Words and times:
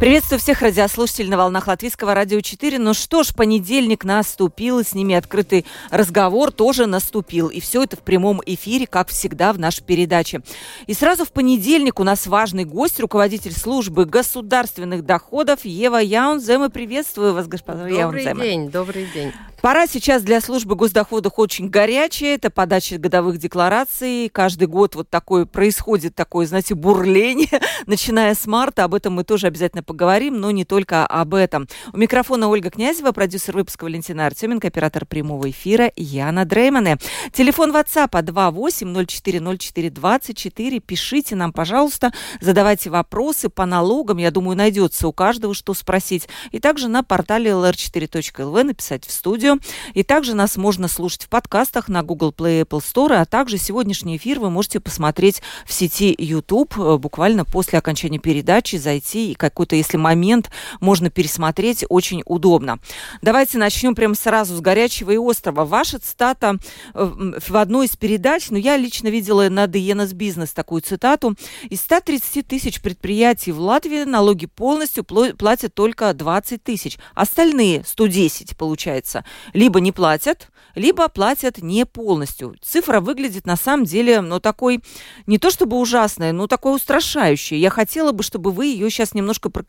Приветствую 0.00 0.40
всех 0.40 0.60
радиослушателей 0.60 1.30
на 1.30 1.36
волнах 1.36 1.68
Латвийского 1.68 2.14
радио 2.14 2.40
4. 2.40 2.80
Ну 2.80 2.94
что 2.94 3.22
ж, 3.22 3.32
понедельник 3.32 4.04
наступил, 4.04 4.80
и 4.80 4.84
с 4.84 4.92
ними 4.92 5.14
открытый 5.14 5.64
разговор 5.90 6.50
тоже 6.50 6.86
наступил. 6.86 7.48
И 7.48 7.60
все 7.60 7.84
это 7.84 7.96
в 7.96 8.00
прямом 8.00 8.42
эфире, 8.44 8.88
как 8.88 9.08
всегда, 9.08 9.52
в 9.52 9.58
нашей 9.58 9.84
передаче. 9.84 10.42
И 10.88 10.94
сразу 10.94 11.24
в 11.24 11.32
понедельник 11.32 12.00
у 12.00 12.04
нас 12.04 12.26
важный 12.26 12.64
гость, 12.64 12.98
руководитель 12.98 13.52
службы 13.52 14.04
государственных 14.04 15.06
доходов 15.06 15.64
Ева 15.64 15.98
Яунзема. 15.98 16.70
Приветствую 16.70 17.32
вас, 17.32 17.46
господа 17.46 17.84
Добрый 17.88 18.24
Яунзема. 18.24 18.42
день, 18.42 18.70
добрый 18.70 19.06
день. 19.14 19.32
Пора 19.64 19.86
сейчас 19.86 20.22
для 20.22 20.42
службы 20.42 20.74
госдоходов 20.74 21.32
очень 21.38 21.70
горячая. 21.70 22.34
Это 22.34 22.50
подача 22.50 22.98
годовых 22.98 23.38
деклараций. 23.38 24.28
Каждый 24.28 24.68
год 24.68 24.94
вот 24.94 25.08
такое 25.08 25.46
происходит, 25.46 26.14
такое, 26.14 26.46
знаете, 26.46 26.74
бурление, 26.74 27.48
начиная 27.86 28.34
с 28.34 28.44
марта. 28.46 28.84
Об 28.84 28.92
этом 28.92 29.14
мы 29.14 29.24
тоже 29.24 29.46
обязательно 29.46 29.82
поговорим, 29.84 30.40
но 30.40 30.50
не 30.50 30.64
только 30.64 31.06
об 31.06 31.34
этом. 31.34 31.68
У 31.92 31.98
микрофона 31.98 32.48
Ольга 32.48 32.70
Князева, 32.70 33.12
продюсер 33.12 33.56
выпуска 33.56 33.84
Валентина 33.84 34.26
Артеменко, 34.26 34.66
оператор 34.68 35.06
прямого 35.06 35.50
эфира 35.50 35.92
Яна 35.96 36.44
Дреймане. 36.44 36.98
Телефон 37.32 37.70
WhatsApp 37.70 38.10
28040424. 38.10 40.80
Пишите 40.80 41.36
нам, 41.36 41.52
пожалуйста, 41.52 42.12
задавайте 42.40 42.90
вопросы 42.90 43.48
по 43.48 43.66
налогам. 43.66 44.18
Я 44.18 44.30
думаю, 44.30 44.56
найдется 44.56 45.06
у 45.06 45.12
каждого, 45.12 45.54
что 45.54 45.74
спросить. 45.74 46.28
И 46.50 46.58
также 46.58 46.88
на 46.88 47.02
портале 47.02 47.50
lr4.lv 47.50 48.62
написать 48.62 49.06
в 49.06 49.12
студию 49.12 49.60
и 49.92 50.02
также 50.02 50.34
нас 50.34 50.56
можно 50.56 50.88
слушать 50.88 51.24
в 51.24 51.28
подкастах 51.28 51.88
на 51.88 52.02
Google 52.02 52.34
Play 52.36 52.62
Apple 52.62 52.80
Store, 52.80 53.14
а 53.14 53.24
также 53.24 53.58
сегодняшний 53.58 54.16
эфир 54.16 54.40
вы 54.40 54.50
можете 54.50 54.80
посмотреть 54.80 55.42
в 55.66 55.72
сети 55.72 56.14
YouTube 56.16 56.76
э, 56.78 56.98
буквально 56.98 57.44
после 57.44 57.78
окончания 57.78 58.18
передачи, 58.18 58.76
зайти 58.76 59.32
и 59.32 59.34
какой-то, 59.34 59.73
если 59.74 59.96
момент, 59.96 60.50
можно 60.80 61.10
пересмотреть, 61.10 61.84
очень 61.88 62.22
удобно. 62.26 62.78
Давайте 63.22 63.58
начнем 63.58 63.94
прямо 63.94 64.14
сразу 64.14 64.56
с 64.56 64.60
горячего 64.60 65.10
и 65.10 65.16
острова. 65.16 65.64
Ваша 65.64 65.98
цитата 65.98 66.56
э, 66.94 67.32
в 67.48 67.56
одной 67.56 67.86
из 67.86 67.96
передач, 67.96 68.50
но 68.50 68.56
ну, 68.56 68.62
я 68.62 68.76
лично 68.76 69.08
видела 69.08 69.48
на 69.48 69.64
DNS 69.64 70.14
Business 70.14 70.50
такую 70.54 70.82
цитату. 70.82 71.34
Из 71.68 71.80
130 71.80 72.46
тысяч 72.46 72.80
предприятий 72.80 73.52
в 73.52 73.60
Латвии 73.60 74.04
налоги 74.04 74.46
полностью 74.46 75.04
платят 75.04 75.74
только 75.74 76.12
20 76.12 76.62
тысяч. 76.62 76.98
Остальные 77.14 77.84
110, 77.84 78.56
получается, 78.56 79.24
либо 79.52 79.80
не 79.80 79.92
платят, 79.92 80.50
либо 80.74 81.08
платят 81.08 81.58
не 81.58 81.86
полностью. 81.86 82.56
Цифра 82.62 83.00
выглядит 83.00 83.46
на 83.46 83.56
самом 83.56 83.84
деле, 83.84 84.20
ну, 84.20 84.40
такой, 84.40 84.80
не 85.26 85.38
то 85.38 85.50
чтобы 85.50 85.78
ужасная, 85.78 86.32
но 86.32 86.46
такой 86.46 86.76
устрашающей. 86.76 87.58
Я 87.58 87.70
хотела 87.70 88.12
бы, 88.12 88.22
чтобы 88.22 88.50
вы 88.50 88.66
ее 88.66 88.90
сейчас 88.90 89.14
немножко 89.14 89.50
прокомментировали. 89.50 89.63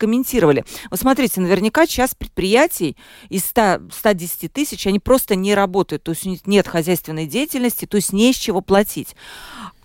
Вот 0.90 1.00
смотрите, 1.00 1.40
наверняка 1.40 1.86
часть 1.86 2.16
предприятий 2.16 2.96
из 3.28 3.44
100, 3.46 3.90
110 3.92 4.52
тысяч, 4.52 4.86
они 4.86 4.98
просто 4.98 5.34
не 5.34 5.54
работают, 5.54 6.02
то 6.02 6.12
есть 6.12 6.46
нет 6.46 6.68
хозяйственной 6.68 7.26
деятельности, 7.26 7.86
то 7.86 7.96
есть 7.96 8.12
не 8.12 8.32
с 8.32 8.36
чего 8.36 8.60
платить. 8.60 9.16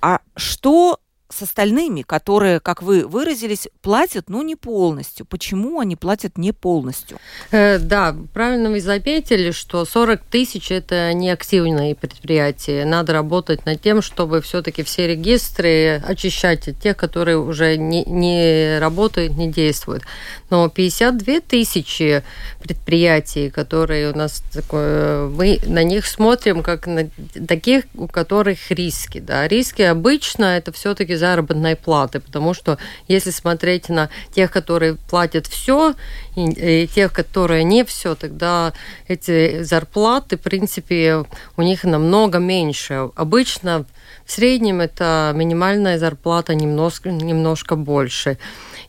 А 0.02 0.20
что 0.36 1.00
с 1.32 1.42
остальными, 1.42 2.02
которые, 2.02 2.60
как 2.60 2.82
вы 2.82 3.08
выразились, 3.08 3.68
платят, 3.82 4.30
но 4.30 4.44
не 4.44 4.56
полностью. 4.56 5.26
Почему 5.26 5.80
они 5.80 5.96
платят 5.96 6.38
не 6.38 6.52
полностью? 6.52 7.18
Э, 7.52 7.80
да, 7.80 8.16
правильно 8.34 8.70
вы 8.70 8.82
заметили, 8.82 9.52
что 9.52 9.86
40 9.86 10.22
тысяч– 10.24 10.72
это 10.72 11.14
не 11.14 11.30
активные 11.30 11.96
предприятия. 11.96 12.86
Надо 12.86 13.14
работать 13.14 13.66
над 13.66 13.82
тем, 13.82 14.02
чтобы 14.02 14.42
все-таки 14.42 14.84
все 14.84 15.08
регистры 15.08 16.02
очищать 16.06 16.68
от 16.68 16.80
тех, 16.80 16.98
которые 16.98 17.38
уже 17.38 17.78
не, 17.78 18.04
не 18.06 18.80
работают, 18.80 19.38
не 19.38 19.52
действуют. 19.52 20.04
Но 20.50 20.70
52 20.70 21.42
тысячи 21.42 22.24
предприятий, 22.62 23.50
которые 23.50 24.12
у 24.12 24.18
нас 24.18 24.44
такое, 24.54 25.28
мы 25.28 25.60
на 25.66 25.84
них 25.84 26.06
смотрим 26.06 26.64
как 26.64 26.88
на 26.88 27.10
таких, 27.48 27.86
у 27.96 28.08
которых 28.08 28.72
риски. 28.72 29.20
Да. 29.20 29.48
Риски 29.48 29.82
обычно 29.82 30.58
это 30.58 30.72
все-таки 30.72 31.16
заработной 31.22 31.76
платы, 31.76 32.20
потому 32.20 32.54
что 32.54 32.78
если 33.08 33.32
смотреть 33.32 33.90
на 33.90 34.10
тех, 34.34 34.52
которые 34.52 34.96
платят 35.10 35.48
все, 35.48 35.94
и, 36.36 36.84
и 36.84 36.88
тех, 36.88 37.14
которые 37.14 37.64
не 37.64 37.84
все, 37.86 38.16
тогда 38.16 38.74
эти 39.08 39.64
зарплаты, 39.64 40.38
в 40.38 40.42
принципе, 40.42 41.24
у 41.58 41.62
них 41.62 41.84
намного 41.84 42.40
меньше. 42.40 43.10
Обычно 43.16 43.86
в 44.26 44.32
среднем 44.32 44.82
это 44.82 45.32
минимальная 45.36 45.98
зарплата 45.98 46.56
немножко, 46.56 47.10
немножко 47.10 47.76
больше. 47.76 48.38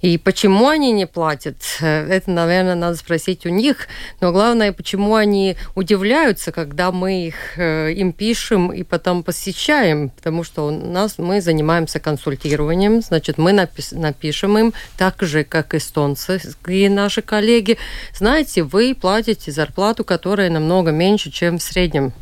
И 0.03 0.19
почему 0.19 0.69
они 0.69 0.91
не 0.91 1.07
платят, 1.07 1.57
э, 1.81 2.09
это, 2.09 2.31
наверное, 2.33 2.75
надо 2.75 2.97
спросить 2.97 3.47
у 3.47 3.51
них. 3.51 3.87
Но 4.21 4.33
главное, 4.33 4.73
почему 4.73 5.15
они 5.15 5.57
удивляются, 5.77 6.51
когда 6.51 6.91
мы 6.91 7.29
их, 7.29 7.57
э, 7.57 7.93
им 7.93 8.13
пишем 8.13 8.73
и 8.73 8.83
потом 8.83 9.23
посещаем. 9.23 10.11
Потому 10.11 10.43
что 10.43 10.67
у 10.67 10.71
нас 10.71 11.19
мы 11.19 11.41
занимаемся 11.41 12.01
консультированием, 12.01 13.01
значит, 13.01 13.39
мы 13.39 13.53
напис, 13.53 13.93
напишем 13.93 14.59
им 14.59 14.75
так 14.99 15.23
же, 15.23 15.45
как 15.45 15.73
эстонцы 15.73 16.41
и 16.67 16.89
наши 16.89 17.23
коллеги. 17.23 17.79
Знаете, 18.13 18.65
вы 18.65 18.97
платите 19.01 19.53
зарплату, 19.53 20.03
которая 20.03 20.51
намного 20.51 20.91
меньше, 20.91 21.31
чем 21.31 21.59
в 21.59 21.63
среднем 21.63 22.13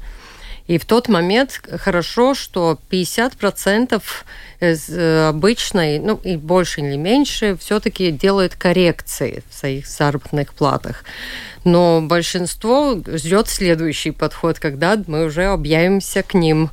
и 0.71 0.79
в 0.79 0.85
тот 0.85 1.09
момент 1.09 1.61
хорошо, 1.81 2.35
что 2.35 2.79
50% 2.91 4.01
из 4.01 4.01
э, 4.01 4.03
обычной, 4.61 5.99
ну 5.99 6.21
и 6.23 6.37
больше 6.37 6.81
или 6.81 6.97
меньше, 6.97 7.57
все-таки 7.59 8.11
делают 8.11 8.55
коррекции 8.55 9.43
в 9.49 9.55
своих 9.55 9.87
заработных 9.87 10.55
платах. 10.55 11.05
Но 11.65 12.01
большинство 12.01 12.99
ждет 13.07 13.49
следующий 13.49 14.11
подход, 14.13 14.59
когда 14.59 14.99
мы 15.07 15.27
уже 15.27 15.45
объявимся 15.45 16.23
к 16.23 16.35
ним 16.35 16.71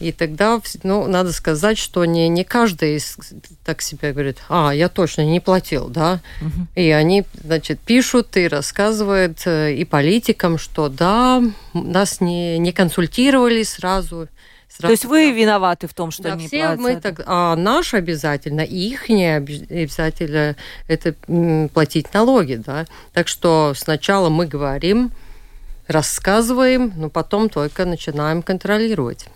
и 0.00 0.12
тогда, 0.12 0.60
ну, 0.82 1.06
надо 1.06 1.30
сказать, 1.30 1.76
что 1.76 2.06
не, 2.06 2.28
не 2.28 2.42
каждый 2.42 2.96
из, 2.96 3.18
так 3.66 3.82
себя 3.82 4.12
говорит, 4.12 4.38
а, 4.48 4.70
я 4.70 4.88
точно 4.88 5.26
не 5.26 5.40
платил, 5.40 5.88
да. 5.88 6.20
Угу. 6.40 6.68
И 6.74 6.88
они, 6.88 7.24
значит, 7.44 7.80
пишут 7.80 8.34
и 8.38 8.48
рассказывают 8.48 9.42
э, 9.44 9.74
и 9.74 9.84
политикам, 9.84 10.56
что 10.56 10.88
да, 10.88 11.42
нас 11.74 12.22
не, 12.22 12.58
не 12.58 12.72
консультировали 12.72 13.62
сразу. 13.62 14.28
Сразу. 14.70 14.86
То 14.86 14.90
есть 14.92 15.04
вы 15.04 15.32
виноваты 15.32 15.88
в 15.88 15.94
том, 15.94 16.12
что 16.12 16.22
да, 16.22 16.32
они 16.34 16.46
все 16.46 16.76
платят? 16.76 16.80
Мы 16.80 17.00
так, 17.00 17.22
а 17.26 17.56
наш 17.56 17.92
обязательно, 17.92 18.60
и 18.60 18.76
их 18.76 19.08
не 19.08 19.34
обязательно 19.36 20.54
это 20.86 21.14
платить 21.74 22.14
налоги, 22.14 22.54
да. 22.54 22.86
Так 23.12 23.26
что 23.26 23.72
сначала 23.76 24.28
мы 24.28 24.46
говорим, 24.46 25.10
рассказываем, 25.88 26.92
но 26.96 27.10
потом 27.10 27.48
только 27.48 27.84
начинаем 27.84 28.42
контролировать. 28.42 29.26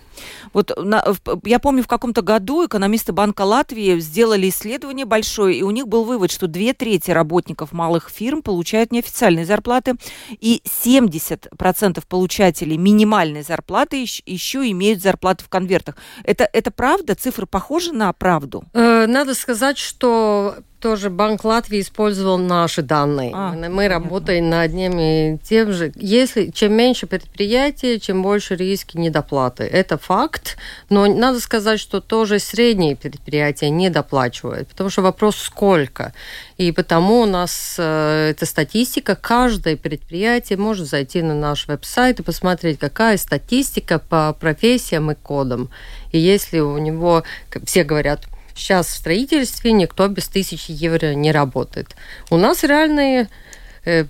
Вот 0.52 0.72
на, 0.76 1.04
я 1.44 1.58
помню, 1.58 1.82
в 1.82 1.88
каком-то 1.88 2.22
году 2.22 2.66
экономисты 2.66 3.12
Банка 3.12 3.42
Латвии 3.42 3.98
сделали 3.98 4.48
исследование 4.48 5.06
большое, 5.06 5.58
и 5.58 5.62
у 5.62 5.70
них 5.70 5.88
был 5.88 6.04
вывод, 6.04 6.30
что 6.30 6.46
две 6.46 6.72
трети 6.72 7.10
работников 7.10 7.72
малых 7.72 8.10
фирм 8.10 8.42
получают 8.42 8.92
неофициальные 8.92 9.46
зарплаты, 9.46 9.94
и 10.40 10.62
70% 10.64 12.02
получателей 12.08 12.76
минимальной 12.76 13.42
зарплаты 13.42 14.06
еще 14.26 14.70
имеют 14.70 15.02
зарплаты 15.02 15.44
в 15.44 15.48
конвертах. 15.48 15.96
Это, 16.22 16.48
это 16.52 16.70
правда? 16.70 17.14
Цифры 17.14 17.46
похожи 17.46 17.92
на 17.92 18.12
правду? 18.12 18.64
Э, 18.72 19.06
надо 19.06 19.34
сказать, 19.34 19.78
что 19.78 20.56
тоже 20.84 21.08
Банк 21.08 21.44
Латвии 21.44 21.80
использовал 21.80 22.36
наши 22.36 22.82
данные. 22.82 23.30
А, 23.32 23.52
Мы 23.52 23.62
понятно. 23.62 23.88
работаем 23.88 24.50
над 24.50 24.66
одним 24.66 24.98
и 24.98 25.38
тем 25.42 25.72
же. 25.72 25.92
Если 25.94 26.50
чем 26.50 26.74
меньше 26.74 27.06
предприятий, 27.06 27.98
чем 27.98 28.22
больше 28.22 28.54
риски 28.54 28.98
недоплаты. 28.98 29.64
Это 29.64 29.96
факт, 29.96 30.58
но 30.90 31.06
надо 31.06 31.40
сказать, 31.40 31.80
что 31.80 32.02
тоже 32.02 32.38
средние 32.38 32.96
предприятия 32.96 33.70
не 33.70 33.88
доплачивают, 33.88 34.68
потому 34.68 34.90
что 34.90 35.00
вопрос 35.00 35.36
сколько. 35.36 36.12
И 36.58 36.70
потому 36.70 37.22
у 37.22 37.26
нас 37.26 37.76
э, 37.78 38.32
эта 38.32 38.44
статистика, 38.44 39.16
каждое 39.16 39.78
предприятие 39.78 40.58
может 40.58 40.86
зайти 40.86 41.22
на 41.22 41.34
наш 41.34 41.66
веб-сайт 41.66 42.20
и 42.20 42.22
посмотреть, 42.22 42.78
какая 42.78 43.16
статистика 43.16 43.98
по 43.98 44.36
профессиям 44.38 45.10
и 45.10 45.14
кодам. 45.14 45.70
И 46.12 46.18
если 46.18 46.60
у 46.60 46.76
него, 46.76 47.22
все 47.64 47.84
говорят, 47.84 48.26
Сейчас 48.54 48.86
в 48.86 48.96
строительстве 48.96 49.72
никто 49.72 50.08
без 50.08 50.28
тысячи 50.28 50.70
евро 50.70 51.14
не 51.14 51.32
работает. 51.32 51.96
У 52.30 52.36
нас 52.36 52.62
реальные 52.62 53.28
э, 53.84 54.04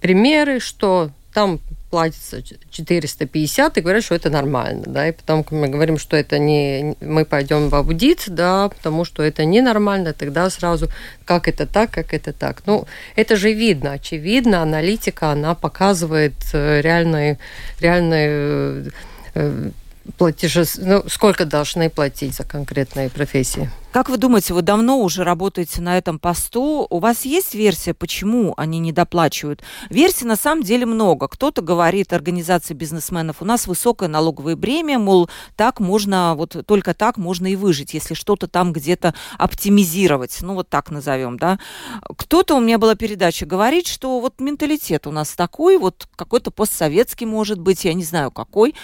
примеры, 0.00 0.60
что 0.60 1.10
там 1.32 1.60
платится 1.90 2.42
450 2.42 3.78
и 3.78 3.80
говорят, 3.80 4.02
что 4.04 4.14
это 4.14 4.30
нормально, 4.30 4.84
да, 4.86 5.08
и 5.08 5.12
потом 5.12 5.44
мы 5.50 5.68
говорим, 5.68 5.98
что 5.98 6.16
это 6.16 6.38
не, 6.38 6.96
мы 7.00 7.24
пойдем 7.24 7.68
в 7.68 7.74
аудит, 7.74 8.24
да, 8.26 8.68
потому 8.68 9.04
что 9.04 9.22
это 9.22 9.44
ненормально, 9.44 10.12
тогда 10.12 10.50
сразу, 10.50 10.88
как 11.24 11.46
это 11.46 11.66
так, 11.66 11.90
как 11.90 12.14
это 12.14 12.32
так. 12.32 12.62
Ну, 12.66 12.86
это 13.16 13.36
же 13.36 13.52
видно, 13.52 13.92
очевидно, 13.92 14.62
аналитика, 14.62 15.30
она 15.30 15.54
показывает 15.54 16.34
реальные, 16.52 17.38
реальные 17.80 18.92
э, 19.34 19.70
платежи, 20.18 20.64
ну, 20.78 21.04
сколько 21.08 21.44
должны 21.44 21.90
платить 21.90 22.34
за 22.34 22.44
конкретные 22.44 23.10
профессии? 23.10 23.70
Как 23.92 24.10
вы 24.10 24.18
думаете, 24.18 24.52
вы 24.52 24.60
давно 24.60 24.98
уже 24.98 25.24
работаете 25.24 25.80
на 25.80 25.96
этом 25.96 26.18
посту? 26.18 26.86
У 26.90 26.98
вас 26.98 27.24
есть 27.24 27.54
версия, 27.54 27.94
почему 27.94 28.52
они 28.58 28.78
не 28.78 28.92
доплачивают? 28.92 29.62
Версий 29.88 30.26
на 30.26 30.36
самом 30.36 30.62
деле 30.62 30.84
много. 30.84 31.28
Кто-то 31.28 31.62
говорит, 31.62 32.12
организации 32.12 32.74
бизнесменов, 32.74 33.40
у 33.40 33.46
нас 33.46 33.66
высокое 33.66 34.10
налоговое 34.10 34.54
бремя, 34.54 34.98
мол, 34.98 35.30
так 35.56 35.80
можно, 35.80 36.34
вот 36.34 36.66
только 36.66 36.92
так 36.92 37.16
можно 37.16 37.46
и 37.46 37.56
выжить, 37.56 37.94
если 37.94 38.12
что-то 38.12 38.48
там 38.48 38.74
где-то 38.74 39.14
оптимизировать. 39.38 40.36
Ну, 40.42 40.52
вот 40.52 40.68
так 40.68 40.90
назовем, 40.90 41.38
да. 41.38 41.58
Кто-то, 42.18 42.56
у 42.56 42.60
меня 42.60 42.76
была 42.76 42.96
передача, 42.96 43.46
говорит, 43.46 43.86
что 43.86 44.20
вот 44.20 44.40
менталитет 44.40 45.06
у 45.06 45.10
нас 45.10 45.30
такой, 45.30 45.78
вот 45.78 46.06
какой-то 46.16 46.50
постсоветский 46.50 47.24
может 47.24 47.58
быть, 47.58 47.86
я 47.86 47.94
не 47.94 48.04
знаю 48.04 48.30
какой, 48.30 48.74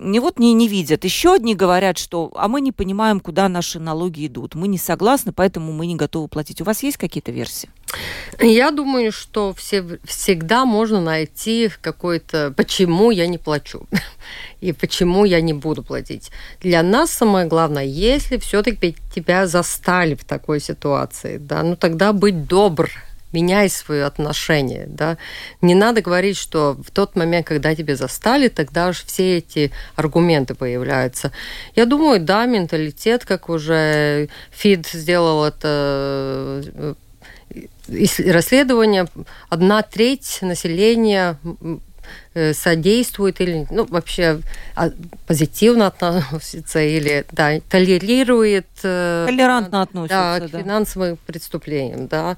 не 0.00 0.20
вот 0.20 0.38
не, 0.38 0.52
не 0.54 0.68
видят. 0.68 1.04
Еще 1.04 1.34
одни 1.34 1.54
говорят, 1.54 1.98
что 1.98 2.30
а 2.34 2.48
мы 2.48 2.60
не 2.60 2.72
понимаем, 2.72 3.20
куда 3.20 3.48
наши 3.48 3.78
налоги 3.78 4.26
идут. 4.26 4.54
Мы 4.54 4.68
не 4.68 4.78
согласны, 4.78 5.32
поэтому 5.32 5.72
мы 5.72 5.86
не 5.86 5.96
готовы 5.96 6.28
платить. 6.28 6.60
У 6.60 6.64
вас 6.64 6.82
есть 6.82 6.96
какие-то 6.96 7.32
версии? 7.32 7.68
Я 8.40 8.70
думаю, 8.70 9.12
что 9.12 9.52
все, 9.52 9.84
всегда 10.04 10.64
можно 10.64 11.00
найти 11.00 11.70
какой-то, 11.80 12.54
почему 12.56 13.10
я 13.10 13.26
не 13.26 13.38
плачу 13.38 13.86
и 14.60 14.72
почему 14.72 15.24
я 15.24 15.40
не 15.40 15.52
буду 15.52 15.82
платить. 15.82 16.30
Для 16.60 16.82
нас 16.82 17.10
самое 17.10 17.46
главное, 17.46 17.84
если 17.84 18.38
все-таки 18.38 18.96
тебя 19.14 19.46
застали 19.46 20.14
в 20.14 20.24
такой 20.24 20.60
ситуации, 20.60 21.36
да, 21.38 21.62
ну 21.62 21.76
тогда 21.76 22.12
быть 22.12 22.46
добр 22.46 22.90
меняй 23.32 23.68
свое 23.68 24.04
отношение, 24.04 24.86
да. 24.88 25.16
Не 25.60 25.74
надо 25.74 26.02
говорить, 26.02 26.36
что 26.36 26.76
в 26.84 26.90
тот 26.90 27.16
момент, 27.16 27.46
когда 27.46 27.74
тебя 27.74 27.96
застали, 27.96 28.48
тогда 28.48 28.88
уж 28.88 29.04
все 29.04 29.38
эти 29.38 29.70
аргументы 29.96 30.54
появляются. 30.54 31.32
Я 31.76 31.86
думаю, 31.86 32.20
да, 32.20 32.46
менталитет, 32.46 33.24
как 33.24 33.48
уже 33.48 34.28
ФИД 34.50 34.86
сделал 34.86 35.44
это 35.44 36.62
э, 36.74 36.94
расследование, 38.26 39.06
одна 39.48 39.82
треть 39.82 40.38
населения 40.42 41.38
э, 42.34 42.52
содействует 42.54 43.40
или 43.40 43.66
ну, 43.70 43.86
вообще 43.86 44.40
а, 44.74 44.90
позитивно 45.26 45.88
относится 45.88 46.80
или 46.80 47.24
да, 47.32 47.60
толерирует 47.68 48.66
э, 48.82 49.24
толерантно 49.28 49.82
относится 49.82 50.38
да, 50.40 50.46
к 50.46 50.50
да. 50.50 50.60
финансовым 50.60 51.18
преступлениям, 51.26 52.06
да. 52.06 52.36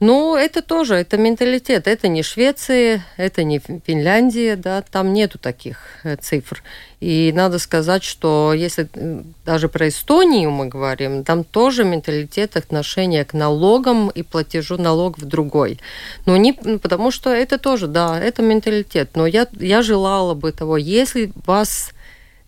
Но 0.00 0.36
это 0.36 0.60
тоже, 0.60 0.96
это 0.96 1.16
менталитет. 1.16 1.86
Это 1.86 2.08
не 2.08 2.22
Швеция, 2.22 3.04
это 3.16 3.44
не 3.44 3.60
Финляндия, 3.60 4.56
да, 4.56 4.82
там 4.82 5.12
нету 5.12 5.38
таких 5.38 5.78
э, 6.02 6.16
цифр. 6.16 6.62
И 7.00 7.32
надо 7.34 7.58
сказать, 7.58 8.02
что 8.02 8.52
если 8.52 8.88
э, 8.92 9.22
даже 9.46 9.68
про 9.68 9.88
Эстонию 9.88 10.50
мы 10.50 10.66
говорим, 10.66 11.22
там 11.22 11.44
тоже 11.44 11.84
менталитет 11.84 12.56
отношения 12.56 13.24
к 13.24 13.34
налогам 13.34 14.10
и 14.10 14.22
платежу 14.22 14.78
налогов 14.78 15.24
другой. 15.24 15.78
Но 16.26 16.36
не, 16.36 16.58
ну, 16.64 16.78
потому 16.78 17.10
что 17.10 17.30
это 17.30 17.56
тоже, 17.56 17.86
да, 17.86 18.20
это 18.20 18.42
менталитет. 18.42 19.10
Но 19.14 19.26
я, 19.26 19.46
я 19.60 19.82
желала 19.82 20.34
бы 20.34 20.50
того, 20.50 20.76
если 20.76 21.32
вас 21.46 21.93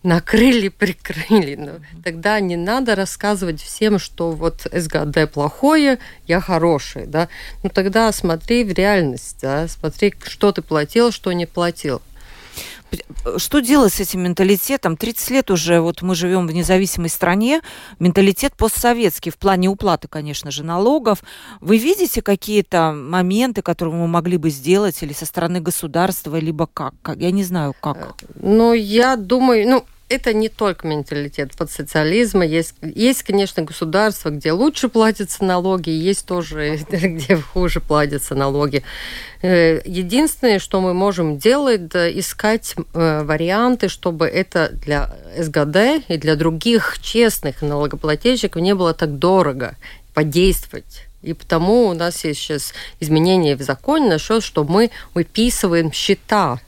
накрыли, 0.03 0.69
прикрыли. 0.79 1.55
Но 1.55 1.71
тогда 2.03 2.39
не 2.39 2.55
надо 2.55 2.95
рассказывать 2.95 3.61
всем, 3.61 3.99
что 3.99 4.31
вот 4.31 4.67
СГД 4.71 5.31
плохое, 5.31 5.99
я 6.27 6.39
хороший, 6.39 7.05
да. 7.05 7.27
Ну 7.63 7.69
тогда 7.69 8.11
смотри 8.11 8.63
в 8.63 8.73
реальность, 8.73 9.37
да, 9.41 9.67
смотри, 9.67 10.13
что 10.23 10.51
ты 10.51 10.61
платил, 10.61 11.11
что 11.11 11.31
не 11.31 11.45
платил. 11.45 12.01
Что 13.37 13.59
делать 13.59 13.93
с 13.93 13.99
этим 13.99 14.23
менталитетом? 14.23 14.95
30 14.95 15.29
лет 15.31 15.51
уже, 15.51 15.81
вот 15.81 16.01
мы 16.01 16.15
живем 16.15 16.47
в 16.47 16.51
независимой 16.51 17.09
стране, 17.09 17.61
менталитет 17.99 18.55
постсоветский 18.55 19.31
в 19.31 19.37
плане 19.37 19.69
уплаты, 19.69 20.07
конечно 20.07 20.51
же, 20.51 20.63
налогов. 20.63 21.23
Вы 21.59 21.77
видите 21.77 22.21
какие-то 22.21 22.93
моменты, 22.93 23.61
которые 23.61 23.95
мы 23.95 24.07
могли 24.07 24.37
бы 24.37 24.49
сделать 24.49 25.01
или 25.03 25.13
со 25.13 25.25
стороны 25.25 25.59
государства, 25.59 26.37
либо 26.37 26.67
как? 26.67 26.93
Я 27.15 27.31
не 27.31 27.43
знаю, 27.43 27.73
как. 27.79 28.15
Ну, 28.35 28.73
я 28.73 29.15
думаю, 29.15 29.67
ну, 29.67 29.85
это 30.09 30.33
не 30.33 30.49
только 30.49 30.87
менталитет 30.87 31.55
под 31.55 31.69
социализма. 31.69 32.45
Есть, 32.45 32.75
есть, 32.81 33.23
конечно, 33.23 33.63
государства, 33.63 34.29
где 34.29 34.51
лучше 34.51 34.87
платятся 34.87 35.43
налоги, 35.43 35.89
есть 35.89 36.25
тоже, 36.25 36.79
где 36.89 37.35
хуже 37.35 37.81
платятся 37.81 38.35
налоги. 38.35 38.83
Э, 39.41 39.81
единственное, 39.85 40.59
что 40.59 40.79
мы 40.81 40.93
можем 40.93 41.37
делать, 41.37 41.87
да, 41.87 42.09
искать 42.09 42.75
э, 42.93 43.23
варианты, 43.23 43.89
чтобы 43.89 44.27
это 44.27 44.69
для 44.71 45.13
СГД 45.37 46.09
и 46.09 46.17
для 46.17 46.35
других 46.35 46.99
честных 47.01 47.61
налогоплательщиков 47.61 48.61
не 48.61 48.75
было 48.75 48.93
так 48.93 49.19
дорого 49.19 49.75
подействовать. 50.13 51.07
И 51.21 51.33
потому 51.33 51.87
у 51.87 51.93
нас 51.93 52.23
есть 52.23 52.39
сейчас 52.39 52.73
изменения 52.99 53.55
в 53.55 53.61
законе 53.61 54.07
насчет, 54.07 54.43
что 54.43 54.63
мы 54.63 54.91
выписываем 55.13 55.91
счета 55.91 56.61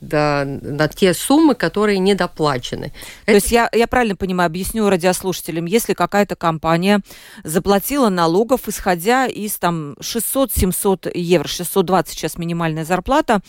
да, 0.00 0.44
на 0.46 0.88
те 0.88 1.14
суммы, 1.14 1.54
которые 1.54 1.98
недоплачены. 1.98 2.88
То 2.88 2.94
Это... 3.26 3.32
есть 3.34 3.50
я, 3.52 3.68
я 3.72 3.86
правильно 3.86 4.16
понимаю, 4.16 4.46
объясню 4.46 4.88
радиослушателям, 4.88 5.66
если 5.66 5.94
какая-то 5.94 6.36
компания 6.36 7.00
заплатила 7.44 8.08
налогов, 8.08 8.62
исходя 8.66 9.26
из 9.26 9.56
там 9.58 9.92
600-700 10.00 11.10
евро, 11.14 11.48
620 11.48 12.12
сейчас 12.12 12.38
минимальная 12.38 12.84
зарплата, 12.84 13.40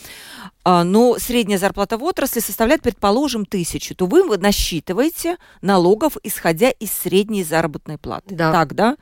а, 0.63 0.83
но 0.83 1.18
средняя 1.18 1.57
зарплата 1.57 1.98
в 1.98 2.03
отрасли 2.03 2.39
составляет, 2.39 2.81
предположим, 2.81 3.45
тысячу, 3.45 3.95
то 3.95 4.06
вы 4.06 4.38
насчитываете 4.38 5.38
налогов, 5.62 6.18
исходя 6.24 6.69
из 6.69 6.92
средней 6.92 7.44
заработной 7.44 7.97
платы. 7.97 8.36
Да. 8.36 8.51
Так, 8.51 8.75
да? 8.75 8.97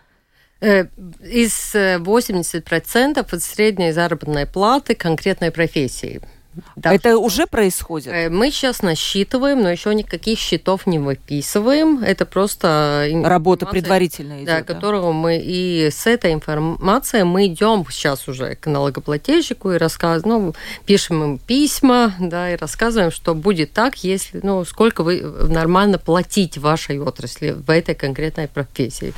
Э, 0.62 0.86
из 1.22 1.74
80% 1.74 3.18
э, 3.18 3.19
от 3.19 3.44
средней 3.44 3.92
заработной 3.92 4.45
платы 4.45 4.94
конкретной 4.94 5.52
профессии. 5.52 6.22
Да, 6.75 6.94
это 6.94 7.18
уже 7.18 7.46
происходит? 7.46 8.07
Э, 8.07 8.30
мы 8.30 8.50
сейчас 8.51 8.81
насчитываем, 8.81 9.62
но 9.62 9.69
еще 9.69 9.94
никаких 9.94 10.40
счетов 10.40 10.88
не 10.88 10.97
выписываем. 10.97 12.04
Это 12.04 12.26
просто 12.26 13.07
работа 13.24 13.66
предварительная 13.66 14.38
идет, 14.38 14.47
да, 14.47 14.57
да, 14.59 14.64
которого 14.64 15.12
мы 15.12 15.38
и 15.38 15.90
с 15.92 16.07
этой 16.07 16.33
информацией 16.33 17.24
мы 17.24 17.47
идем 17.47 17.85
сейчас 17.90 18.28
уже 18.28 18.56
к 18.56 18.66
налогоплательщику 18.68 19.71
и 19.71 19.78
рассказываем, 19.78 20.47
ну, 20.47 20.56
пишем 20.85 21.24
им 21.24 21.38
письма, 21.38 22.16
да, 22.19 22.52
и 22.52 22.56
рассказываем, 22.56 23.12
что 23.12 23.35
будет 23.35 23.71
так, 23.71 23.95
если, 24.04 24.40
ну, 24.42 24.66
сколько 24.66 25.04
вы 25.04 25.21
нормально 25.21 26.00
платить 26.00 26.57
в 26.57 26.62
вашей 26.62 27.00
отрасли 27.00 27.52
в 27.52 27.69
этой 27.69 27.95
конкретной 27.95 28.47
профессии. 28.47 29.14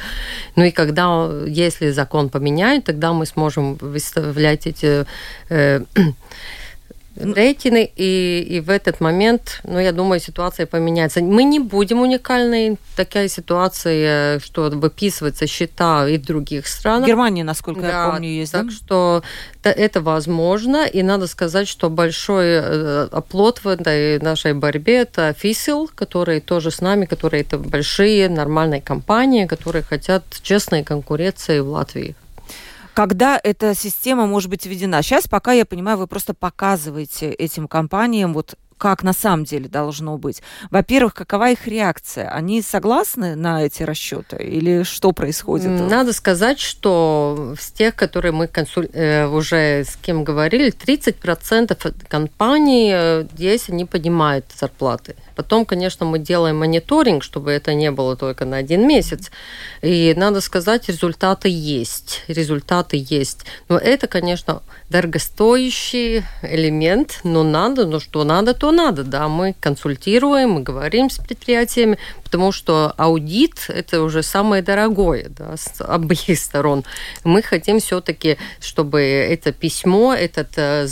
Ну 0.56 0.66
и 0.66 0.72
когда, 0.72 1.30
если 1.48 1.92
закон 1.92 2.30
поменяют, 2.30 2.86
тогда 2.86 3.14
мы 3.14 3.26
сможем 3.26 3.76
выставлять 3.76 4.68
эти 4.68 5.06
э, 5.50 5.82
рейтинги, 7.16 7.92
и, 7.96 8.46
и 8.50 8.60
в 8.60 8.70
этот 8.70 9.02
момент, 9.02 9.62
ну, 9.64 9.80
я 9.80 9.92
думаю, 9.92 10.20
ситуация 10.20 10.66
поменяется. 10.66 11.22
Мы 11.22 11.44
не 11.44 11.60
будем 11.60 12.02
уникальной. 12.02 12.78
Такая 12.96 13.28
ситуация, 13.28 14.40
что 14.40 14.70
выписываются 14.70 15.48
счета 15.48 16.08
и 16.08 16.18
в 16.18 16.26
других 16.26 16.68
странах. 16.68 17.04
В 17.04 17.08
Германии, 17.08 17.44
насколько 17.44 17.82
да, 17.82 18.06
я 18.06 18.12
помню, 18.12 18.30
есть, 18.30 18.52
Так 18.52 18.68
да? 18.68 18.72
что 18.72 19.24
это 19.64 20.02
возможно, 20.02 20.86
и 20.86 21.04
надо 21.04 21.28
сказать, 21.28 21.68
что 21.68 21.90
большой 21.90 22.46
э, 22.48 23.08
оплот 23.12 23.60
в 23.64 23.68
этой 23.68 24.20
нашей 24.20 24.54
борьбе– 24.54 25.02
это 25.02 25.36
Фисел, 25.38 25.90
которые 25.94 26.42
тоже 26.42 26.72
с 26.72 26.82
нами, 26.82 27.06
которые 27.06 27.42
это 27.42 27.58
большие 27.58 28.30
нормальные 28.30 28.82
компании, 28.82 29.46
которые 29.46 29.84
хотят 29.84 30.24
честной 30.42 30.84
конкуренции 30.84 31.60
в 31.60 31.70
Латвии 31.70 32.16
когда 32.94 33.40
эта 33.44 33.74
система 33.76 34.26
может 34.26 34.50
быть 34.50 34.66
введена. 34.66 35.02
Сейчас, 35.02 35.28
пока 35.28 35.52
я 35.54 35.66
понимаю, 35.66 35.98
вы 35.98 36.08
просто 36.08 36.34
показываете 36.34 37.32
этим 37.32 37.68
компаниям 37.68 38.34
вот 38.34 38.56
как 38.82 39.04
на 39.04 39.14
самом 39.14 39.44
деле 39.44 39.70
должно 39.70 40.18
быть. 40.18 40.42
Во-первых, 40.72 41.14
какова 41.14 41.52
их 41.52 41.68
реакция? 41.68 42.28
Они 42.30 42.64
согласны 42.64 43.36
на 43.36 43.64
эти 43.64 43.84
расчеты 43.84 44.38
или 44.38 44.82
что 44.82 45.12
происходит? 45.12 45.70
Надо 45.88 46.14
сказать, 46.14 46.60
что 46.60 47.54
с 47.60 47.72
тех, 47.72 47.96
которые 47.96 48.32
мы 48.32 48.48
консуль... 48.48 48.90
Э, 48.94 49.28
уже 49.28 49.84
с 49.84 49.98
кем 49.98 50.24
говорили, 50.24 50.74
30% 50.74 52.08
компаний 52.08 52.92
э, 52.92 53.26
здесь 53.34 53.70
не 53.70 53.86
поднимают 53.86 54.46
зарплаты. 54.60 55.16
Потом, 55.42 55.66
конечно, 55.66 56.06
мы 56.06 56.20
делаем 56.20 56.60
мониторинг, 56.60 57.24
чтобы 57.24 57.50
это 57.50 57.74
не 57.74 57.90
было 57.90 58.16
только 58.16 58.46
на 58.46 58.58
один 58.58 58.88
месяц. 58.88 59.32
И 59.82 60.14
надо 60.16 60.40
сказать, 60.40 60.88
результаты 60.88 61.50
есть. 61.50 62.22
Результаты 62.28 63.04
есть. 63.10 63.40
Но 63.68 63.80
это, 63.80 64.06
конечно, 64.06 64.62
дорогостоящий 64.92 66.24
элемент, 66.44 67.22
но 67.24 67.42
надо, 67.42 67.88
но 67.88 68.00
что 68.00 68.24
надо, 68.24 68.54
то 68.54 68.72
надо. 68.72 69.04
Да, 69.04 69.30
мы 69.30 69.56
консультируем, 69.60 70.52
мы 70.52 70.62
говорим 70.62 71.10
с 71.10 71.18
предприятиями, 71.18 71.98
потому 72.32 72.54
что 72.54 72.94
аудит– 72.98 73.66
это 73.68 74.02
уже 74.02 74.24
самое 74.24 74.64
дорогое 74.64 75.28
да, 75.30 75.58
с 75.58 75.84
обеих 75.84 76.40
сторон. 76.40 76.86
Мы 77.26 77.42
хотим 77.42 77.82
все-таки, 77.82 78.38
чтобы 78.62 79.02
это 79.02 79.52
письмо, 79.52 80.14
этот 80.14 80.48
э, 80.56 80.88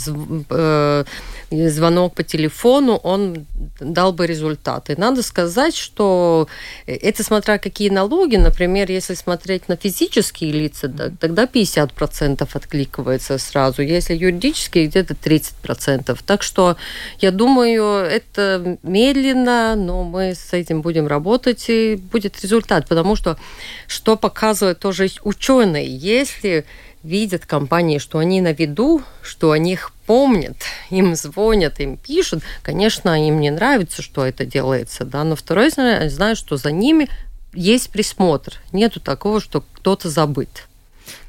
э 0.50 1.04
звонок 1.50 2.14
по 2.14 2.22
телефону, 2.22 2.94
он 2.94 3.46
дал 3.80 4.12
бы 4.12 4.26
результаты. 4.26 4.94
Надо 4.96 5.22
сказать, 5.22 5.76
что 5.76 6.46
это 6.86 7.24
смотря 7.24 7.58
какие 7.58 7.90
налоги, 7.90 8.36
например, 8.36 8.90
если 8.90 9.14
смотреть 9.14 9.68
на 9.68 9.76
физические 9.76 10.52
лица, 10.52 10.88
тогда 10.88 11.46
50% 11.46 12.48
откликивается 12.52 13.38
сразу, 13.38 13.82
если 13.82 14.14
юридические, 14.14 14.86
где-то 14.86 15.14
30%. 15.14 16.16
Так 16.24 16.42
что 16.42 16.76
я 17.18 17.32
думаю, 17.32 17.82
это 18.04 18.78
медленно, 18.84 19.74
но 19.74 20.04
мы 20.04 20.34
с 20.34 20.52
этим 20.52 20.82
будем 20.82 21.06
работать, 21.06 21.29
и 21.68 21.96
будет 21.96 22.40
результат, 22.42 22.88
потому 22.88 23.16
что 23.16 23.38
что 23.86 24.16
показывают 24.16 24.78
тоже 24.78 25.10
ученые, 25.22 25.86
если 25.96 26.64
видят 27.02 27.46
компании, 27.46 27.98
что 27.98 28.18
они 28.18 28.40
на 28.40 28.52
виду, 28.52 29.02
что 29.22 29.52
о 29.52 29.58
них 29.58 29.92
помнят, 30.06 30.56
им 30.90 31.14
звонят, 31.14 31.80
им 31.80 31.96
пишут, 31.96 32.42
конечно, 32.62 33.26
им 33.26 33.40
не 33.40 33.50
нравится, 33.50 34.02
что 34.02 34.26
это 34.26 34.44
делается, 34.44 35.04
да, 35.04 35.24
но 35.24 35.36
второй 35.36 35.70
они 35.76 36.08
знают, 36.10 36.38
что 36.38 36.56
за 36.56 36.72
ними 36.72 37.08
есть 37.52 37.90
присмотр. 37.90 38.60
Нету 38.72 39.00
такого, 39.00 39.40
что 39.40 39.64
кто-то 39.74 40.08
забыт. 40.10 40.68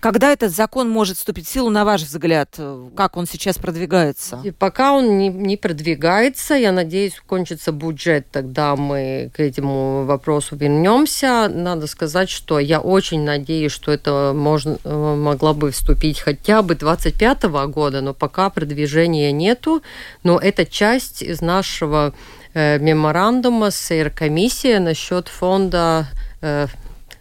Когда 0.02 0.34
этот 0.34 0.52
закон 0.52 0.90
может 0.90 1.18
вступить 1.18 1.48
в 1.48 1.52
силу, 1.52 1.70
на 1.70 1.86
ваш 1.86 2.02
взгляд, 2.02 2.60
как 2.96 3.18
он 3.18 3.28
сейчас 3.28 3.60
продвигается? 3.60 4.42
И 4.44 4.50
пока 4.50 4.94
он 4.94 5.20
не, 5.20 5.28
не 5.30 5.58
продвигается, 5.58 6.56
я 6.56 6.72
надеюсь, 6.72 7.22
кончится 7.28 7.72
бюджет, 7.72 8.26
тогда 8.32 8.76
мы 8.76 9.30
к 9.32 9.40
этому 9.40 10.06
вопросу 10.06 10.56
вернемся. 10.56 11.48
Надо 11.54 11.86
сказать, 11.86 12.32
что 12.32 12.58
я 12.58 12.82
очень 12.82 13.24
надеюсь, 13.24 13.72
что 13.72 13.92
это 13.92 14.34
можно, 14.36 14.80
э, 14.84 15.16
могло 15.16 15.54
бы 15.54 15.70
вступить 15.70 16.20
хотя 16.20 16.64
бы 16.64 16.74
25 16.74 17.44
года, 17.68 18.02
но 18.02 18.16
пока 18.16 18.50
продвижения 18.50 19.32
нету. 19.32 19.84
Но 20.24 20.40
это 20.40 20.66
часть 20.66 21.22
из 21.22 21.42
нашего 21.42 22.16
э, 22.56 22.80
меморандума 22.80 23.70
с 23.70 23.92
Еврокомиссией 23.92 24.80
насчет 24.80 25.28
фонда 25.28 26.08
э, 26.42 26.66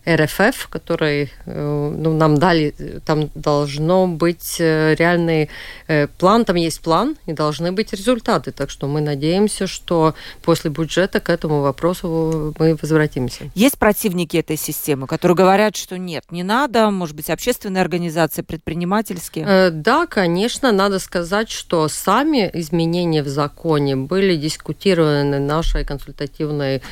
РФФ, 0.09 0.69
который 0.69 1.30
э, 1.47 1.95
ну, 1.97 2.16
нам 2.16 2.38
дали, 2.38 2.75
там 3.04 3.30
должно 3.35 4.07
быть 4.07 4.57
э, 4.59 4.95
реальный 4.95 5.50
э, 5.88 6.07
план, 6.07 6.45
там 6.45 6.57
есть 6.57 6.80
план 6.80 7.16
и 7.26 7.33
должны 7.33 7.73
быть 7.73 7.92
результаты. 7.92 8.52
Так 8.52 8.71
что 8.71 8.87
мы 8.87 9.00
надеемся, 9.00 9.66
что 9.66 10.14
после 10.42 10.71
бюджета 10.71 11.21
к 11.21 11.28
этому 11.28 11.61
вопросу 11.61 12.54
мы 12.59 12.76
возвратимся. 12.80 13.50
Есть 13.54 13.78
противники 13.78 14.37
этой 14.37 14.57
системы, 14.57 15.07
которые 15.07 15.37
говорят, 15.37 15.76
что 15.76 15.99
нет, 15.99 16.25
не 16.30 16.42
надо, 16.42 16.90
может 16.90 17.14
быть, 17.14 17.28
общественные 17.28 17.83
организации, 17.83 18.42
предпринимательские? 18.42 19.71
Да, 19.71 20.07
конечно, 20.07 20.73
надо 20.73 20.99
сказать, 20.99 21.50
что 21.50 21.88
сами 21.88 22.50
изменения 22.54 23.23
в 23.23 23.28
законе 23.28 23.97
были 23.97 24.37
дискутированы 24.37 25.38
нашей 25.38 25.85
консультативной 25.85 26.83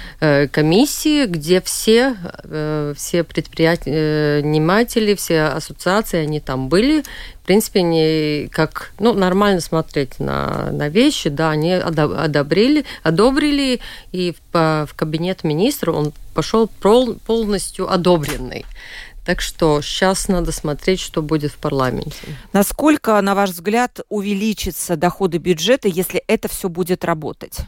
комиссии, 0.51 1.27
где 1.27 1.61
все 1.61 2.17
все 2.99 3.25
предприниматели, 3.25 5.15
все 5.15 5.45
ассоциации, 5.45 6.19
они 6.19 6.41
там 6.41 6.69
были. 6.69 7.05
В 7.43 7.47
принципе, 7.47 7.83
не 7.83 8.49
как, 8.49 8.93
ну, 8.99 9.15
нормально 9.15 9.61
смотреть 9.61 10.19
на, 10.19 10.71
на 10.73 10.89
вещи, 10.89 11.31
да, 11.31 11.51
они 11.51 11.73
одобрили, 11.73 12.85
одобрили, 13.03 13.81
и 14.13 14.35
в, 14.53 14.87
в 14.87 14.95
кабинет 14.95 15.45
министра 15.45 15.93
он 15.93 16.13
пошел 16.35 16.67
полностью 16.69 17.91
одобренный. 17.91 18.67
Так 19.25 19.41
что 19.41 19.81
сейчас 19.83 20.29
надо 20.29 20.53
смотреть, 20.53 21.01
что 21.01 21.21
будет 21.23 21.53
в 21.53 21.57
парламенте. 21.59 22.17
Насколько, 22.53 23.21
на 23.21 23.35
ваш 23.35 23.51
взгляд, 23.51 24.01
увеличатся 24.09 24.97
доходы 24.97 25.39
бюджета, 25.39 25.87
если 25.89 26.23
это 26.27 26.49
все 26.49 26.69
будет 26.69 27.05
работать? 27.05 27.59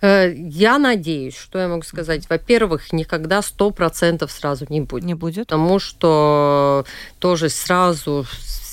Э, 0.00 0.32
я 0.34 0.78
надеюсь, 0.78 1.36
что 1.36 1.58
я 1.58 1.68
могу 1.68 1.82
сказать. 1.82 2.28
Во-первых, 2.28 2.92
никогда 2.92 3.42
сто 3.42 3.70
процентов 3.70 4.32
сразу 4.32 4.66
не 4.68 4.80
будет. 4.80 5.04
Не 5.04 5.14
будет. 5.14 5.46
Потому 5.48 5.78
что 5.78 6.84
тоже 7.18 7.48
сразу 7.48 8.26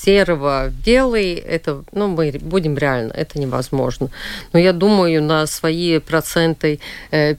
серого 0.08 0.70
белый, 0.86 1.34
это, 1.34 1.84
ну, 1.92 2.08
мы 2.08 2.32
будем 2.40 2.78
реально, 2.78 3.12
это 3.12 3.40
невозможно. 3.40 4.10
Но 4.54 4.60
я 4.60 4.72
думаю, 4.72 5.24
на 5.24 5.48
свои 5.48 6.00
проценты 6.00 6.80
э, 7.12 7.36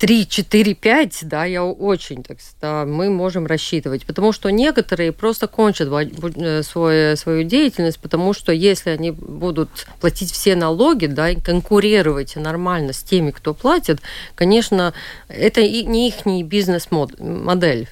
3, 0.00 0.26
4, 0.26 0.74
5, 0.74 1.18
да, 1.28 1.44
я 1.44 1.62
очень, 1.62 2.22
так 2.22 2.38
да, 2.62 2.86
мы 2.86 3.10
можем 3.10 3.44
рассчитывать. 3.44 4.06
Потому 4.06 4.32
что 4.32 4.48
некоторые 4.48 5.12
просто 5.12 5.46
кончат 5.46 5.88
э, 5.90 6.62
свой, 6.62 7.18
свою 7.18 7.44
деятельность, 7.44 8.00
потому 8.00 8.32
что 8.32 8.50
если 8.50 8.88
они 8.88 9.10
будут 9.10 9.68
платить 10.00 10.32
все 10.32 10.56
налоги, 10.56 11.04
да, 11.04 11.28
и 11.28 11.38
конкурировать 11.38 12.34
нормально 12.36 12.94
с 12.94 13.02
теми, 13.02 13.30
кто 13.30 13.52
платит, 13.52 14.00
конечно, 14.34 14.94
это 15.28 15.60
и 15.60 15.84
не 15.84 16.08
их 16.08 16.46
бизнес-модель. 16.46 17.86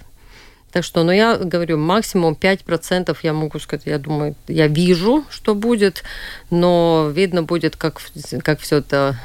Так 0.72 0.84
что, 0.84 1.02
ну, 1.02 1.12
я 1.12 1.36
говорю, 1.36 1.76
максимум 1.76 2.36
5% 2.40 3.14
я 3.22 3.34
могу 3.34 3.58
сказать, 3.58 3.84
я 3.84 3.98
думаю, 3.98 4.34
я 4.48 4.66
вижу, 4.66 5.26
что 5.28 5.54
будет, 5.54 6.04
но 6.48 7.10
видно 7.12 7.42
будет, 7.42 7.76
как, 7.76 8.00
как 8.42 8.60
все 8.60 8.78
это 8.78 9.18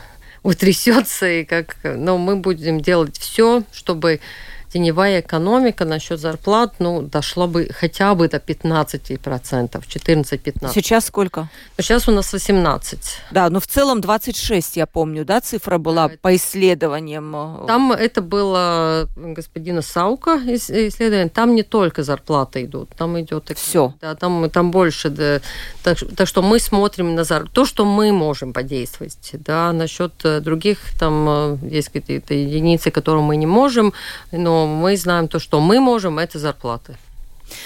утрясется, 0.44 1.28
и 1.28 1.46
как, 1.46 1.78
но 1.84 2.18
мы 2.18 2.36
будем 2.36 2.82
делать 2.82 3.18
все, 3.18 3.64
чтобы 3.72 4.20
теневая 4.74 5.20
экономика 5.20 5.86
насчет 5.86 6.20
зарплат, 6.20 6.74
ну, 6.80 7.03
дошла 7.03 7.46
бы 7.46 7.70
хотя 7.80 8.15
бы 8.15 8.27
до 8.27 8.38
15%, 8.38 8.89
14-15%. 8.89 10.74
Сейчас 10.74 11.06
сколько? 11.06 11.48
Ну, 11.77 11.84
сейчас 11.84 12.08
у 12.08 12.12
нас 12.12 12.34
18. 12.34 13.00
Да, 13.30 13.50
но 13.51 13.60
в 13.60 13.68
целом 13.68 14.01
26, 14.01 14.77
я 14.77 14.88
помню, 14.88 15.25
да, 15.25 15.42
цифра 15.42 15.77
была 15.77 16.10
да, 16.10 16.15
по 16.20 16.36
исследованиям? 16.36 17.65
Там 17.68 17.92
это 17.92 18.22
было 18.22 19.08
господина 19.15 19.84
Саука 19.84 20.42
исследование, 20.44 21.30
там 21.30 21.53
не 21.53 21.63
только 21.63 22.01
зарплаты 22.01 22.63
идут, 22.65 22.89
там 22.98 23.20
идет... 23.22 23.51
Все. 23.56 23.94
Да, 24.01 24.15
там, 24.15 24.50
там 24.50 24.72
больше, 24.72 25.10
да, 25.10 25.39
так, 25.84 26.00
так 26.15 26.27
что 26.27 26.42
мы 26.42 26.60
смотрим 26.60 27.13
на 27.13 27.24
зар... 27.24 27.48
то, 27.48 27.65
что 27.65 27.86
мы 27.86 28.12
можем 28.12 28.53
подействовать, 28.53 29.18
да, 29.34 29.72
насчет 29.72 30.13
э, 30.24 30.39
других, 30.39 30.80
там 31.00 31.27
э, 31.30 31.58
есть 31.70 31.89
какие-то 31.89 32.34
единицы, 32.34 32.89
которые 32.89 33.24
мы 33.24 33.36
не 33.36 33.46
можем, 33.46 33.94
но 34.32 34.62
мы 34.65 34.98
знаем 34.98 35.27
то, 35.27 35.39
что 35.39 35.60
мы 35.60 35.79
можем, 35.79 36.20
это 36.20 36.39
зарплаты. 36.39 36.98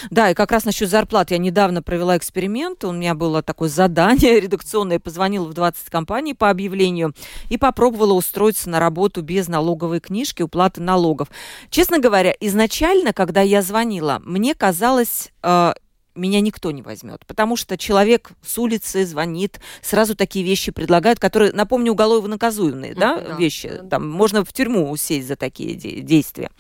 Да, 0.09 0.29
и 0.29 0.33
как 0.33 0.51
раз 0.51 0.65
насчет 0.65 0.89
зарплат. 0.89 1.31
Я 1.31 1.37
недавно 1.37 1.81
провела 1.81 2.17
эксперимент. 2.17 2.83
У 2.83 2.91
меня 2.91 3.13
было 3.13 3.41
такое 3.41 3.69
задание 3.69 4.39
редакционное. 4.39 4.99
Позвонила 4.99 5.45
в 5.45 5.53
20 5.53 5.89
компаний 5.89 6.33
по 6.33 6.49
объявлению 6.49 7.13
и 7.49 7.57
попробовала 7.57 8.13
устроиться 8.13 8.69
на 8.69 8.79
работу 8.79 9.21
без 9.21 9.47
налоговой 9.47 9.99
книжки, 9.99 10.41
уплаты 10.41 10.81
налогов. 10.81 11.29
Честно 11.69 11.99
говоря, 11.99 12.33
изначально, 12.39 13.13
когда 13.13 13.41
я 13.41 13.61
звонила, 13.61 14.21
мне 14.23 14.55
казалось, 14.55 15.31
э, 15.43 15.73
меня 16.17 16.41
никто 16.41 16.71
не 16.71 16.81
возьмет, 16.81 17.25
потому 17.25 17.55
что 17.55 17.77
человек 17.77 18.31
с 18.45 18.57
улицы 18.57 19.05
звонит, 19.05 19.59
сразу 19.81 20.15
такие 20.15 20.43
вещи 20.45 20.71
предлагают, 20.71 21.19
которые, 21.19 21.51
напомню, 21.53 21.93
уголовно 21.93 22.38
наказуемые, 22.38 22.93
да, 22.93 23.19
да 23.19 23.36
вещи, 23.36 23.81
там 23.89 24.07
можно 24.07 24.45
в 24.45 24.53
тюрьму 24.53 24.89
усесть 24.91 25.27
за 25.27 25.36
такие 25.36 25.75
де- 25.75 26.01
действия. 26.01 26.51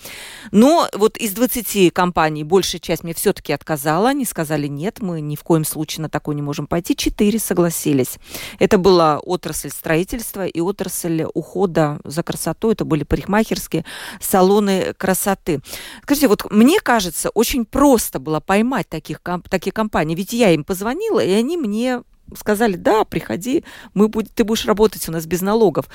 Но 0.51 0.87
вот 0.93 1.17
из 1.17 1.33
20 1.33 1.93
компаний 1.93 2.43
большая 2.43 2.79
часть 2.81 3.03
мне 3.03 3.13
все-таки 3.13 3.53
отказала, 3.53 4.09
они 4.09 4.25
сказали, 4.25 4.67
нет, 4.67 5.01
мы 5.01 5.21
ни 5.21 5.35
в 5.35 5.43
коем 5.43 5.63
случае 5.63 6.03
на 6.03 6.09
такое 6.09 6.35
не 6.35 6.41
можем 6.41 6.67
пойти, 6.67 6.95
четыре 6.95 7.39
согласились. 7.39 8.17
Это 8.59 8.77
была 8.77 9.19
отрасль 9.19 9.69
строительства 9.69 10.45
и 10.45 10.59
отрасль 10.59 11.25
ухода 11.33 11.99
за 12.03 12.23
красотой, 12.23 12.73
это 12.73 12.85
были 12.85 13.03
парикмахерские 13.03 13.85
салоны 14.19 14.93
красоты. 14.97 15.61
Скажите, 16.03 16.27
вот 16.27 16.49
мне 16.51 16.79
кажется, 16.79 17.29
очень 17.29 17.65
просто 17.65 18.19
было 18.19 18.39
поймать 18.39 18.89
таких 18.89 19.21
компаний, 19.21 19.46
такие 19.47 19.71
компании. 19.71 20.15
Ведь 20.15 20.33
я 20.33 20.51
им 20.51 20.63
позвонила, 20.63 21.19
и 21.19 21.31
они 21.31 21.57
мне 21.57 22.01
сказали, 22.35 22.75
да, 22.75 23.03
приходи, 23.03 23.63
мы 23.93 24.07
будь, 24.07 24.33
ты 24.33 24.43
будешь 24.43 24.65
работать 24.65 25.07
у 25.09 25.11
нас 25.11 25.25
без 25.25 25.41
налогов. 25.41 25.87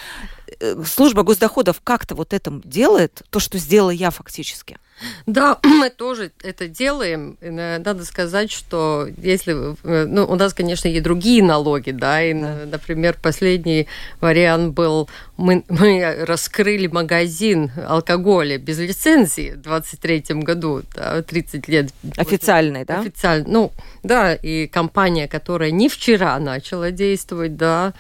Э, 0.60 0.82
служба 0.84 1.22
госдоходов 1.22 1.80
как-то 1.82 2.14
вот 2.14 2.32
это 2.32 2.60
делает, 2.64 3.22
то, 3.30 3.40
что 3.40 3.58
сделала 3.58 3.90
я 3.90 4.10
фактически. 4.10 4.78
Да, 5.26 5.58
мы 5.64 5.90
тоже 5.90 6.32
это 6.42 6.68
делаем. 6.68 7.36
Надо 7.40 8.04
сказать, 8.04 8.50
что 8.50 9.08
если... 9.16 9.74
Э, 9.84 10.06
ну, 10.06 10.24
у 10.24 10.34
нас, 10.36 10.54
конечно, 10.54 10.88
и 10.88 11.00
другие 11.00 11.42
налоги, 11.42 11.90
да, 11.90 12.22
и, 12.22 12.32
например, 12.32 13.16
последний 13.20 13.88
вариант 14.20 14.74
был, 14.74 15.08
мы, 15.36 15.64
мы 15.68 16.24
раскрыли 16.26 16.86
магазин 16.86 17.70
алкоголя 17.86 18.58
без 18.58 18.78
лицензии 18.78 19.52
в 19.52 19.62
23 19.62 20.24
году, 20.42 20.82
да, 20.94 21.22
30 21.22 21.68
лет. 21.68 21.90
Официальный, 22.16 22.84
да? 22.84 23.00
Официально, 23.00 23.48
ну, 23.48 23.72
да, 24.02 24.34
и 24.34 24.66
компания, 24.66 25.28
которая 25.28 25.70
не 25.70 25.88
вчера 25.88 26.21
начала 26.38 26.90
действовать, 26.90 27.56
да, 27.56 27.92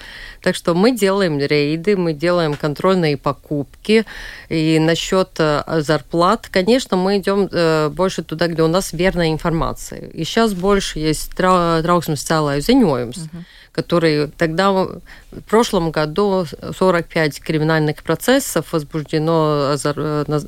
так 0.42 0.54
что 0.54 0.74
мы 0.74 0.92
делаем 0.92 1.38
рейды, 1.38 1.96
мы 1.96 2.12
делаем 2.12 2.54
контрольные 2.54 3.16
покупки, 3.16 4.04
и 4.48 4.78
насчет 4.78 5.30
э, 5.38 5.62
зарплат, 5.80 6.48
конечно, 6.50 6.96
мы 6.96 7.18
идем 7.18 7.48
э, 7.50 7.88
больше 7.88 8.22
туда, 8.22 8.46
где 8.46 8.62
у 8.62 8.68
нас 8.68 8.92
верная 8.92 9.30
информация. 9.30 10.08
И 10.08 10.24
сейчас 10.24 10.52
больше 10.54 10.98
есть 10.98 11.32
трauksmes 11.36 12.22
cēlāju 12.22 12.60
uh 12.60 13.12
-huh. 13.12 13.44
Который 13.72 14.28
тогда 14.28 14.70
в 14.72 15.00
прошлом 15.48 15.90
году 15.90 16.46
45 16.78 17.40
криминальных 17.40 18.02
процессов 18.02 18.72
возбуждено 18.72 19.74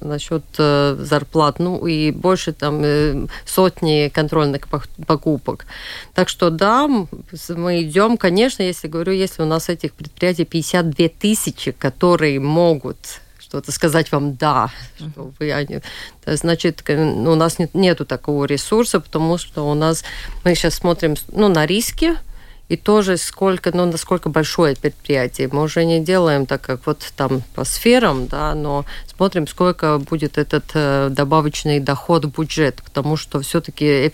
насчет 0.03 0.45
э, 0.59 0.97
зарплат, 1.01 1.59
ну 1.59 1.87
и 1.87 2.11
больше 2.11 2.53
там 2.53 2.83
э, 2.85 3.27
сотни 3.47 4.11
контрольных 4.11 4.69
покупок. 5.07 5.67
Так 6.15 6.29
что 6.29 6.51
да, 6.51 6.87
мы 6.87 7.83
идем, 7.83 8.19
конечно, 8.19 8.63
если 8.63 8.89
говорю, 8.89 9.13
если 9.13 9.43
у 9.43 9.47
нас 9.47 9.71
этих 9.71 9.95
предприятий 9.95 10.45
52 10.45 11.09
тысячи, 11.19 11.73
которые 11.73 12.41
могут 12.41 12.99
что-то 13.39 13.73
сказать 13.73 14.13
вам 14.13 14.35
да, 14.35 14.71
что 14.97 15.33
вы, 15.39 15.83
значит, 16.27 16.83
у 16.89 17.35
нас 17.35 17.59
нет, 17.59 17.73
нету 17.73 18.05
такого 18.05 18.45
ресурса, 18.45 19.01
потому 19.01 19.39
что 19.39 19.71
у 19.71 19.75
нас 19.75 20.05
мы 20.43 20.55
сейчас 20.55 20.75
смотрим 20.75 21.15
ну, 21.33 21.49
на 21.49 21.65
риски, 21.65 22.15
и 22.69 22.77
тоже 22.77 23.17
сколько, 23.19 23.77
ну, 23.77 23.85
насколько 23.85 24.29
большое 24.29 24.75
предприятие. 24.75 25.49
Мы 25.53 25.63
уже 25.63 25.85
не 25.85 26.01
делаем 26.01 26.47
так, 26.47 26.63
как 26.63 26.87
вот 26.87 27.13
там 27.17 27.43
по 27.55 27.65
сферам, 27.65 28.27
да, 28.27 28.55
но 28.55 28.85
смотрим, 29.17 29.47
сколько 29.47 29.99
будет 29.99 30.39
этот 30.39 30.65
э, 30.75 31.09
добавочный 31.11 31.79
доход 31.81 32.25
в 32.25 32.31
бюджет, 32.31 32.83
потому 32.83 33.17
что 33.17 33.41
все-таки 33.41 34.13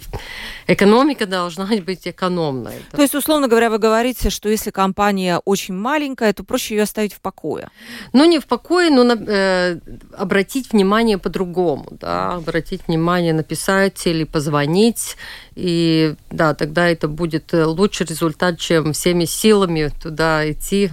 экономика 0.67 1.27
должна 1.27 1.67
быть 1.87 2.09
экономной. 2.09 2.75
То 2.91 3.03
есть, 3.03 3.15
условно 3.15 3.49
говоря, 3.49 3.71
вы 3.71 3.79
говорите, 3.79 4.31
что 4.31 4.49
если 4.49 4.71
компания 4.71 5.41
очень 5.45 5.75
маленькая, 5.75 6.33
то 6.33 6.43
проще 6.43 6.77
ее 6.77 6.83
оставить 6.83 7.15
в 7.15 7.21
покое? 7.21 7.69
Ну, 8.13 8.25
не 8.25 8.41
в 8.41 8.47
покое, 8.47 8.91
но 8.91 9.05
э, 9.15 9.79
обратить 10.17 10.73
внимание 10.73 11.19
по-другому, 11.19 11.87
да, 11.91 12.35
обратить 12.35 12.89
внимание, 12.89 13.33
написать 13.33 14.07
или 14.07 14.25
позвонить, 14.25 15.17
и 15.55 16.15
да, 16.31 16.55
тогда 16.55 16.89
это 16.89 17.07
будет 17.09 17.53
э, 17.55 17.65
лучший 17.65 18.07
результат, 18.07 18.50
чем 18.59 18.93
всеми 18.93 19.25
силами 19.25 19.91
туда 20.03 20.51
идти, 20.51 20.91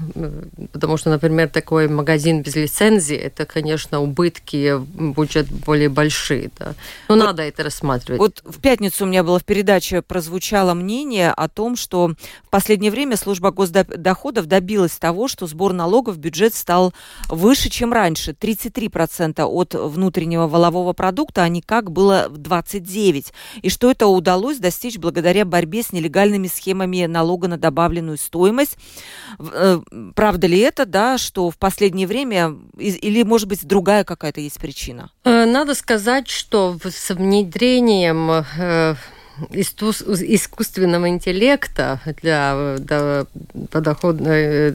потому 0.71 0.97
что, 0.97 1.09
например, 1.09 1.49
такой 1.49 1.87
магазин 1.87 2.41
без 2.41 2.55
лицензии, 2.55 3.15
это, 3.15 3.45
конечно, 3.45 4.01
убытки, 4.01 4.77
бюджет 4.77 5.47
более 5.49 5.89
большие, 5.89 6.51
да. 6.57 6.73
Но 7.07 7.15
вот, 7.15 7.25
надо 7.25 7.43
это 7.43 7.63
рассматривать. 7.63 8.19
Вот 8.19 8.41
в 8.45 8.59
пятницу 8.59 9.05
у 9.05 9.07
меня 9.07 9.23
было 9.23 9.39
в 9.39 9.45
передаче 9.45 10.01
прозвучало 10.01 10.73
мнение 10.73 11.31
о 11.31 11.47
том, 11.47 11.75
что 11.75 12.13
в 12.43 12.49
последнее 12.49 12.91
время 12.91 13.17
служба 13.17 13.51
госдоходов 13.51 14.45
добилась 14.45 14.97
того, 14.97 15.27
что 15.27 15.47
сбор 15.47 15.73
налогов 15.73 16.15
в 16.15 16.19
бюджет 16.19 16.53
стал 16.53 16.93
выше, 17.29 17.69
чем 17.69 17.93
раньше. 17.93 18.31
33% 18.31 19.43
от 19.43 19.73
внутреннего 19.73 20.47
валового 20.47 20.93
продукта, 20.93 21.43
а 21.43 21.49
не 21.49 21.61
как 21.61 21.91
было 21.91 22.27
в 22.29 22.37
29%. 22.37 23.25
И 23.61 23.69
что 23.69 23.91
это 23.91 24.07
удалось 24.07 24.57
достичь 24.57 24.97
благодаря 24.97 25.45
борьбе 25.45 25.83
с 25.83 25.91
нелегальными 25.91 26.47
схемами 26.47 27.05
налога 27.37 27.47
на 27.47 27.57
добавленную 27.57 28.17
стоимость. 28.17 28.77
Э, 29.39 29.79
правда 30.15 30.47
ли 30.47 30.59
это, 30.59 30.85
да, 30.85 31.17
что 31.17 31.49
в 31.49 31.57
последнее 31.57 32.07
время, 32.07 32.55
или, 32.77 33.23
может 33.23 33.47
быть, 33.47 33.65
другая 33.65 34.03
какая-то 34.03 34.41
есть 34.41 34.59
причина? 34.59 35.09
Э, 35.23 35.45
надо 35.45 35.75
сказать, 35.75 36.27
что 36.27 36.77
с 36.83 37.13
внедрением 37.13 38.43
э, 38.57 38.95
искусственного 39.51 41.09
интеллекта 41.09 41.99
для, 42.21 42.75
для 42.79 43.25
подоходной, 43.69 44.73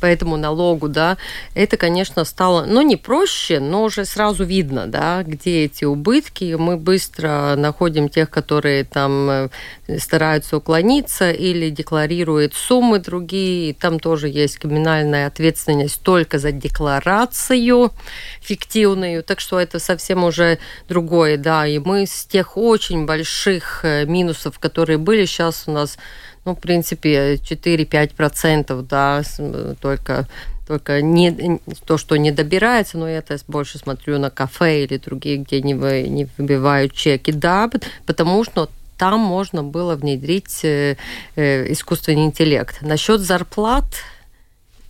по 0.00 0.06
этому 0.06 0.36
налогу, 0.36 0.88
да, 0.88 1.16
это, 1.54 1.76
конечно, 1.76 2.24
стало, 2.24 2.64
ну, 2.66 2.82
не 2.82 2.96
проще, 2.96 3.60
но 3.60 3.82
уже 3.84 4.04
сразу 4.04 4.44
видно, 4.44 4.86
да, 4.86 5.22
где 5.24 5.64
эти 5.64 5.84
убытки. 5.84 6.54
Мы 6.58 6.76
быстро 6.76 7.54
находим 7.56 8.08
тех, 8.08 8.30
которые 8.30 8.84
там 8.84 9.50
стараются 9.98 10.56
уклониться 10.56 11.30
или 11.30 11.70
декларируют 11.70 12.54
суммы 12.54 12.98
другие. 12.98 13.70
И 13.70 13.72
там 13.72 14.00
тоже 14.00 14.28
есть 14.28 14.58
криминальная 14.58 15.26
ответственность 15.26 16.00
только 16.02 16.38
за 16.38 16.52
декларацию 16.52 17.92
фиктивную. 18.40 19.22
Так 19.22 19.40
что 19.40 19.60
это 19.60 19.78
совсем 19.78 20.24
уже 20.24 20.58
другое, 20.88 21.36
да. 21.36 21.66
И 21.66 21.78
мы 21.78 22.06
с 22.06 22.24
тех 22.24 22.56
очень 22.56 23.06
больших 23.06 23.84
э, 23.84 24.04
минусов, 24.06 24.58
которые 24.58 24.98
были, 24.98 25.26
сейчас 25.26 25.64
у 25.66 25.72
нас, 25.72 25.98
ну, 26.44 26.54
в 26.54 26.60
принципе, 26.60 27.34
4-5%, 27.34 28.82
да, 28.82 29.22
э, 29.38 29.74
только 29.80 30.26
только 30.66 31.02
не 31.02 31.60
то, 31.84 31.98
что 31.98 32.16
не 32.16 32.30
добирается, 32.30 32.96
но 32.96 33.06
я 33.06 33.20
то 33.20 33.36
больше 33.48 33.76
смотрю 33.76 34.18
на 34.18 34.30
кафе 34.30 34.84
или 34.84 34.96
другие, 34.96 35.36
где 35.36 35.60
не, 35.60 35.74
вы, 35.74 36.08
не 36.08 36.26
выбивают 36.38 36.94
чеки. 36.94 37.32
Да, 37.32 37.70
потому 38.06 38.44
что 38.44 38.70
там 38.96 39.20
можно 39.20 39.62
было 39.62 39.96
внедрить 39.96 40.64
э, 40.64 40.96
э, 41.36 41.72
искусственный 41.72 42.24
интеллект. 42.24 42.82
Насчет 42.82 43.20
зарплат, 43.20 43.84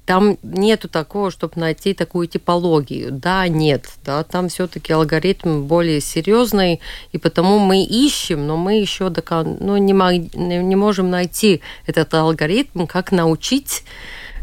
там 0.06 0.36
нету 0.42 0.88
такого, 0.88 1.30
чтобы 1.30 1.54
найти 1.56 1.94
такую 1.94 2.26
типологию. 2.26 3.10
Да, 3.10 3.48
нет, 3.48 3.88
да, 4.04 4.22
там 4.22 4.48
все-таки 4.48 4.92
алгоритм 4.92 5.62
более 5.62 6.00
серьезный, 6.00 6.80
и 7.12 7.18
потому 7.18 7.58
мы 7.58 7.84
ищем, 7.84 8.46
но 8.46 8.56
мы 8.56 8.80
еще 8.80 9.08
до, 9.08 9.22
ну, 9.42 9.76
не, 9.78 9.92
не 10.34 10.76
можем 10.76 11.10
найти 11.10 11.62
этот 11.86 12.12
алгоритм, 12.12 12.86
как 12.86 13.12
научить 13.12 13.84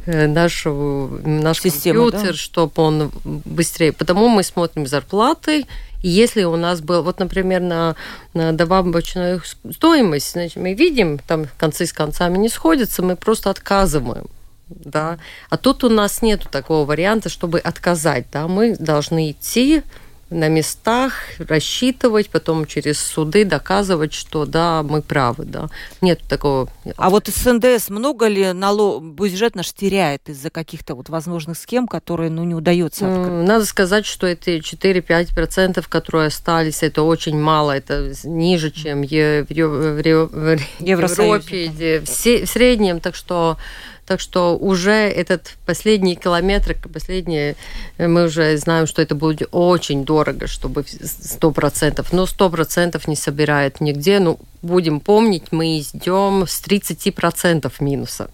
э, 0.08 0.28
нашу, 0.28 1.19
наш 1.24 1.62
Систему, 1.62 2.10
компьютер, 2.10 2.32
да? 2.32 2.38
чтобы 2.38 2.74
он 2.82 3.12
быстрее. 3.24 3.93
Потому 3.93 4.30
мы 4.30 4.43
смотрим 4.43 4.88
зарплаты, 4.88 5.65
если 6.07 6.43
у 6.43 6.55
нас 6.55 6.81
был, 6.81 7.03
вот, 7.03 7.19
например, 7.19 7.61
на, 7.61 7.95
на 8.33 8.53
добавочную 8.53 9.41
стоимость, 9.71 10.31
значит, 10.31 10.57
мы 10.57 10.73
видим, 10.73 11.19
там 11.19 11.47
концы 11.57 11.85
с 11.85 11.93
концами 11.93 12.37
не 12.37 12.49
сходятся, 12.49 13.03
мы 13.03 13.15
просто 13.15 13.49
отказываем. 13.49 14.27
Да. 14.69 15.17
А 15.49 15.57
тут 15.57 15.83
у 15.83 15.89
нас 15.89 16.21
нет 16.21 16.47
такого 16.49 16.85
варианта, 16.85 17.29
чтобы 17.29 17.59
отказать. 17.59 18.25
Да. 18.31 18.47
Мы 18.47 18.75
должны 18.77 19.31
идти 19.31 19.83
на 20.31 20.47
местах, 20.47 21.13
рассчитывать, 21.39 22.29
потом 22.29 22.65
через 22.65 22.99
суды 22.99 23.43
доказывать, 23.43 24.13
что 24.13 24.45
да, 24.45 24.81
мы 24.81 25.01
правы, 25.01 25.43
да. 25.43 25.69
Нет 25.99 26.21
такого. 26.27 26.69
А 26.95 27.09
вот 27.09 27.27
с 27.27 27.45
НДС 27.45 27.89
много 27.89 28.27
ли 28.27 28.53
налог, 28.53 29.03
бюджет 29.03 29.55
наш 29.55 29.73
теряет 29.73 30.29
из-за 30.29 30.49
каких-то 30.49 30.95
вот 30.95 31.09
возможных 31.09 31.57
схем, 31.57 31.85
которые, 31.85 32.29
ну, 32.31 32.45
не 32.45 32.55
удается 32.55 33.11
открыть? 33.11 33.47
Надо 33.47 33.65
сказать, 33.65 34.05
что 34.05 34.25
эти 34.25 34.59
4-5%, 34.59 35.85
которые 35.87 36.27
остались, 36.27 36.81
это 36.81 37.03
очень 37.03 37.37
мало, 37.37 37.71
это 37.75 38.13
ниже, 38.23 38.71
чем 38.71 39.01
в, 39.01 39.07
в, 39.07 39.49
в, 39.49 40.59
Европе, 40.79 41.99
в 41.99 42.47
среднем, 42.47 43.01
так 43.01 43.15
что 43.15 43.57
так 44.05 44.19
что 44.19 44.57
уже 44.57 44.91
этот 44.91 45.57
последний 45.65 46.15
километр, 46.15 46.75
последние, 46.91 47.55
э, 47.97 48.07
мы 48.07 48.25
уже 48.25 48.57
знаем, 48.57 48.87
что 48.87 49.01
это 49.01 49.15
будет 49.15 49.47
очень 49.51 50.03
дорого, 50.03 50.47
чтобы 50.47 50.81
100%. 50.83 52.05
Но 52.11 52.25
100% 52.25 53.01
не 53.07 53.15
собирает 53.15 53.81
нигде. 53.81 54.19
Ну, 54.19 54.39
будем 54.61 54.99
помнить, 54.99 55.51
мы 55.51 55.79
идем 55.79 56.45
с 56.47 56.61
30% 56.61 57.71
минуса. 57.79 58.29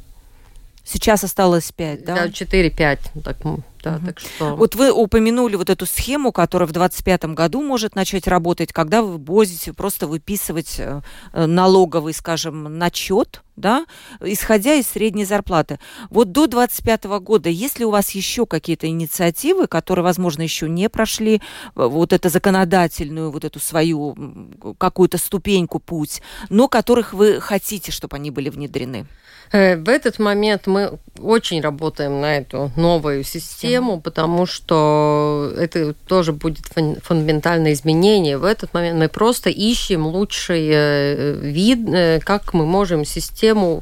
Сейчас 0.83 1.25
осталось 1.25 1.71
5, 1.73 2.05
да? 2.05 2.15
Да, 2.15 2.27
4-5. 2.27 2.99
Так, 3.23 3.37
Да, 3.83 3.95
угу. 3.97 4.05
так 4.05 4.19
что... 4.19 4.55
Вот 4.55 4.75
вы 4.75 4.89
упомянули 4.89 5.57
вот 5.57 5.69
эту 5.69 5.85
схему, 5.85 6.31
которая 6.31 6.65
в 6.65 6.71
2025 6.71 7.35
году 7.35 7.61
может 7.61 7.95
начать 7.95 8.25
работать, 8.25 8.71
когда 8.71 9.01
вы 9.01 9.17
будете 9.17 9.73
просто 9.73 10.07
выписывать 10.07 10.77
э, 10.79 11.01
налоговый, 11.33 12.13
скажем, 12.13 12.77
начет, 12.77 13.41
да, 13.57 13.85
исходя 14.21 14.75
из 14.75 14.87
средней 14.87 15.25
зарплаты. 15.25 15.79
Вот 16.09 16.31
до 16.31 16.47
2025 16.47 17.03
года, 17.19 17.49
есть 17.49 17.79
ли 17.79 17.85
у 17.85 17.89
вас 17.89 18.11
еще 18.11 18.45
какие-то 18.45 18.87
инициативы, 18.87 19.67
которые, 19.67 20.03
возможно, 20.03 20.43
еще 20.43 20.69
не 20.69 20.87
прошли 20.89 21.41
вот 21.75 22.13
эту 22.13 22.29
законодательную, 22.29 23.31
вот 23.31 23.43
эту 23.43 23.59
свою 23.59 24.15
какую-то 24.77 25.17
ступеньку, 25.17 25.79
путь, 25.79 26.21
но 26.49 26.67
которых 26.67 27.13
вы 27.13 27.41
хотите, 27.41 27.91
чтобы 27.91 28.15
они 28.15 28.31
были 28.31 28.49
внедрены? 28.49 29.07
Э, 29.51 29.77
в 29.77 29.89
этот 29.89 30.19
момент 30.19 30.67
мы 30.67 30.99
очень 31.19 31.61
работаем 31.61 32.21
на 32.21 32.37
эту 32.37 32.71
новую 32.75 33.23
систему, 33.23 33.99
потому 34.01 34.45
что 34.45 35.51
это 35.57 35.93
тоже 35.93 36.33
будет 36.33 36.65
фундаментальное 37.03 37.73
изменение. 37.73 38.37
В 38.37 38.43
этот 38.43 38.73
момент 38.73 38.99
мы 38.99 39.09
просто 39.09 39.49
ищем 39.49 40.05
лучший 40.05 40.67
э, 40.69 41.39
вид, 41.41 41.79
э, 41.89 42.19
как 42.23 42.53
мы 42.53 42.65
можем 42.65 43.05
систему 43.05 43.46
тему 43.47 43.81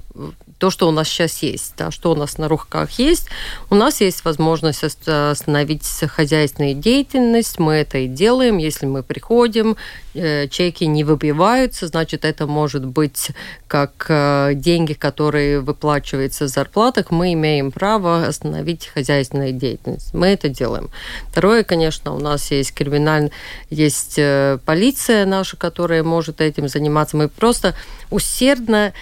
то, 0.58 0.70
что 0.70 0.88
у 0.88 0.92
нас 0.92 1.10
сейчас 1.10 1.44
есть, 1.44 1.74
да, 1.78 1.92
что 1.92 2.12
у 2.12 2.16
нас 2.16 2.38
на 2.38 2.48
руках 2.48 2.92
есть. 2.92 3.28
У 3.70 3.76
нас 3.76 4.00
есть 4.00 4.24
возможность 4.24 4.84
остановить 4.84 5.86
хозяйственную 6.08 6.76
деятельность, 6.76 7.60
мы 7.60 7.74
это 7.74 7.98
и 7.98 8.08
делаем. 8.08 8.58
Если 8.58 8.86
мы 8.86 9.04
приходим, 9.04 9.76
э, 10.14 10.48
чеки 10.48 10.86
не 10.86 11.04
выбиваются, 11.04 11.88
значит, 11.88 12.24
это 12.24 12.48
может 12.48 12.86
быть 12.86 13.32
как 13.68 14.06
э, 14.08 14.54
деньги, 14.56 14.94
которые 14.94 15.60
выплачиваются 15.60 16.46
в 16.46 16.48
зарплатах, 16.48 17.12
мы 17.12 17.34
имеем 17.34 17.72
право 17.72 18.26
остановить 18.26 18.88
хозяйственную 18.88 19.52
деятельность. 19.52 20.14
Мы 20.14 20.28
это 20.28 20.48
делаем. 20.48 20.90
Второе, 21.32 21.64
конечно, 21.66 22.16
у 22.16 22.20
нас 22.20 22.50
есть 22.52 22.74
криминальный, 22.74 23.32
есть 23.70 24.16
э, 24.18 24.58
полиция 24.66 25.26
наша, 25.26 25.58
которая 25.58 26.04
может 26.04 26.40
этим 26.40 26.70
заниматься. 26.70 27.18
Мы 27.18 27.28
просто 27.28 27.76
усердно 28.10 28.94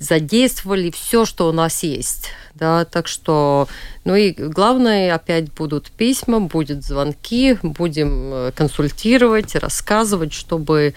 задействуем 0.00 0.65
задействовали 0.66 0.90
все, 0.90 1.24
что 1.24 1.48
у 1.48 1.52
нас 1.52 1.82
есть. 1.82 2.28
Да, 2.54 2.84
так 2.84 3.06
что, 3.06 3.68
ну 4.04 4.14
и 4.14 4.30
главное, 4.32 5.14
опять 5.14 5.52
будут 5.52 5.90
письма, 5.90 6.40
будут 6.40 6.84
звонки, 6.84 7.58
будем 7.62 8.32
э, 8.32 8.52
консультировать, 8.52 9.54
рассказывать, 9.56 10.32
чтобы 10.32 10.94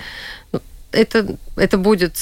ну, 0.53 0.61
это, 0.93 1.35
это 1.57 1.77
будет 1.77 2.15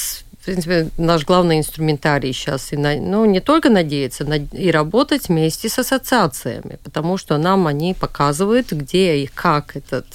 принципе, 0.47 0.89
наш 0.97 1.25
главный 1.25 1.59
инструментарий 1.59 2.31
сейчас. 2.31 2.71
И 2.71 2.77
на, 2.77 2.95
ну, 2.95 3.25
не 3.25 3.41
только 3.41 3.69
надеяться, 3.69 4.23
на, 4.23 4.35
и 4.35 4.71
работать 4.71 5.27
вместе 5.27 5.67
с 5.67 5.77
ассоциациями, 5.77 6.79
потому 6.83 7.17
что 7.17 7.37
нам 7.37 7.67
они 7.67 7.93
показывают, 7.93 8.71
где 8.71 9.17
и 9.17 9.27
как 9.27 9.75
эта 9.75 10.05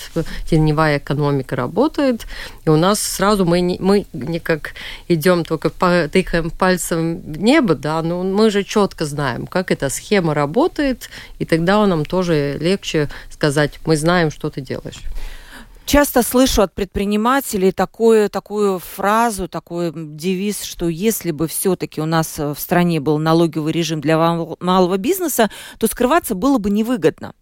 теневая 0.49 0.99
экономика 0.99 1.55
работает. 1.55 2.27
И 2.65 2.71
у 2.71 2.77
нас 2.77 2.99
сразу 3.01 3.45
мы 3.45 3.61
не, 3.61 3.77
мы 3.79 4.07
не 4.15 4.41
как 4.41 4.73
идем 5.09 5.45
только 5.45 5.69
по, 5.69 6.09
тыкаем 6.09 6.51
пальцем 6.51 7.21
в 7.21 7.39
небо, 7.39 7.75
да, 7.75 8.01
но 8.01 8.23
мы 8.23 8.51
же 8.51 8.65
четко 8.65 9.05
знаем, 9.05 9.47
как 9.47 9.71
эта 9.71 9.91
схема 9.91 10.33
работает, 10.33 11.11
и 11.39 11.45
тогда 11.45 11.87
нам 11.87 12.07
тоже 12.07 12.57
легче 12.59 13.11
сказать, 13.31 13.81
мы 13.85 13.99
знаем, 13.99 14.31
что 14.31 14.49
ты 14.49 14.63
делаешь. 14.63 15.03
Часто 15.85 16.23
слышу 16.23 16.63
от 16.63 16.75
предпринимателей 16.75 17.73
такую, 17.73 18.31
такую 18.31 18.79
фразу, 18.79 19.49
такой 19.49 19.93
девиз, 19.95 20.63
что 20.63 20.89
если 20.89 21.33
бы 21.33 21.49
все-таки 21.49 22.01
у 22.01 22.07
нас 22.07 22.39
в 22.39 22.57
стране 22.57 23.01
был 23.01 23.19
налоговый 23.19 23.73
режим 23.73 24.01
для 24.01 24.17
малого 24.17 24.97
бизнеса, 24.97 25.51
то 25.79 25.87
скрываться 25.87 26.35
было 26.35 26.59
бы 26.59 26.71
невыгодно. 26.71 27.35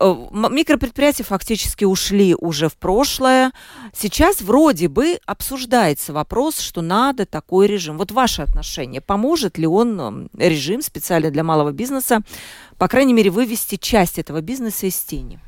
Э, 0.00 0.14
микропредприятия 0.32 1.24
фактически 1.24 1.84
ушли 1.84 2.34
уже 2.34 2.68
в 2.68 2.76
прошлое. 2.76 3.52
Сейчас 3.94 4.40
вроде 4.40 4.88
бы 4.88 5.18
обсуждается 5.26 6.12
вопрос, 6.12 6.58
что 6.58 6.80
надо 6.80 7.26
такой 7.26 7.66
режим. 7.66 7.98
Вот 7.98 8.10
ваше 8.10 8.42
отношение, 8.42 9.00
поможет 9.00 9.58
ли 9.58 9.66
он 9.66 10.30
режим 10.36 10.82
специально 10.82 11.30
для 11.30 11.44
малого 11.44 11.70
бизнеса, 11.72 12.20
по 12.78 12.88
крайней 12.88 13.12
мере, 13.12 13.30
вывести 13.30 13.76
часть 13.76 14.18
этого 14.18 14.40
бизнеса 14.40 14.86
из 14.86 14.98
тени? 14.98 15.38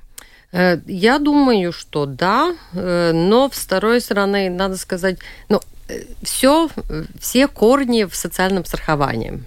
Э, 0.53 0.79
я 0.87 1.19
думаю, 1.19 1.73
что 1.73 2.07
да, 2.07 2.55
э, 2.75 3.13
но 3.13 3.51
с 3.53 3.59
второй 3.59 4.01
стороны, 4.01 4.51
надо 4.51 4.77
сказать, 4.77 5.19
ну, 5.49 5.61
э, 5.89 6.03
все, 6.23 6.69
все 7.19 7.49
корни 7.49 8.05
в 8.05 8.15
социальном 8.15 8.65
страховании. 8.65 9.43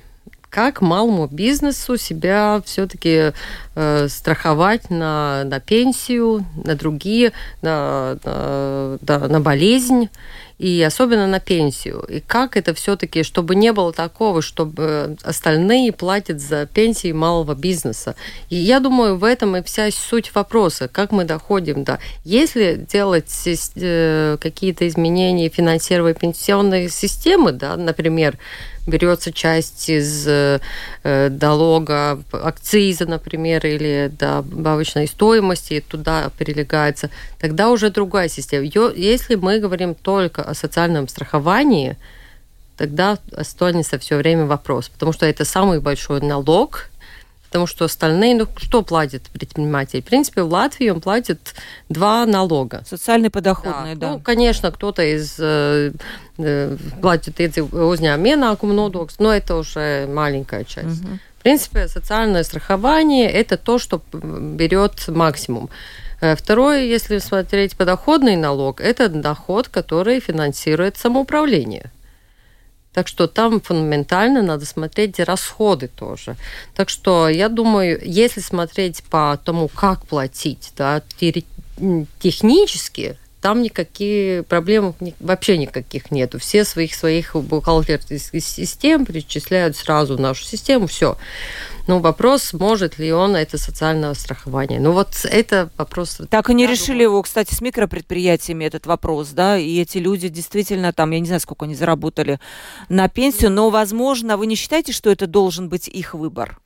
Как 0.50 0.82
малому 0.82 1.28
бизнесу 1.28 1.98
себя 1.98 2.62
все-таки 2.66 3.34
страховать 4.08 4.90
на, 4.90 5.44
на 5.44 5.60
пенсию, 5.60 6.46
на 6.64 6.76
другие, 6.76 7.34
на, 7.62 8.18
на, 8.24 9.28
на, 9.28 9.40
болезнь 9.42 10.10
и 10.58 10.82
особенно 10.82 11.28
на 11.28 11.40
пенсию. 11.40 12.00
И 12.08 12.22
как 12.22 12.56
это 12.56 12.74
все-таки, 12.74 13.24
чтобы 13.24 13.56
не 13.56 13.74
было 13.74 13.92
такого, 13.92 14.42
чтобы 14.42 15.18
остальные 15.24 15.92
платят 15.92 16.40
за 16.40 16.66
пенсии 16.66 17.12
малого 17.12 17.56
бизнеса. 17.56 18.16
И 18.50 18.56
я 18.56 18.80
думаю, 18.80 19.18
в 19.18 19.24
этом 19.24 19.58
и 19.58 19.64
вся 19.64 19.92
суть 19.92 20.34
вопроса, 20.34 20.88
как 20.88 21.12
мы 21.12 21.26
доходим 21.26 21.84
до... 21.84 22.00
Если 22.24 22.86
делать 22.90 23.32
э, 23.76 24.38
какие-то 24.40 24.88
изменения 24.88 25.50
финансировой 25.50 26.14
пенсионной 26.14 26.90
системы, 26.90 27.52
да, 27.52 27.76
например, 27.76 28.38
берется 28.88 29.34
часть 29.34 29.90
из 29.90 30.26
э, 30.28 30.60
налога, 31.04 32.22
акциза, 32.32 33.06
например, 33.06 33.65
или 33.66 34.12
добавочной 34.20 35.08
стоимости, 35.08 35.84
туда 35.88 36.30
перелегается, 36.38 37.10
тогда 37.40 37.70
уже 37.70 37.90
другая 37.90 38.30
система. 38.30 38.66
Если 38.66 39.36
мы 39.36 39.60
говорим 39.60 39.96
только 39.96 40.42
о 40.42 40.54
социальном 40.54 41.08
страховании, 41.08 41.98
тогда 42.78 43.18
останется 43.36 43.98
все 44.00 44.18
время 44.18 44.46
вопрос, 44.46 44.90
потому 44.90 45.14
что 45.14 45.26
это 45.26 45.46
самый 45.46 45.80
большой 45.80 46.22
налог, 46.22 46.90
потому 47.48 47.68
что 47.68 47.86
остальные, 47.86 48.36
ну, 48.36 48.48
что 48.58 48.82
платит 48.82 49.24
предприниматель? 49.32 50.02
В 50.02 50.06
принципе, 50.06 50.44
в 50.44 50.52
Латвии 50.52 50.90
он 50.90 51.00
платит 51.00 51.56
два 51.88 52.26
налога. 52.26 52.84
Социальный 52.86 53.30
подоходный, 53.30 53.96
да. 53.96 54.08
да. 54.08 54.12
Ну, 54.14 54.20
конечно, 54.20 54.72
кто-то 54.72 55.02
из 55.02 55.36
э, 55.40 55.94
э 56.38 56.78
платит 57.02 57.40
эти 57.40 57.62
uzņēmuma 57.62 58.28
ienākumu 58.36 58.74
nodoklis, 58.76 59.16
но 59.20 59.32
это 59.32 59.56
уже 59.56 60.06
маленькая 60.08 60.66
часть. 60.66 61.04
Угу. 61.04 61.20
Принципе, 61.46 61.88
социальное 61.88 62.44
страхование– 62.44 63.30
это 63.32 63.56
то, 63.56 63.78
что 63.78 64.02
берет 64.12 65.08
максимум. 65.08 65.70
Э, 66.20 66.36
второе, 66.36 66.86
если 66.86 67.20
смотреть 67.20 67.78
подоходный 67.78 68.36
налог, 68.36 68.82
это 68.82 69.10
доход, 69.10 69.68
который 69.68 70.20
финансирует 70.20 70.98
самоуправление. 70.98 71.92
Так 72.94 73.08
что 73.08 73.28
там 73.28 73.62
фундаментально 73.62 74.42
надо 74.42 74.66
смотреть 74.66 75.20
расходы 75.20 75.88
тоже. 75.88 76.36
Так 76.74 76.90
что 76.90 77.30
я 77.30 77.48
думаю, 77.48 78.02
если 78.04 78.42
смотреть 78.42 79.04
по 79.04 79.40
тому, 79.46 79.68
как 79.68 80.08
платить, 80.08 80.74
да, 80.76 81.04
технически, 82.20 83.20
там 83.46 83.62
никакие 83.62 84.42
проблем 84.42 84.96
вообще 85.20 85.60
никаких 85.60 86.10
нету. 86.10 86.40
Все 86.40 86.66
своих 86.66 86.96
своих 86.96 87.36
бухгалтерских 87.36 88.20
систем 88.44 89.06
перечисляют 89.06 89.78
сразу 89.78 90.18
в 90.18 90.20
нашу 90.20 90.44
систему, 90.44 90.88
все. 90.88 91.16
Ну, 91.86 92.00
вопрос, 92.00 92.54
может 92.54 92.98
ли 92.98 93.14
он 93.14 93.36
это 93.36 93.60
социальное 93.60 94.16
страхование. 94.16 94.80
Ну, 94.80 94.94
вот 94.94 95.10
это 95.26 95.70
вопрос... 95.78 96.22
Так 96.28 96.50
и 96.50 96.56
не 96.56 96.66
решили 96.66 97.04
его, 97.04 97.22
кстати, 97.22 97.54
с 97.54 97.62
микропредприятиями 97.62 98.66
этот 98.66 98.88
вопрос, 98.88 99.30
да, 99.30 99.60
и 99.60 99.80
эти 99.80 100.00
люди 100.00 100.28
действительно 100.28 100.92
там, 100.92 101.12
я 101.12 101.20
не 101.20 101.28
знаю, 101.28 101.40
сколько 101.40 101.66
они 101.66 101.76
заработали 101.76 102.40
на 102.90 103.08
пенсию, 103.10 103.52
но, 103.52 103.70
возможно, 103.70 104.38
вы 104.38 104.48
не 104.48 104.56
считаете, 104.56 104.92
что 104.92 105.12
это 105.12 105.28
должен 105.28 105.70
быть 105.70 105.88
их 105.88 106.16
выбор? 106.16 106.58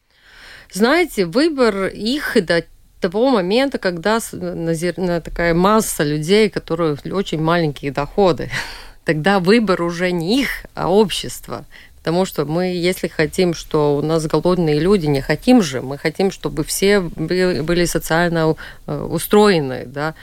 Знаете, 0.71 1.25
выбор 1.25 1.87
их 1.87 2.37
до 2.41 2.63
того 2.99 3.29
момента, 3.29 3.77
когда 3.77 4.19
такая 4.19 5.53
масса 5.53 6.03
людей, 6.03 6.49
которые 6.49 6.97
очень 7.12 7.41
маленькие 7.41 7.91
доходы, 7.91 8.49
тогда 9.05 9.39
выбор 9.39 9.81
уже 9.81 10.12
не 10.12 10.41
их, 10.41 10.65
а 10.75 10.89
общества. 10.91 11.65
Потому 11.99 12.25
что 12.25 12.45
мы, 12.45 12.67
если 12.67 13.07
хотим, 13.07 13.53
что 13.53 13.97
у 13.97 14.01
нас 14.01 14.25
голодные 14.25 14.79
люди, 14.79 15.05
не 15.05 15.21
хотим 15.21 15.62
же, 15.62 15.81
мы 15.81 15.97
хотим, 15.97 16.31
чтобы 16.31 16.63
все 16.63 17.01
были 17.01 17.85
социально 17.85 18.55
э, 18.88 18.99
устроены, 19.01 19.83
да. 19.85 20.15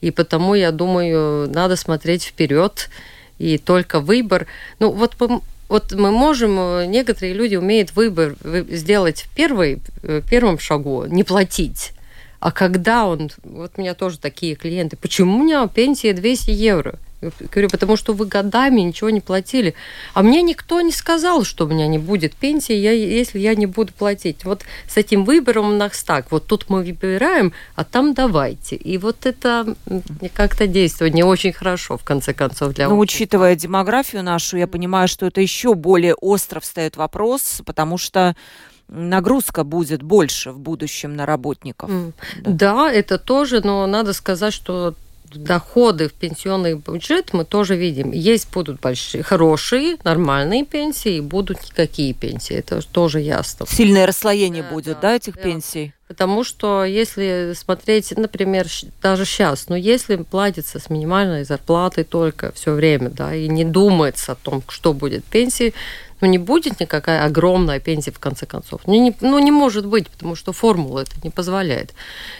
И 0.00 0.10
потому, 0.10 0.54
я 0.54 0.72
думаю, 0.72 1.48
надо 1.48 1.76
смотреть 1.76 2.24
вперед, 2.24 2.90
и 3.38 3.58
только 3.58 4.00
выбор. 4.00 4.46
Ну, 4.80 4.90
вот 4.90 5.14
вот 5.70 5.92
мы 5.92 6.10
можем, 6.10 6.58
э, 6.58 6.86
некоторые 6.86 7.32
люди 7.32 7.54
умеют 7.54 7.92
выбор 7.94 8.34
сделать 8.68 9.22
в 9.22 9.34
первый, 9.36 9.80
э, 10.02 10.20
первом 10.28 10.58
шагу, 10.58 11.04
не 11.06 11.22
платить. 11.22 11.92
А 12.40 12.50
когда 12.52 13.06
он, 13.06 13.30
вот 13.44 13.72
у 13.76 13.80
меня 13.80 13.94
тоже 13.94 14.18
такие 14.18 14.54
клиенты, 14.54 14.96
почему 14.96 15.38
у 15.38 15.44
меня 15.44 15.66
пенсия 15.68 16.14
200 16.14 16.50
евро? 16.50 16.98
Говорю, 17.20 17.68
потому 17.68 17.96
что 17.96 18.14
вы 18.14 18.24
годами 18.24 18.80
ничего 18.80 19.10
не 19.10 19.20
платили. 19.20 19.74
А 20.14 20.22
мне 20.22 20.40
никто 20.40 20.80
не 20.80 20.90
сказал, 20.90 21.44
что 21.44 21.66
у 21.66 21.68
меня 21.68 21.86
не 21.86 21.98
будет 21.98 22.34
пенсии, 22.34 22.74
я, 22.74 22.92
если 22.92 23.38
я 23.38 23.54
не 23.54 23.66
буду 23.66 23.92
платить. 23.92 24.44
Вот 24.44 24.62
с 24.88 24.96
этим 24.96 25.24
выбором 25.24 25.68
у 25.68 25.76
нас 25.76 26.02
так. 26.02 26.30
Вот 26.30 26.46
тут 26.46 26.70
мы 26.70 26.78
выбираем, 26.78 27.52
а 27.74 27.84
там 27.84 28.14
давайте. 28.14 28.76
И 28.76 28.96
вот 28.96 29.26
это 29.26 29.76
как-то 30.32 30.66
действует 30.66 31.12
не 31.12 31.22
очень 31.22 31.52
хорошо, 31.52 31.98
в 31.98 32.04
конце 32.04 32.32
концов, 32.32 32.72
для 32.72 32.88
Ну, 32.88 32.98
учитывая 32.98 33.54
демографию 33.54 34.22
нашу, 34.22 34.56
я 34.56 34.66
понимаю, 34.66 35.06
что 35.06 35.26
это 35.26 35.42
еще 35.42 35.74
более 35.74 36.14
остро 36.14 36.60
встает 36.60 36.96
вопрос, 36.96 37.60
потому 37.66 37.98
что 37.98 38.34
нагрузка 38.90 39.64
будет 39.64 40.02
больше 40.02 40.50
в 40.50 40.58
будущем 40.58 41.16
на 41.16 41.26
работников. 41.26 41.90
Mm. 41.90 42.12
Да. 42.42 42.50
да, 42.50 42.92
это 42.92 43.18
тоже, 43.18 43.60
но 43.64 43.86
надо 43.86 44.12
сказать, 44.12 44.52
что 44.52 44.94
доходы 45.34 46.08
в 46.08 46.12
пенсионный 46.12 46.74
бюджет 46.74 47.32
мы 47.32 47.44
тоже 47.44 47.76
видим. 47.76 48.10
Есть 48.10 48.52
будут 48.52 48.80
большие, 48.80 49.22
хорошие, 49.22 49.96
нормальные 50.04 50.64
пенсии, 50.64 51.16
и 51.16 51.20
будут 51.20 51.62
никакие 51.62 52.14
пенсии. 52.14 52.56
Это 52.56 52.80
тоже 52.82 53.20
ясно. 53.20 53.66
Сильное 53.68 54.06
расслоение 54.06 54.62
да, 54.62 54.70
будет, 54.70 54.94
да, 54.94 55.00
да 55.00 55.16
этих 55.16 55.36
да. 55.36 55.42
пенсий? 55.42 55.94
Потому 56.08 56.42
что 56.42 56.84
если 56.84 57.52
смотреть, 57.56 58.12
например, 58.16 58.66
даже 59.00 59.24
сейчас, 59.24 59.68
но 59.68 59.76
ну, 59.76 59.80
если 59.80 60.16
платится 60.16 60.80
с 60.80 60.90
минимальной 60.90 61.44
зарплатой 61.44 62.02
только 62.02 62.50
все 62.52 62.72
время, 62.72 63.10
да, 63.10 63.32
и 63.32 63.48
не 63.48 63.64
думается 63.64 64.32
о 64.32 64.34
том, 64.34 64.64
что 64.68 64.92
будет 64.92 65.24
пенсии, 65.24 65.72
ну, 66.20 66.28
не 66.28 66.38
будет 66.38 66.80
никакая 66.80 67.24
огромная 67.24 67.80
пенсия 67.80 68.10
в 68.10 68.18
конце 68.18 68.46
концов. 68.46 68.82
Ну 68.86 68.94
не, 68.94 69.14
ну, 69.20 69.38
не 69.38 69.50
может 69.50 69.86
быть, 69.86 70.08
потому 70.08 70.34
что 70.36 70.52
формула 70.52 71.00
это 71.00 71.12
не 71.22 71.30
позволяет. 71.30 71.94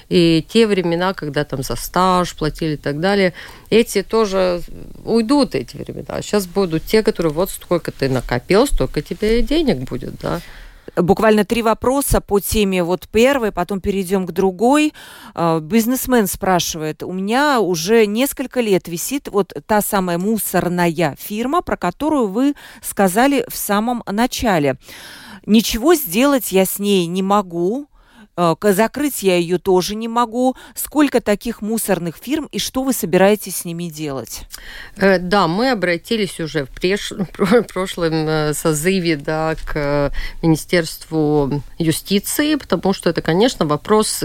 И 0.09 0.45
те 0.49 0.67
времена, 0.67 1.15
когда 1.15 1.45
там 1.45 1.63
за 1.63 1.77
стаж 1.77 2.35
платили 2.35 2.75
и 2.75 2.77
так 2.77 3.01
далее, 3.01 3.33
эти 3.71 4.03
тоже 4.03 4.63
уйдут, 5.05 5.55
эти 5.55 5.77
времена. 5.77 6.23
Сейчас 6.23 6.47
будут 6.47 6.85
те, 6.85 7.03
которые 7.03 7.33
вот 7.33 7.51
сколько 7.51 7.93
ты 7.93 8.09
накопил, 8.09 8.67
столько 8.67 9.03
тебе 9.03 9.43
денег 9.43 9.89
будет, 9.89 10.19
да 10.21 10.41
буквально 10.97 11.45
три 11.45 11.63
вопроса 11.63 12.21
по 12.21 12.41
теме 12.41 12.83
вот 12.83 13.09
первой, 13.09 13.53
потом 13.53 13.81
перейдем 13.81 14.27
к 14.27 14.33
другой. 14.33 14.93
А, 15.35 15.61
бизнесмен 15.61 16.27
спрашивает, 16.27 17.03
у 17.03 17.13
меня 17.13 17.61
уже 17.61 18.07
несколько 18.07 18.61
лет 18.61 18.89
висит 18.89 19.29
вот 19.29 19.53
та 19.67 19.81
самая 19.83 20.19
мусорная 20.19 21.17
фирма, 21.19 21.63
про 21.63 21.77
которую 21.77 22.29
вы 22.29 22.55
сказали 22.83 23.45
в 23.49 23.57
самом 23.57 24.03
начале. 24.07 24.77
Ничего 25.47 25.95
сделать 25.95 26.53
я 26.53 26.65
с 26.65 26.79
ней 26.79 27.07
не 27.07 27.23
могу, 27.23 27.90
закрыть 28.73 29.23
я 29.23 29.37
ее 29.37 29.59
тоже 29.59 29.95
не 29.95 30.09
могу. 30.09 30.57
Сколько 30.75 31.21
таких 31.21 31.63
мусорных 31.63 32.17
фирм 32.17 32.49
и 32.53 32.59
что 32.59 32.83
вы 32.83 32.93
собираетесь 32.93 33.59
с 33.59 33.65
ними 33.65 33.85
делать? 33.85 34.43
Э, 34.97 35.19
да, 35.19 35.49
мы 35.49 35.71
обратились 35.71 36.41
уже 36.41 36.67
в 36.67 36.81
прошлом 37.73 38.13
э, 38.13 38.55
созыве 38.55 39.17
да, 39.17 39.55
к 39.55 40.13
Министерству 40.43 41.63
юстиции, 41.79 42.55
потому 42.55 42.93
что 42.93 43.11
это, 43.11 43.23
конечно, 43.23 43.67
вопрос, 43.67 44.25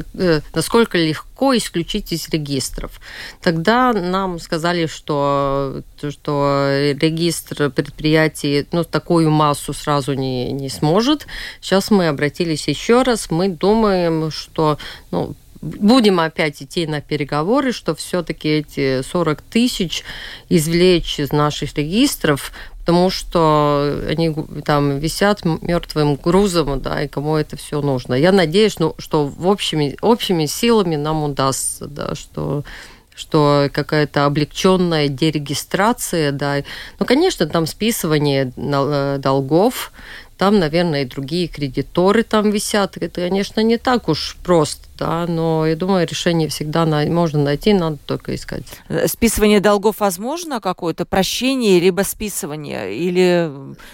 насколько 0.54 0.98
легко 0.98 1.35
исключить 1.56 2.12
из 2.12 2.30
регистров. 2.30 3.00
Тогда 3.42 3.94
нам 3.94 4.40
сказали, 4.40 4.86
что, 4.86 5.82
что 6.10 6.94
регистр 7.00 7.70
предприятий 7.70 8.68
ну, 8.72 8.84
такую 8.84 9.30
массу 9.30 9.74
сразу 9.74 10.14
не, 10.14 10.52
не 10.52 10.70
сможет. 10.70 11.28
Сейчас 11.62 11.92
мы 11.92 12.08
обратились 12.08 12.68
еще 12.68 13.04
раз. 13.04 13.30
Мы 13.30 13.50
думаем, 13.50 14.32
что 14.32 14.78
ну, 15.12 15.36
будем 15.62 16.20
опять 16.20 16.62
идти 16.62 16.86
на 16.86 17.02
переговоры, 17.02 17.72
что 17.72 17.96
все-таки 17.96 18.50
эти 18.50 19.02
40 19.02 19.42
тысяч 19.42 20.04
извлечь 20.50 21.20
из 21.20 21.32
наших 21.32 21.76
регистров, 21.76 22.52
потому 22.86 23.10
что 23.10 24.00
они 24.08 24.36
там 24.64 25.00
висят 25.00 25.44
мертвым 25.44 26.16
грузом, 26.18 26.80
да, 26.80 27.02
и 27.02 27.08
кому 27.08 27.36
это 27.36 27.58
все 27.58 27.82
нужно. 27.82 28.14
Я 28.14 28.32
надеюсь, 28.32 28.78
ну, 28.78 28.94
что 29.00 29.26
в 29.26 29.48
общими, 29.48 29.98
общими 30.02 30.46
силами 30.46 30.96
нам 30.96 31.24
удастся, 31.24 31.88
да, 31.88 32.14
что 32.14 32.64
что 33.16 33.70
какая-то 33.72 34.26
облегченная 34.26 35.08
дерегистрация, 35.08 36.34
да. 36.34 36.58
Ну, 37.00 37.06
конечно, 37.06 37.48
там 37.48 37.66
списывание 37.66 38.52
э, 38.58 39.18
долгов, 39.20 39.94
там, 40.38 40.60
наверное, 40.60 41.04
и 41.04 41.06
другие 41.06 41.48
кредиторы 41.48 42.24
там 42.24 42.52
висят. 42.52 42.98
Это, 42.98 43.22
конечно, 43.22 43.62
не 43.62 43.78
так 43.78 44.10
уж 44.10 44.36
просто 44.44 44.86
да, 44.98 45.26
но 45.28 45.66
я 45.68 45.76
думаю, 45.76 46.08
решение 46.08 46.50
всегда 46.50 46.86
на, 46.86 47.06
можно 47.06 47.44
найти, 47.44 47.74
надо 47.74 47.98
только 48.06 48.36
искать. 48.36 48.64
Списывание 49.08 49.60
долгов 49.60 50.00
возможно 50.00 50.60
какое-то, 50.60 51.06
прощение, 51.06 51.80
либо 51.80 52.02
списывание, 52.02 52.96
или 52.96 53.52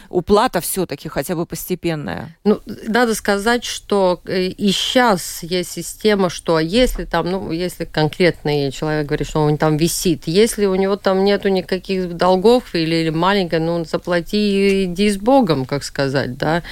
уплата 0.10 0.62
все-таки 0.62 1.10
хотя 1.10 1.36
бы 1.36 1.46
постепенная? 1.46 2.36
Ну, 2.44 2.60
надо 2.88 3.16
сказать, 3.16 3.64
что 3.64 4.22
э, 4.26 4.48
и 4.48 4.72
сейчас 4.72 5.44
есть 5.44 5.72
система, 5.72 6.30
что 6.30 6.60
если 6.60 7.06
там, 7.06 7.30
ну, 7.30 7.52
если 7.52 7.86
конкретный 7.86 8.72
человек 8.72 9.08
говорит, 9.08 9.28
что 9.28 9.42
он 9.42 9.58
там 9.58 9.78
висит, 9.78 10.24
если 10.26 10.66
у 10.66 10.76
него 10.76 10.96
там 10.96 11.24
нету 11.24 11.50
никаких 11.50 12.16
долгов 12.16 12.76
или, 12.76 12.96
или 12.96 13.10
маленькое, 13.10 13.62
ну, 13.62 13.84
заплати 13.86 14.38
и 14.38 14.86
иди 14.86 15.10
с 15.10 15.18
Богом, 15.18 15.66
как 15.66 15.84
сказать, 15.84 16.38
да, 16.38 16.64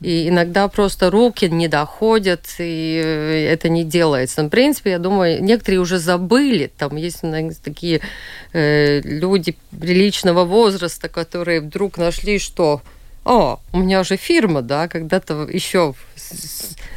и 0.00 0.28
иногда 0.28 0.68
просто 0.68 1.10
руки 1.10 1.48
не 1.48 1.68
доходят, 1.68 2.42
и 2.58 3.00
э, 3.02 3.48
это 3.52 3.68
не 3.68 3.75
делается. 3.84 4.42
Но, 4.42 4.48
в 4.48 4.50
принципе, 4.50 4.90
я 4.90 4.98
думаю, 4.98 5.42
некоторые 5.42 5.80
уже 5.80 5.98
забыли. 5.98 6.70
Там 6.76 6.96
есть 6.96 7.22
такие 7.62 8.00
э, 8.52 9.00
люди 9.02 9.56
приличного 9.78 10.44
возраста, 10.44 11.08
которые 11.08 11.60
вдруг 11.60 11.98
нашли, 11.98 12.38
что 12.38 12.82
о, 13.24 13.58
у 13.72 13.78
меня 13.78 14.04
же 14.04 14.16
фирма, 14.16 14.62
да, 14.62 14.86
когда-то 14.86 15.48
еще 15.52 15.94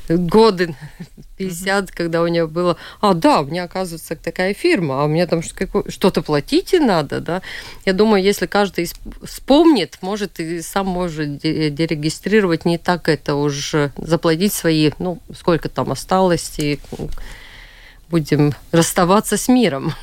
годы 0.07 0.75
50, 1.39 1.91
когда 1.91 2.21
у 2.21 2.27
нее 2.27 2.47
было, 2.47 2.75
а, 2.99 3.13
да, 3.13 3.39
у 3.41 3.45
меня, 3.45 3.63
оказывается, 3.63 4.15
такая 4.15 4.53
фирма, 4.53 5.03
а 5.03 5.07
меня 5.07 5.25
там 5.25 5.41
что-то 5.41 6.21
платить 6.21 6.73
и 6.73 6.79
надо, 6.79 7.21
да. 7.21 7.41
Я 7.85 7.93
думаю, 7.93 8.21
если 8.21 8.45
каждый 8.45 8.91
вспомнит, 9.23 9.97
может, 10.01 10.39
и 10.39 10.61
сам 10.61 10.87
может 10.87 11.39
дерегистрировать, 11.39 12.65
не 12.65 12.77
так 12.77 13.07
это 13.07 13.35
уже 13.35 13.93
заплатить 13.97 14.53
свои, 14.53 14.91
ну, 14.99 15.19
сколько 15.33 15.69
там 15.69 15.91
осталось, 15.91 16.59
и 16.59 16.79
будем 18.09 18.53
расставаться 18.71 19.37
с 19.37 19.47
миром. 19.47 19.93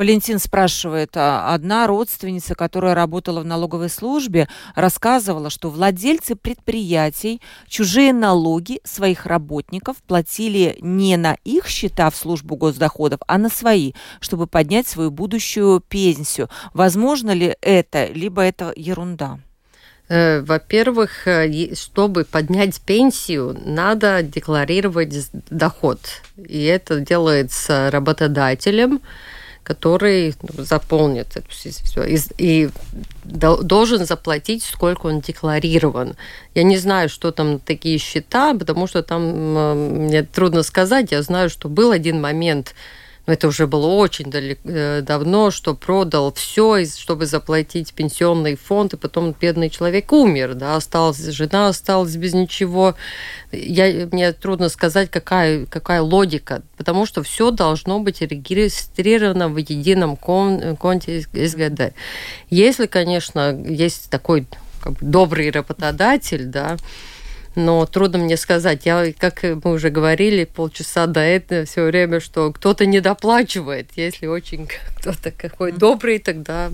Валентин 0.00 0.38
спрашивает, 0.38 1.10
а 1.14 1.52
одна 1.52 1.86
родственница, 1.86 2.54
которая 2.54 2.94
работала 2.94 3.40
в 3.40 3.44
налоговой 3.44 3.90
службе, 3.90 4.48
рассказывала, 4.74 5.50
что 5.50 5.68
владельцы 5.68 6.36
предприятий 6.36 7.42
чужие 7.68 8.14
налоги 8.14 8.80
своих 8.82 9.26
работников 9.26 9.98
платили 9.98 10.78
не 10.80 11.18
на 11.18 11.36
их 11.44 11.66
счета 11.66 12.08
в 12.08 12.16
службу 12.16 12.56
госдоходов, 12.56 13.20
а 13.26 13.36
на 13.36 13.50
свои, 13.50 13.92
чтобы 14.20 14.46
поднять 14.46 14.88
свою 14.88 15.10
будущую 15.10 15.80
пенсию. 15.80 16.48
Возможно 16.72 17.32
ли 17.32 17.54
это, 17.60 18.06
либо 18.06 18.40
это 18.40 18.72
ерунда? 18.74 19.38
Э, 20.08 20.40
во-первых, 20.40 21.28
э, 21.28 21.74
чтобы 21.74 22.24
поднять 22.24 22.80
пенсию, 22.80 23.54
надо 23.66 24.22
декларировать 24.22 25.28
доход. 25.50 26.00
И 26.38 26.64
это 26.64 27.00
делается 27.00 27.90
работодателем 27.90 29.02
который 29.62 30.34
заполнит 30.58 31.36
это 31.36 31.48
все 31.48 31.70
и, 32.04 32.18
и 32.38 32.70
должен 33.24 34.04
заплатить, 34.06 34.64
сколько 34.64 35.06
он 35.06 35.20
декларирован. 35.20 36.16
Я 36.54 36.62
не 36.62 36.76
знаю, 36.78 37.08
что 37.08 37.30
там 37.30 37.58
такие 37.58 37.98
счета, 37.98 38.54
потому 38.54 38.86
что 38.86 39.02
там 39.02 40.06
мне 40.06 40.22
трудно 40.22 40.62
сказать. 40.62 41.12
Я 41.12 41.22
знаю, 41.22 41.50
что 41.50 41.68
был 41.68 41.92
один 41.92 42.20
момент, 42.20 42.74
это 43.30 43.48
уже 43.48 43.66
было 43.66 43.86
очень 43.86 44.30
далеко, 44.30 44.60
э, 44.64 45.02
давно, 45.02 45.50
что 45.50 45.74
продал 45.74 46.32
все, 46.32 46.84
чтобы 46.84 47.26
заплатить 47.26 47.92
пенсионный 47.94 48.56
фонд, 48.56 48.94
и 48.94 48.96
потом 48.96 49.34
бедный 49.38 49.70
человек 49.70 50.12
умер, 50.12 50.54
да, 50.54 50.76
осталась 50.76 51.18
жена, 51.18 51.68
осталась 51.68 52.16
без 52.16 52.34
ничего. 52.34 52.94
Я, 53.52 54.08
мне 54.10 54.32
трудно 54.32 54.68
сказать, 54.68 55.10
какая, 55.10 55.66
какая 55.66 56.02
логика, 56.02 56.62
потому 56.76 57.06
что 57.06 57.22
все 57.22 57.50
должно 57.50 58.00
быть 58.00 58.20
регистрировано 58.20 59.48
в 59.48 59.56
едином 59.56 60.16
кон, 60.16 60.76
конте 60.76 61.20
СГД. 61.20 61.94
Если, 62.50 62.86
конечно, 62.86 63.52
есть 63.52 64.10
такой 64.10 64.46
как 64.80 64.94
бы, 64.94 64.98
добрый 65.00 65.50
работодатель, 65.50 66.44
да, 66.44 66.76
но 67.60 67.86
трудно 67.86 68.18
мне 68.18 68.36
сказать. 68.36 68.86
Я, 68.86 69.12
как 69.16 69.42
мы 69.42 69.72
уже 69.72 69.90
говорили 69.90 70.44
полчаса 70.44 71.06
до 71.06 71.20
этого, 71.20 71.64
все 71.64 71.84
время, 71.84 72.20
что 72.20 72.52
кто-то 72.52 72.86
недоплачивает. 72.86 73.90
Если 73.96 74.26
очень 74.26 74.68
кто-то 74.96 75.30
какой 75.30 75.72
добрый, 75.72 76.18
тогда 76.18 76.70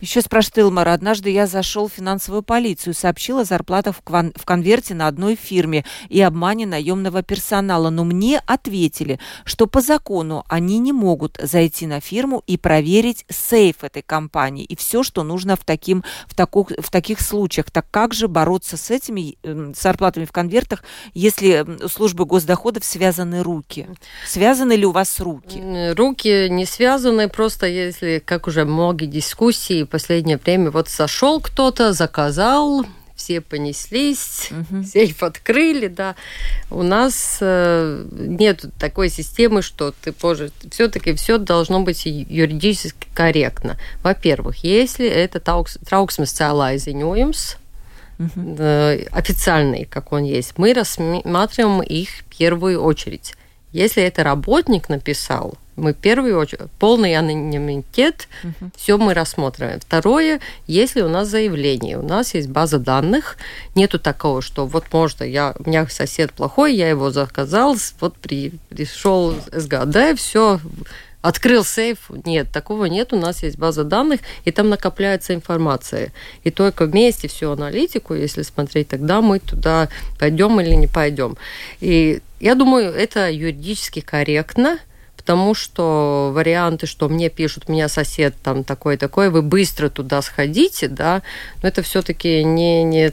Еще 0.00 0.20
спрашивает 0.20 0.58
Илмар. 0.58 0.88
Однажды 0.88 1.30
я 1.30 1.46
зашел 1.46 1.88
в 1.88 1.92
финансовую 1.92 2.42
полицию, 2.42 2.94
сообщил 2.94 3.38
о 3.38 3.44
зарплатах 3.44 3.96
в, 4.04 4.44
конверте 4.44 4.94
на 4.94 5.06
одной 5.06 5.36
фирме 5.36 5.84
и 6.08 6.20
обмане 6.20 6.66
наемного 6.66 7.22
персонала. 7.22 7.90
Но 7.90 8.04
мне 8.04 8.40
ответили, 8.46 9.18
что 9.44 9.66
по 9.66 9.80
закону 9.80 10.44
они 10.48 10.78
не 10.78 10.92
могут 10.92 11.38
зайти 11.42 11.86
на 11.86 12.00
фирму 12.00 12.42
и 12.46 12.56
проверить 12.56 13.24
сейф 13.28 13.84
этой 13.84 14.02
компании 14.02 14.64
и 14.64 14.76
все, 14.76 15.02
что 15.02 15.22
нужно 15.22 15.56
в, 15.56 15.64
таким, 15.64 16.04
в, 16.26 16.34
таку, 16.34 16.68
в 16.78 16.90
таких 16.90 17.20
случаях. 17.20 17.70
Так 17.70 17.86
как 17.90 18.14
же 18.14 18.28
бороться 18.28 18.76
с 18.76 18.90
этими 18.90 19.36
э, 19.42 19.72
зарплатами 19.76 20.24
в 20.24 20.32
конвертах, 20.32 20.84
если 21.14 21.64
у 21.84 21.88
службы 21.88 22.24
госдоходов 22.24 22.84
связаны 22.84 23.42
руки? 23.42 23.88
Связаны 24.26 24.74
ли 24.74 24.86
у 24.86 24.92
вас 24.92 25.20
руки? 25.20 25.92
Руки 25.96 26.48
не 26.48 26.66
связаны, 26.66 27.28
просто 27.28 27.66
если, 27.66 28.22
как 28.24 28.46
уже 28.46 28.64
многие 28.64 29.06
дискуссии 29.06 29.71
в 29.80 29.86
последнее 29.86 30.38
время, 30.38 30.70
вот 30.70 30.88
зашел 30.88 31.40
кто-то, 31.40 31.92
заказал, 31.92 32.84
все 33.22 33.40
понеслись, 33.40 34.50
угу. 34.50 34.82
сейф 34.92 35.22
открыли, 35.22 35.88
да. 35.88 36.14
У 36.70 36.82
нас 36.82 37.38
э, 37.40 38.04
нет 38.10 38.64
такой 38.78 39.08
системы, 39.08 39.62
что 39.62 39.92
ты 40.02 40.12
позже... 40.12 40.50
Все-таки 40.70 41.14
все 41.14 41.38
должно 41.38 41.80
быть 41.80 42.04
юридически 42.04 43.06
корректно. 43.14 43.78
Во-первых, 44.02 44.64
если 44.64 45.06
это 45.06 45.40
ziņojums, 46.76 47.56
угу. 48.18 48.56
э, 48.58 49.06
официальный, 49.12 49.84
как 49.84 50.12
он 50.12 50.24
есть, 50.24 50.58
мы 50.58 50.74
рассматриваем 50.74 51.82
их 51.82 52.08
в 52.08 52.24
первую 52.36 52.82
очередь. 52.82 53.34
Если 53.72 54.02
это 54.02 54.22
работник 54.22 54.88
написал, 54.88 55.54
мы 55.76 55.92
в 55.92 55.96
первую 55.96 56.38
очередь 56.38 56.70
полный 56.78 57.16
анонимитет, 57.16 58.28
угу. 58.44 58.70
все 58.76 58.98
мы 58.98 59.14
рассмотрим. 59.14 59.80
Второе, 59.80 60.40
если 60.66 61.00
у 61.02 61.08
нас 61.08 61.28
заявление, 61.28 61.98
у 61.98 62.02
нас 62.02 62.34
есть 62.34 62.48
база 62.48 62.78
данных, 62.78 63.36
нету 63.74 63.98
такого, 63.98 64.42
что 64.42 64.66
вот 64.66 64.84
можно, 64.92 65.24
я, 65.24 65.54
у 65.58 65.68
меня 65.68 65.86
сосед 65.88 66.32
плохой, 66.32 66.74
я 66.74 66.88
его 66.88 67.10
заказал, 67.10 67.76
вот 68.00 68.16
при, 68.16 68.52
пришел 68.68 69.34
СГД, 69.50 70.18
все, 70.18 70.60
открыл 71.22 71.64
сейф. 71.64 72.10
Нет, 72.24 72.50
такого 72.52 72.86
нет. 72.86 73.12
У 73.12 73.16
нас 73.16 73.42
есть 73.42 73.56
база 73.56 73.84
данных, 73.84 74.20
и 74.44 74.50
там 74.50 74.68
накопляется 74.68 75.34
информация. 75.34 76.12
И 76.44 76.50
только 76.50 76.84
вместе 76.84 77.28
всю 77.28 77.52
аналитику, 77.52 78.14
если 78.14 78.42
смотреть, 78.42 78.88
тогда 78.88 79.22
мы 79.22 79.38
туда 79.38 79.88
пойдем 80.18 80.60
или 80.60 80.74
не 80.74 80.88
пойдем. 80.88 81.36
И 81.80 82.20
я 82.40 82.54
думаю, 82.54 82.92
это 82.92 83.30
юридически 83.30 84.00
корректно 84.00 84.78
потому 85.22 85.54
что 85.54 86.32
варианты, 86.34 86.86
что 86.86 87.08
мне 87.08 87.30
пишут, 87.30 87.64
у 87.68 87.72
меня 87.72 87.88
сосед 87.88 88.34
там 88.42 88.64
такой-такой, 88.64 89.30
вы 89.30 89.42
быстро 89.42 89.88
туда 89.88 90.20
сходите, 90.20 90.88
да, 90.88 91.22
но 91.62 91.68
это 91.68 91.82
все-таки 91.82 92.42
не, 92.42 92.82
не... 92.82 93.12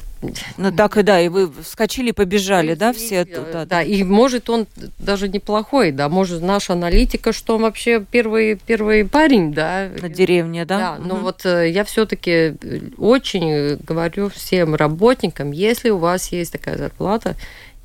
Ну 0.57 0.71
так 0.71 0.97
и 0.97 1.03
да, 1.03 1.21
и 1.21 1.29
вы 1.29 1.51
вскочили, 1.61 2.11
побежали, 2.11 2.73
да, 2.73 2.93
все 2.93 3.25
туда. 3.25 3.65
Да, 3.65 3.83
и 3.83 4.03
может 4.03 4.49
он 4.49 4.65
даже 4.97 5.29
неплохой, 5.29 5.91
да, 5.91 6.09
может 6.09 6.41
наша 6.41 6.73
аналитика, 6.73 7.31
что 7.31 7.55
он 7.55 7.61
вообще 7.61 8.03
первый, 8.03 8.55
первый 8.55 9.05
парень, 9.05 9.53
да. 9.53 9.89
На 10.01 10.09
деревне, 10.09 10.65
да? 10.65 10.77
Да, 10.77 10.93
угу. 10.93 11.07
но 11.07 11.15
вот 11.15 11.45
э, 11.45 11.69
я 11.69 11.83
все-таки 11.83 12.55
очень 12.97 13.77
говорю 13.77 14.29
всем 14.29 14.73
работникам, 14.73 15.51
если 15.51 15.91
у 15.91 15.99
вас 15.99 16.31
есть 16.31 16.51
такая 16.51 16.77
зарплата, 16.77 17.35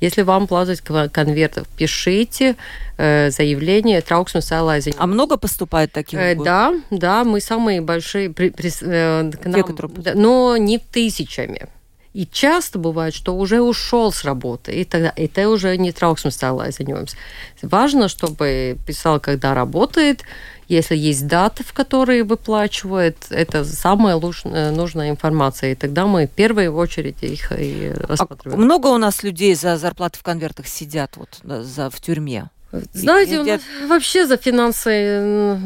если 0.01 0.23
вам 0.23 0.47
платят 0.47 0.81
конвертов, 0.81 1.67
пишите 1.77 2.55
э, 2.97 3.29
заявление 3.31 4.01
трauksmes 4.01 4.45
салазиņu. 4.45 4.95
А 4.97 5.07
много 5.07 5.37
поступает 5.37 5.91
таких? 5.91 6.19
Э, 6.19 6.35
да, 6.35 6.73
да, 6.91 7.23
мы 7.23 7.39
самые 7.39 7.81
большие 7.81 8.29
при, 8.29 8.49
при, 8.49 8.71
э, 8.81 9.31
к 9.31 9.45
нам, 9.45 9.53
Те, 9.53 9.63
которые... 9.63 9.91
да, 9.97 10.13
но 10.15 10.57
не 10.57 10.79
тысячами. 10.79 11.67
И 12.13 12.25
часто 12.25 12.79
бывает, 12.79 13.13
что 13.13 13.35
уже 13.35 13.59
ушел 13.59 14.13
с 14.13 14.23
работы, 14.23 14.71
и 14.71 14.85
тогда 14.85 15.11
это 15.17 15.49
уже 15.49 15.77
не 15.77 15.91
трauksmes 15.91 16.37
салазиņojums. 16.39 17.15
Важно, 17.61 18.07
чтобы 18.07 18.77
писал, 18.87 19.19
когда 19.19 19.53
работает, 19.53 20.23
если 20.67 20.95
есть 20.95 21.27
даты, 21.27 21.63
в 21.63 21.73
которые 21.73 22.23
выплачивают, 22.23 23.17
это 23.29 23.63
самая 23.63 24.17
э, 24.17 24.71
нужная 24.71 25.09
информация. 25.09 25.73
И 25.73 25.75
тогда 25.75 26.05
мы 26.05 26.27
в 26.27 26.31
первую 26.31 26.73
очередь 26.75 27.21
их 27.21 27.51
и 27.51 27.93
рассматриваем. 27.95 28.59
А 28.59 28.63
много 28.63 28.87
у 28.87 28.97
нас 28.97 29.23
людей 29.23 29.55
за 29.55 29.77
зарплаты 29.77 30.19
в 30.19 30.23
конвертах 30.23 30.67
сидят 30.67 31.17
вот 31.17 31.39
за, 31.43 31.89
в 31.89 32.01
тюрьме? 32.01 32.49
Знаете, 32.93 33.39
у 33.39 33.43
нас 33.43 33.61
вообще 33.87 34.25
за 34.25 34.37
финансы 34.37 35.57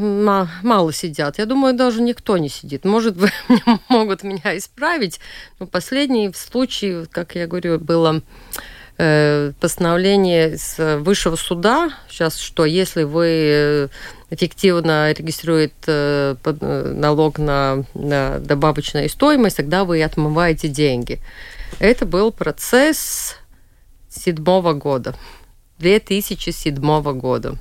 мало 0.62 0.92
сидят. 0.92 1.38
Я 1.38 1.46
думаю, 1.46 1.74
даже 1.74 2.02
никто 2.02 2.38
не 2.38 2.48
сидит. 2.48 2.84
Может, 2.84 3.16
вы 3.16 3.30
могут 3.88 4.22
меня 4.22 4.56
исправить, 4.56 5.20
но 5.58 5.66
последний 5.66 6.32
случай, 6.34 7.06
как 7.10 7.34
я 7.34 7.46
говорю, 7.46 7.78
было 7.78 8.22
э, 8.98 9.52
постановление 9.60 10.56
с 10.58 10.98
высшего 10.98 11.36
суда, 11.36 11.90
сейчас, 12.08 12.38
что 12.38 12.64
если 12.64 13.02
вы 13.02 13.26
э, 13.28 13.88
эффективно 14.30 15.12
регистрирует 15.12 15.74
э, 15.86 16.36
э, 16.44 16.92
налог 16.94 17.38
на, 17.38 17.84
на 17.94 18.38
добавочную 18.38 19.08
стоимость, 19.08 19.56
тогда 19.56 19.84
вы 19.84 20.02
отмываете 20.02 20.68
деньги. 20.68 21.20
Это 21.78 22.06
был 22.06 22.32
процесс 22.32 23.36
седьмого 24.08 24.72
года, 24.72 25.14
2007 25.78 27.02
года. 27.18 27.58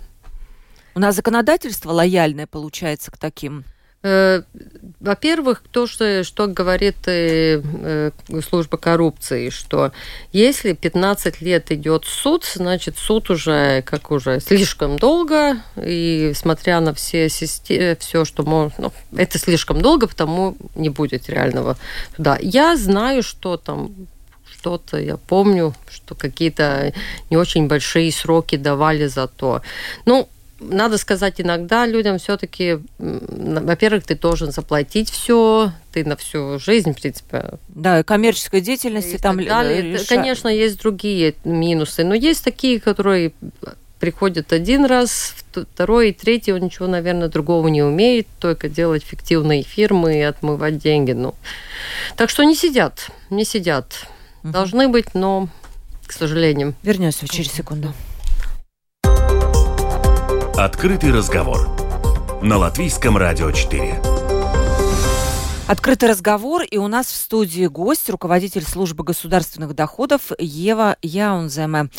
У 0.95 0.99
нас 0.99 1.15
законодательство 1.15 1.91
лояльное 1.91 2.47
получается 2.47 3.12
к 3.12 3.17
таким 3.17 3.63
во-первых, 4.01 5.63
то, 5.71 5.88
что, 5.88 6.23
что 6.23 6.47
говорит 6.47 6.95
э, 7.07 7.62
э, 7.62 8.12
служба 8.47 8.77
коррупции, 8.77 9.49
что 9.49 9.91
если 10.31 10.73
15 10.73 11.41
лет 11.41 11.71
идет 11.71 12.05
суд, 12.05 12.45
значит 12.45 12.97
суд 12.97 13.29
уже 13.29 13.81
как 13.81 14.12
уже 14.12 14.39
слишком 14.39 14.97
долго, 14.97 15.57
и 15.75 16.33
смотря 16.35 16.79
на 16.79 16.93
все 16.93 17.29
системы, 17.29 17.97
все, 17.99 18.23
что 18.23 18.43
можно, 18.43 18.73
ну, 18.77 18.93
это 19.17 19.38
слишком 19.38 19.81
долго, 19.81 20.07
потому 20.07 20.55
не 20.75 20.89
будет 20.89 21.29
реального 21.29 21.77
суда. 22.15 22.38
Я 22.41 22.77
знаю, 22.77 23.23
что 23.23 23.57
там 23.57 23.91
что-то, 24.51 24.97
я 24.97 25.17
помню, 25.17 25.73
что 25.89 26.15
какие-то 26.15 26.93
не 27.29 27.38
очень 27.38 27.67
большие 27.67 28.12
сроки 28.12 28.57
давали 28.57 29.07
за 29.07 29.27
то. 29.27 29.62
Ну, 30.05 30.27
надо 30.59 30.97
сказать, 30.97 31.39
иногда 31.39 31.85
людям 31.85 32.19
все-таки, 32.19 32.79
во-первых, 32.97 34.05
ты 34.05 34.15
должен 34.15 34.51
заплатить 34.51 35.09
все, 35.09 35.71
ты 35.91 36.03
на 36.03 36.15
всю 36.15 36.59
жизнь, 36.59 36.93
в 36.93 37.01
принципе. 37.01 37.57
Да, 37.69 37.99
и 38.01 38.03
коммерческой 38.03 38.61
деятельности 38.61 39.15
и 39.15 39.17
там 39.17 39.43
далее. 39.43 39.81
Реша... 39.81 40.07
Конечно, 40.07 40.47
есть 40.47 40.79
другие 40.79 41.35
минусы, 41.43 42.03
но 42.03 42.13
есть 42.13 42.43
такие, 42.43 42.79
которые 42.79 43.31
приходят 43.99 44.53
один 44.53 44.85
раз, 44.85 45.35
второй 45.51 46.09
и 46.09 46.13
третий, 46.13 46.53
он 46.53 46.61
ничего, 46.61 46.87
наверное, 46.87 47.27
другого 47.27 47.67
не 47.67 47.83
умеет, 47.83 48.27
только 48.39 48.69
делать 48.69 49.03
фиктивные 49.03 49.63
фирмы 49.63 50.17
и 50.17 50.21
отмывать 50.21 50.77
деньги. 50.77 51.11
Ну. 51.11 51.35
Так 52.15 52.29
что 52.29 52.43
не 52.43 52.55
сидят, 52.55 53.09
не 53.29 53.43
сидят. 53.43 54.05
Угу. 54.43 54.53
Должны 54.53 54.87
быть, 54.87 55.13
но, 55.13 55.49
к 56.05 56.13
сожалению. 56.13 56.75
Вернемся 56.81 57.27
через 57.27 57.51
секунду. 57.51 57.93
Открытый 60.59 61.13
разговор 61.13 61.69
на 62.41 62.57
Латвийском 62.57 63.15
радио 63.15 63.49
4. 63.49 64.08
Открытый 65.69 66.10
разговор, 66.10 66.63
и 66.63 66.77
у 66.79 66.88
нас 66.88 67.05
в 67.05 67.15
студии 67.15 67.67
гость, 67.67 68.10
руководитель 68.10 68.63
службы 68.63 69.03
государственных 69.03 69.75
доходов 69.75 70.32
Ева 70.39 70.97
Яунземе. 71.03 71.91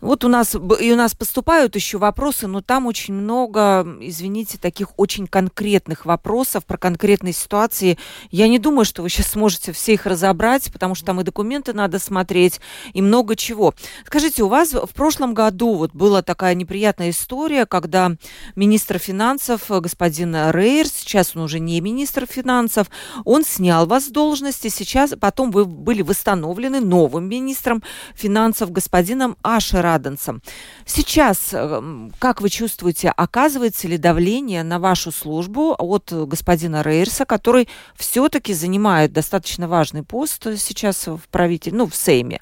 Вот 0.00 0.24
у 0.24 0.28
нас, 0.28 0.54
и 0.54 0.92
у 0.92 0.94
нас 0.94 1.16
поступают 1.16 1.74
еще 1.74 1.98
вопросы, 1.98 2.46
но 2.46 2.60
там 2.60 2.86
очень 2.86 3.14
много, 3.14 3.84
извините, 4.00 4.56
таких 4.56 4.96
очень 4.96 5.26
конкретных 5.26 6.06
вопросов 6.06 6.64
про 6.64 6.76
конкретные 6.76 7.32
ситуации. 7.32 7.98
Я 8.30 8.46
не 8.46 8.60
думаю, 8.60 8.84
что 8.84 9.02
вы 9.02 9.10
сейчас 9.10 9.32
сможете 9.32 9.72
все 9.72 9.94
их 9.94 10.06
разобрать, 10.06 10.72
потому 10.72 10.94
что 10.94 11.06
там 11.06 11.20
и 11.20 11.24
документы 11.24 11.72
надо 11.72 11.98
смотреть, 11.98 12.60
и 12.92 13.02
много 13.02 13.34
чего. 13.34 13.74
Скажите, 14.06 14.44
у 14.44 14.48
вас 14.48 14.72
в 14.74 14.94
прошлом 14.94 15.34
году 15.34 15.74
вот 15.74 15.92
была 15.92 16.22
такая 16.22 16.54
неприятная 16.54 17.10
история, 17.10 17.66
когда 17.66 18.12
министр 18.54 18.98
финансов, 18.98 19.62
господин 19.68 20.36
Рейерс, 20.52 20.92
сейчас 20.92 21.34
он 21.34 21.42
уже 21.42 21.58
не 21.58 21.80
министр 21.80 22.24
финансов, 22.24 22.86
он 23.24 23.44
снял 23.44 23.86
вас 23.86 24.06
с 24.06 24.08
должности, 24.08 24.68
сейчас 24.68 25.14
потом 25.20 25.50
вы 25.50 25.64
были 25.64 26.02
восстановлены 26.02 26.80
новым 26.80 27.28
министром 27.28 27.82
финансов 28.14 28.72
господином 28.72 29.36
Ашер 29.42 29.82
Раденцем. 29.82 30.42
Сейчас, 30.86 31.50
э, 31.52 32.08
как 32.18 32.40
вы 32.40 32.48
чувствуете, 32.48 33.10
оказывается 33.10 33.88
ли 33.88 33.98
давление 33.98 34.62
на 34.62 34.78
вашу 34.78 35.12
службу 35.12 35.74
от 35.78 36.12
господина 36.12 36.82
Рейерса, 36.82 37.24
который 37.24 37.68
все-таки 37.96 38.54
занимает 38.54 39.12
достаточно 39.12 39.68
важный 39.68 40.02
пост 40.02 40.46
сейчас 40.58 41.06
в 41.06 41.20
правитель, 41.30 41.74
ну, 41.74 41.86
в 41.86 41.94
Сейме? 41.94 42.40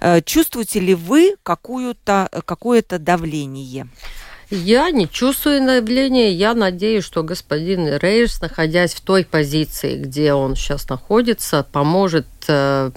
Э, 0.00 0.20
чувствуете 0.20 0.80
ли 0.80 0.94
вы 0.94 1.36
какую-то, 1.42 2.28
какое-то 2.44 2.98
давление? 2.98 3.88
Я 4.50 4.90
не 4.90 5.08
чувствую 5.08 5.64
давления. 5.66 6.30
Я 6.30 6.54
надеюсь, 6.54 7.04
что 7.04 7.22
господин 7.22 7.96
Рейерс, 7.96 8.40
находясь 8.40 8.94
в 8.94 9.00
той 9.00 9.24
позиции, 9.24 9.96
где 9.96 10.34
он 10.34 10.54
сейчас 10.54 10.88
находится, 10.88 11.66
поможет 11.72 12.26
э, 12.46 12.90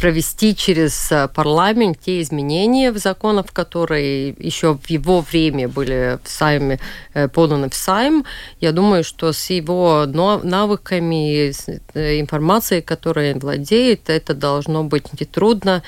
провести 0.00 0.54
через 0.54 1.10
э, 1.10 1.28
парламент 1.28 1.98
те 2.04 2.22
изменения 2.22 2.92
в 2.92 2.98
законах, 2.98 3.46
которые 3.52 4.28
еще 4.28 4.76
в 4.76 4.88
его 4.88 5.20
время 5.20 5.68
были 5.68 6.18
в 6.22 6.30
Сайме, 6.30 6.78
э, 7.14 7.28
поданы 7.28 7.68
в 7.68 7.74
Сайм. 7.74 8.24
Я 8.60 8.72
думаю, 8.72 9.02
что 9.02 9.32
с 9.32 9.50
его 9.50 10.06
навыками, 10.06 11.48
информацией, 11.94 12.80
которой 12.80 13.34
он 13.34 13.40
владеет, 13.40 14.08
это 14.08 14.34
должно 14.34 14.84
быть 14.84 15.18
нетрудно. 15.18 15.82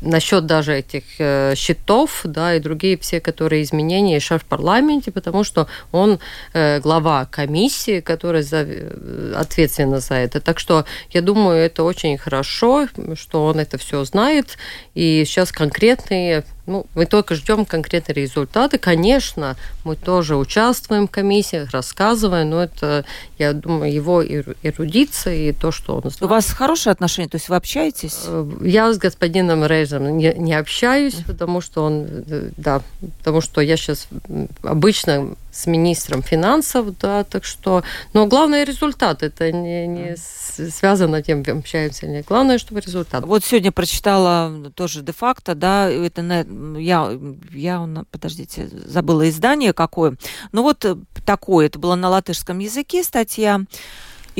Насчет 0.00 0.46
даже 0.46 0.74
этих 0.74 1.04
счетов 1.56 2.22
да, 2.24 2.54
и 2.54 2.60
другие 2.60 2.96
все, 2.98 3.20
которые 3.20 3.62
изменения 3.62 3.89
изменения 3.90 4.16
еще 4.16 4.38
в 4.38 4.44
парламенте, 4.44 5.10
потому 5.10 5.44
что 5.44 5.66
он 5.92 6.18
э, 6.52 6.80
глава 6.80 7.26
комиссии, 7.26 8.00
которая 8.00 8.42
за, 8.42 8.64
э, 8.66 9.34
ответственна 9.36 10.00
за 10.00 10.14
это. 10.14 10.40
Так 10.40 10.58
что 10.58 10.84
я 11.10 11.22
думаю, 11.22 11.58
это 11.58 11.82
очень 11.82 12.16
хорошо, 12.18 12.88
что 13.14 13.46
он 13.46 13.58
это 13.58 13.78
все 13.78 14.04
знает. 14.04 14.58
И 14.94 15.24
сейчас 15.26 15.52
конкретные 15.52 16.44
ну, 16.70 16.86
мы 16.94 17.04
только 17.04 17.34
ждем 17.34 17.64
конкретные 17.64 18.14
результаты. 18.14 18.78
Конечно, 18.78 19.56
мы 19.84 19.96
тоже 19.96 20.36
участвуем 20.36 21.08
в 21.08 21.10
комиссиях, 21.10 21.70
рассказываем, 21.70 22.50
но 22.50 22.62
это, 22.62 23.04
я 23.38 23.52
думаю, 23.52 23.92
его 23.92 24.24
эрудиция 24.24 25.34
и 25.34 25.52
то, 25.52 25.72
что 25.72 25.96
он 25.96 26.02
знает. 26.02 26.22
У 26.22 26.28
вас 26.28 26.50
хорошие 26.50 26.92
отношения, 26.92 27.28
то 27.28 27.36
есть 27.36 27.48
вы 27.48 27.56
общаетесь? 27.56 28.20
Э, 28.26 28.48
я 28.62 28.92
с 28.92 28.98
господином 28.98 29.66
Рейзом 29.66 30.16
не, 30.16 30.32
не 30.34 30.54
общаюсь, 30.54 31.16
потому 31.26 31.60
что 31.60 31.84
он, 31.84 32.06
э, 32.06 32.50
да, 32.56 32.82
потому 33.18 33.40
что 33.40 33.60
я 33.60 33.76
сейчас 33.76 34.06
обычно 34.62 35.34
с 35.52 35.66
министром 35.66 36.22
финансов, 36.22 36.96
да, 36.98 37.24
так 37.24 37.44
что, 37.44 37.82
но 38.12 38.26
главный 38.26 38.64
результат, 38.64 39.22
это 39.22 39.50
не, 39.50 39.86
не 39.86 40.16
связано 40.16 41.22
тем, 41.22 41.42
общаемся 41.58 42.06
или 42.06 42.12
нет. 42.12 42.26
Главное, 42.26 42.58
чтобы 42.58 42.80
результат. 42.80 43.24
Вот 43.24 43.44
сегодня 43.44 43.72
прочитала 43.72 44.70
тоже 44.74 45.02
де-факто, 45.02 45.54
да, 45.54 45.90
это 45.90 46.22
я, 46.78 47.18
я, 47.52 48.06
подождите, 48.10 48.68
забыла 48.68 49.28
издание 49.28 49.72
какое, 49.72 50.16
ну 50.52 50.62
вот 50.62 50.84
такое, 51.24 51.66
это 51.66 51.78
было 51.78 51.94
на 51.94 52.08
латышском 52.08 52.58
языке 52.58 53.02
статья, 53.02 53.60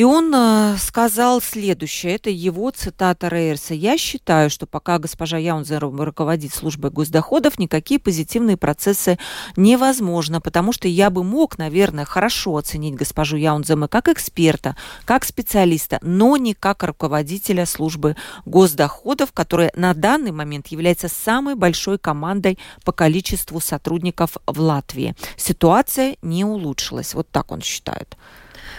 и 0.01 0.03
он 0.03 0.33
э, 0.35 0.79
сказал 0.79 1.43
следующее, 1.43 2.15
это 2.15 2.31
его 2.31 2.71
цитата 2.71 3.29
Рейерса. 3.29 3.75
«Я 3.75 3.99
считаю, 3.99 4.49
что 4.49 4.65
пока 4.65 4.99
госпожа 4.99 5.37
Яунзер 5.37 5.79
руководит 5.79 6.55
службой 6.55 6.91
госдоходов, 6.91 7.59
никакие 7.59 8.01
позитивные 8.01 8.57
процессы 8.57 9.19
невозможно, 9.57 10.41
потому 10.41 10.73
что 10.73 10.89
я 10.89 11.11
бы 11.11 11.23
мог, 11.23 11.59
наверное, 11.59 12.07
хорошо 12.07 12.57
оценить 12.57 12.95
госпожу 12.95 13.37
Яунзема 13.37 13.89
как 13.89 14.09
эксперта, 14.09 14.75
как 15.05 15.27
специалиста, 15.27 15.99
но 16.01 16.39
не 16.39 16.55
как 16.55 16.83
руководителя 16.83 17.67
службы 17.67 18.17
госдоходов, 18.47 19.33
которая 19.33 19.71
на 19.77 19.93
данный 19.93 20.33
момент 20.33 20.69
является 20.69 21.09
самой 21.09 21.57
большой 21.57 21.99
командой 21.99 22.59
по 22.87 22.93
количеству 22.93 23.61
сотрудников 23.61 24.39
в 24.47 24.61
Латвии. 24.61 25.15
Ситуация 25.37 26.17
не 26.23 26.47
улучшилась. 26.47 27.13
Вот 27.13 27.29
так 27.31 27.53
он 27.53 27.61
считает. 27.61 28.17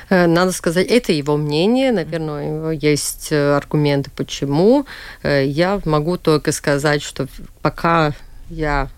Э, 0.09 0.27
надо 0.27 0.51
сказать, 0.51 0.87
это 0.87 1.13
его 1.13 1.37
мнение, 1.37 1.91
наверное, 1.91 2.33
у 2.33 2.55
него 2.55 2.71
есть 2.71 3.29
э, 3.31 3.55
аргументы, 3.55 4.11
почему. 4.15 4.85
Э, 5.23 5.45
я 5.45 5.79
могу 5.85 6.17
только 6.17 6.51
сказать, 6.51 7.01
что 7.01 7.27
пока 7.61 8.13
я 8.49 8.89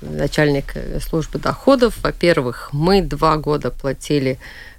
начальник 0.00 0.74
службы 1.00 1.40
доходов. 1.40 1.98
Во-первых, 2.02 2.68
мы 2.72 3.02
два 3.02 3.36
года 3.36 3.72
платили 3.72 4.38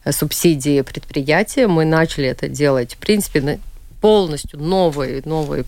субсидии 0.10 0.82
предприятия. 0.82 1.68
Мы 1.68 1.84
начали 1.84 2.30
это 2.30 2.48
делать, 2.48 2.94
в 2.94 2.98
принципе, 2.98 3.60
полностью 4.00 4.62
новые, 4.62 5.22
новые, 5.26 5.66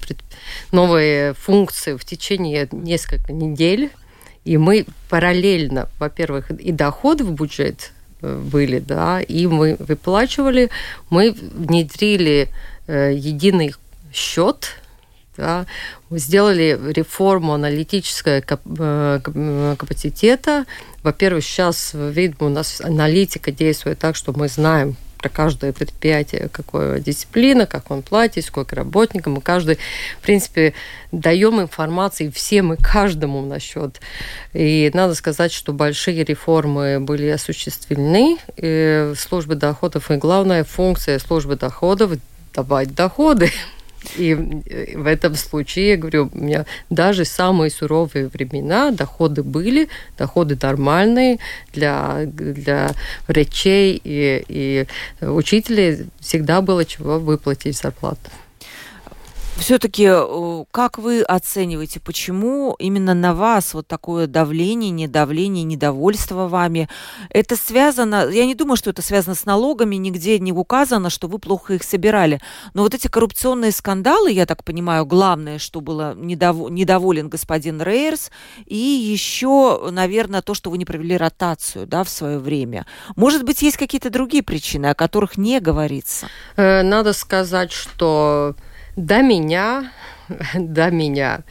новые 0.71 1.33
функции 1.33 1.97
в 1.97 2.05
течение 2.05 2.69
нескольких 2.71 3.29
недель. 3.29 3.91
И 4.45 4.55
мы 4.55 4.85
параллельно, 5.09 5.89
во-первых, 5.99 6.51
и 6.51 6.71
доход 6.71 7.19
в 7.19 7.33
бюджет 7.33 7.91
были, 8.35 8.79
да, 8.79 9.21
и 9.21 9.47
мы 9.47 9.75
выплачивали, 9.79 10.69
мы 11.09 11.31
внедрили 11.31 12.49
э, 12.87 13.13
единый 13.15 13.73
счет, 14.13 14.75
да, 15.37 15.65
мы 16.09 16.19
сделали 16.19 16.79
реформу 16.93 17.53
аналитического 17.53 18.41
э, 18.41 19.75
капацитета. 19.77 20.65
Во-первых, 21.03 21.43
сейчас, 21.43 21.91
видимо, 21.93 22.47
у 22.47 22.49
нас 22.49 22.81
аналитика 22.81 23.51
действует 23.51 23.99
так, 23.99 24.15
что 24.15 24.33
мы 24.33 24.47
знаем, 24.47 24.95
про 25.17 25.29
каждое 25.29 25.73
предприятие, 25.73 26.49
какая 26.51 26.99
дисциплина, 26.99 27.65
как 27.65 27.91
он 27.91 28.01
платит, 28.01 28.45
сколько 28.45 28.75
работников. 28.75 29.33
Мы 29.33 29.41
каждый, 29.41 29.77
в 30.19 30.21
принципе, 30.23 30.73
даем 31.11 31.59
информации 31.61 32.29
всем 32.29 32.73
и 32.73 32.77
каждому 32.77 33.41
насчет. 33.45 33.99
И 34.53 34.91
надо 34.93 35.15
сказать, 35.15 35.51
что 35.51 35.73
большие 35.73 36.23
реформы 36.23 36.99
были 36.99 37.27
осуществлены 37.27 38.37
и 38.57 39.13
службы 39.17 39.55
доходов. 39.55 40.11
И 40.11 40.15
главная 40.15 40.63
функция 40.63 41.19
службы 41.19 41.55
доходов– 41.55 42.11
давать 42.53 42.95
доходы. 42.95 43.51
И 44.15 44.33
в 44.33 45.05
этом 45.05 45.35
случае, 45.35 45.89
я 45.89 45.97
говорю, 45.97 46.29
у 46.33 46.37
меня 46.37 46.65
даже 46.89 47.25
самые 47.25 47.71
суровые 47.71 48.27
времена 48.27 48.91
доходы 48.91 49.43
были, 49.43 49.89
доходы 50.17 50.57
нормальные 50.61 51.39
для, 51.73 52.21
для 52.25 52.91
врачей 53.27 53.99
и, 54.03 54.45
и 54.47 54.85
учителей 55.21 56.07
всегда 56.19 56.61
было 56.61 56.85
чего 56.85 57.19
выплатить 57.19 57.77
зарплату. 57.77 58.29
Все-таки, 59.57 60.07
э, 60.07 60.63
как 60.71 60.99
вы 60.99 61.21
оцениваете, 61.23 61.99
почему 61.99 62.75
именно 62.77 63.13
на 63.13 63.33
вас 63.33 63.73
вот 63.73 63.87
такое 63.87 64.27
давление, 64.27 64.91
недавление, 64.91 65.63
недовольство 65.63 66.47
вами? 66.47 66.87
Это 67.31 67.55
связано, 67.55 68.29
я 68.29 68.45
не 68.45 68.53
думаю, 68.53 68.77
что 68.77 68.91
это 68.91 69.01
связано 69.01 69.35
с 69.35 69.45
налогами, 69.45 69.95
нигде 69.95 70.37
не 70.39 70.53
указано, 70.53 71.09
что 71.09 71.27
вы 71.27 71.39
плохо 71.39 71.73
их 71.73 71.83
собирали. 71.83 72.39
Но 72.75 72.83
вот 72.83 72.93
эти 72.93 73.07
коррупционные 73.07 73.71
скандалы, 73.71 74.31
я 74.31 74.45
так 74.45 74.63
понимаю, 74.63 75.05
главное, 75.05 75.57
что 75.57 75.81
было 75.81 76.13
недов... 76.15 76.69
недоволен 76.69 77.27
господин 77.27 77.81
Рейерс, 77.81 78.31
и 78.65 78.75
еще, 78.77 79.89
наверное, 79.91 80.43
то, 80.43 80.53
что 80.53 80.69
вы 80.69 80.77
не 80.77 80.85
провели 80.85 81.17
ротацию 81.17 81.87
да, 81.87 82.03
в 82.03 82.09
свое 82.09 82.37
время. 82.37 82.85
Может 83.15 83.43
быть, 83.43 83.63
есть 83.63 83.77
какие-то 83.77 84.11
другие 84.11 84.43
причины, 84.43 84.85
о 84.85 84.95
которых 84.95 85.35
не 85.35 85.59
говорится? 85.59 86.27
Э, 86.55 86.83
надо 86.83 87.13
сказать, 87.13 87.71
что 87.71 88.55
до 88.97 89.21
меня, 89.21 89.93
до 90.53 90.91
меня 90.91 91.43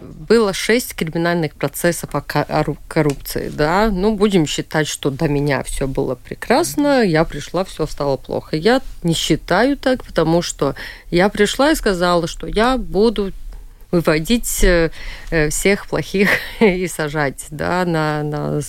было 0.00 0.52
шесть 0.52 0.94
криминальных 0.94 1.54
процессов 1.54 2.14
о 2.14 2.20
коррупции, 2.20 3.48
да. 3.48 3.90
Ну, 3.90 4.14
будем 4.14 4.46
считать, 4.46 4.86
что 4.86 5.10
до 5.10 5.28
меня 5.28 5.62
все 5.62 5.86
было 5.86 6.14
прекрасно, 6.14 7.02
я 7.02 7.24
пришла, 7.24 7.64
все 7.64 7.86
стало 7.86 8.16
плохо. 8.16 8.56
Я 8.56 8.82
не 9.02 9.14
считаю 9.14 9.76
так, 9.76 10.04
потому 10.04 10.42
что 10.42 10.74
я 11.10 11.28
пришла 11.28 11.72
и 11.72 11.74
сказала, 11.74 12.26
что 12.26 12.46
я 12.46 12.76
буду 12.76 13.32
выводить 13.90 14.62
э, 14.62 14.90
э, 15.30 15.48
всех 15.48 15.86
плохих 15.86 16.28
и 16.60 16.86
сажать, 16.88 17.46
да, 17.50 17.84
на, 17.84 18.22
на... 18.22 18.60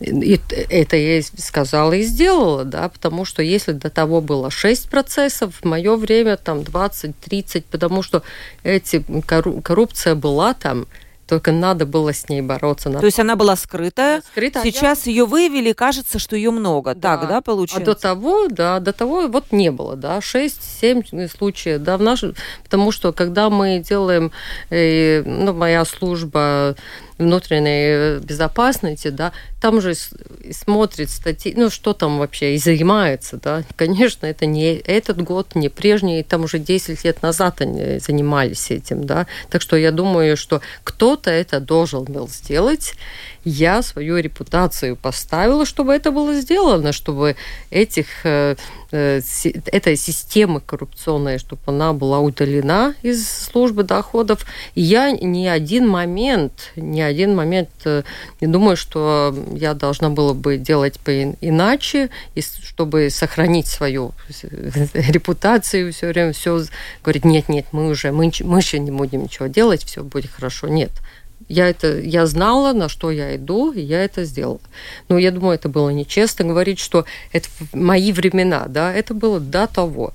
И 0.00 0.40
это 0.68 0.96
я 0.96 1.22
сказала 1.22 1.92
и 1.92 2.02
сделала, 2.02 2.64
да, 2.64 2.88
потому 2.88 3.24
что 3.24 3.42
если 3.42 3.72
до 3.72 3.90
того 3.90 4.20
было 4.20 4.50
6 4.50 4.88
процессов, 4.90 5.54
в 5.60 5.64
мое 5.64 5.96
время 5.96 6.36
там 6.36 6.58
20-30, 6.60 7.64
потому 7.70 8.02
что 8.02 8.22
эти, 8.62 9.04
коррупция 9.26 10.14
была 10.14 10.54
там, 10.54 10.86
только 11.28 11.52
надо 11.52 11.84
было 11.84 12.12
с 12.14 12.28
ней 12.30 12.40
бороться. 12.40 12.90
То 12.90 13.04
есть 13.04 13.20
она 13.20 13.36
была 13.36 13.54
скрытая. 13.54 14.22
Скрытая. 14.22 14.64
Сейчас 14.64 15.06
я... 15.06 15.12
ее 15.12 15.26
выявили, 15.26 15.72
кажется, 15.72 16.18
что 16.18 16.34
ее 16.36 16.50
много. 16.50 16.94
Да. 16.94 17.18
Так, 17.18 17.28
да, 17.28 17.40
получается? 17.42 17.82
А 17.82 17.94
до 17.94 18.00
того, 18.00 18.48
да, 18.48 18.80
до 18.80 18.92
того 18.92 19.28
вот 19.28 19.52
не 19.52 19.70
было, 19.70 19.94
да, 19.94 20.18
6-7 20.18 21.28
случаев, 21.36 21.82
да, 21.82 21.98
в 21.98 22.02
нашем, 22.02 22.34
потому 22.64 22.92
что 22.92 23.12
когда 23.12 23.50
мы 23.50 23.78
делаем, 23.78 24.32
э, 24.70 25.22
ну, 25.24 25.52
моя 25.52 25.84
служба 25.84 26.74
внутренней 27.18 28.20
безопасности, 28.20 29.08
да, 29.08 29.32
там 29.60 29.80
же 29.80 29.94
смотрит 30.52 31.10
статьи, 31.10 31.54
ну, 31.56 31.68
что 31.70 31.92
там 31.92 32.18
вообще 32.18 32.54
и 32.54 32.58
занимается, 32.58 33.38
да. 33.42 33.64
Конечно, 33.76 34.26
это 34.26 34.46
не 34.46 34.74
этот 34.74 35.20
год, 35.22 35.54
не 35.54 35.68
прежний, 35.68 36.22
там 36.22 36.44
уже 36.44 36.58
10 36.58 37.04
лет 37.04 37.22
назад 37.22 37.60
они 37.60 37.98
занимались 37.98 38.70
этим, 38.70 39.04
да. 39.04 39.26
Так 39.50 39.62
что 39.62 39.76
я 39.76 39.90
думаю, 39.90 40.36
что 40.36 40.60
кто-то 40.84 41.30
это 41.30 41.60
должен 41.60 42.04
был 42.04 42.28
сделать. 42.28 42.94
Я 43.44 43.82
свою 43.82 44.18
репутацию 44.18 44.96
поставила, 44.96 45.64
чтобы 45.64 45.94
это 45.94 46.10
было 46.10 46.34
сделано, 46.34 46.92
чтобы 46.92 47.36
этих 47.70 48.06
э, 48.24 48.56
э, 48.90 49.20
этой 49.66 49.96
системы 49.96 50.60
коррупционной, 50.60 51.38
чтобы 51.38 51.62
она 51.66 51.92
была 51.92 52.20
удалена 52.20 52.94
из 53.02 53.26
службы 53.28 53.84
доходов. 53.84 54.44
Я 54.74 55.12
ни 55.12 55.46
один 55.46 55.88
момент, 55.88 56.72
ни 56.76 57.00
один 57.00 57.34
момент 57.34 57.70
э, 57.84 58.02
не 58.40 58.48
думаю, 58.48 58.76
что 58.76 59.34
я 59.54 59.74
должна 59.74 60.10
была 60.10 60.34
бы 60.34 60.56
делать 60.56 60.98
иначе, 61.40 62.10
чтобы 62.36 63.10
сохранить 63.10 63.66
свою 63.66 64.12
репутацию 64.94 65.92
все 65.92 66.08
время, 66.08 66.32
все 66.32 66.64
говорит, 67.02 67.24
нет, 67.24 67.48
нет, 67.48 67.66
мы 67.72 67.88
уже, 67.88 68.12
мы, 68.12 68.30
мы 68.40 68.58
еще 68.58 68.78
не 68.78 68.90
будем 68.90 69.24
ничего 69.24 69.46
делать, 69.46 69.84
все 69.84 70.02
будет 70.02 70.30
хорошо. 70.30 70.68
Нет 70.68 70.90
я 71.48 71.68
это, 71.68 71.98
я 72.00 72.26
знала, 72.26 72.72
на 72.72 72.88
что 72.88 73.10
я 73.10 73.36
иду, 73.36 73.72
и 73.72 73.80
я 73.80 74.04
это 74.04 74.24
сделала. 74.24 74.60
Но 75.08 75.18
я 75.18 75.30
думаю, 75.30 75.54
это 75.54 75.68
было 75.68 75.90
нечестно 75.90 76.44
говорить, 76.44 76.78
что 76.78 77.04
это 77.32 77.48
мои 77.72 78.12
времена, 78.12 78.66
да, 78.68 78.92
это 78.92 79.14
было 79.14 79.40
до 79.40 79.66
того. 79.66 80.12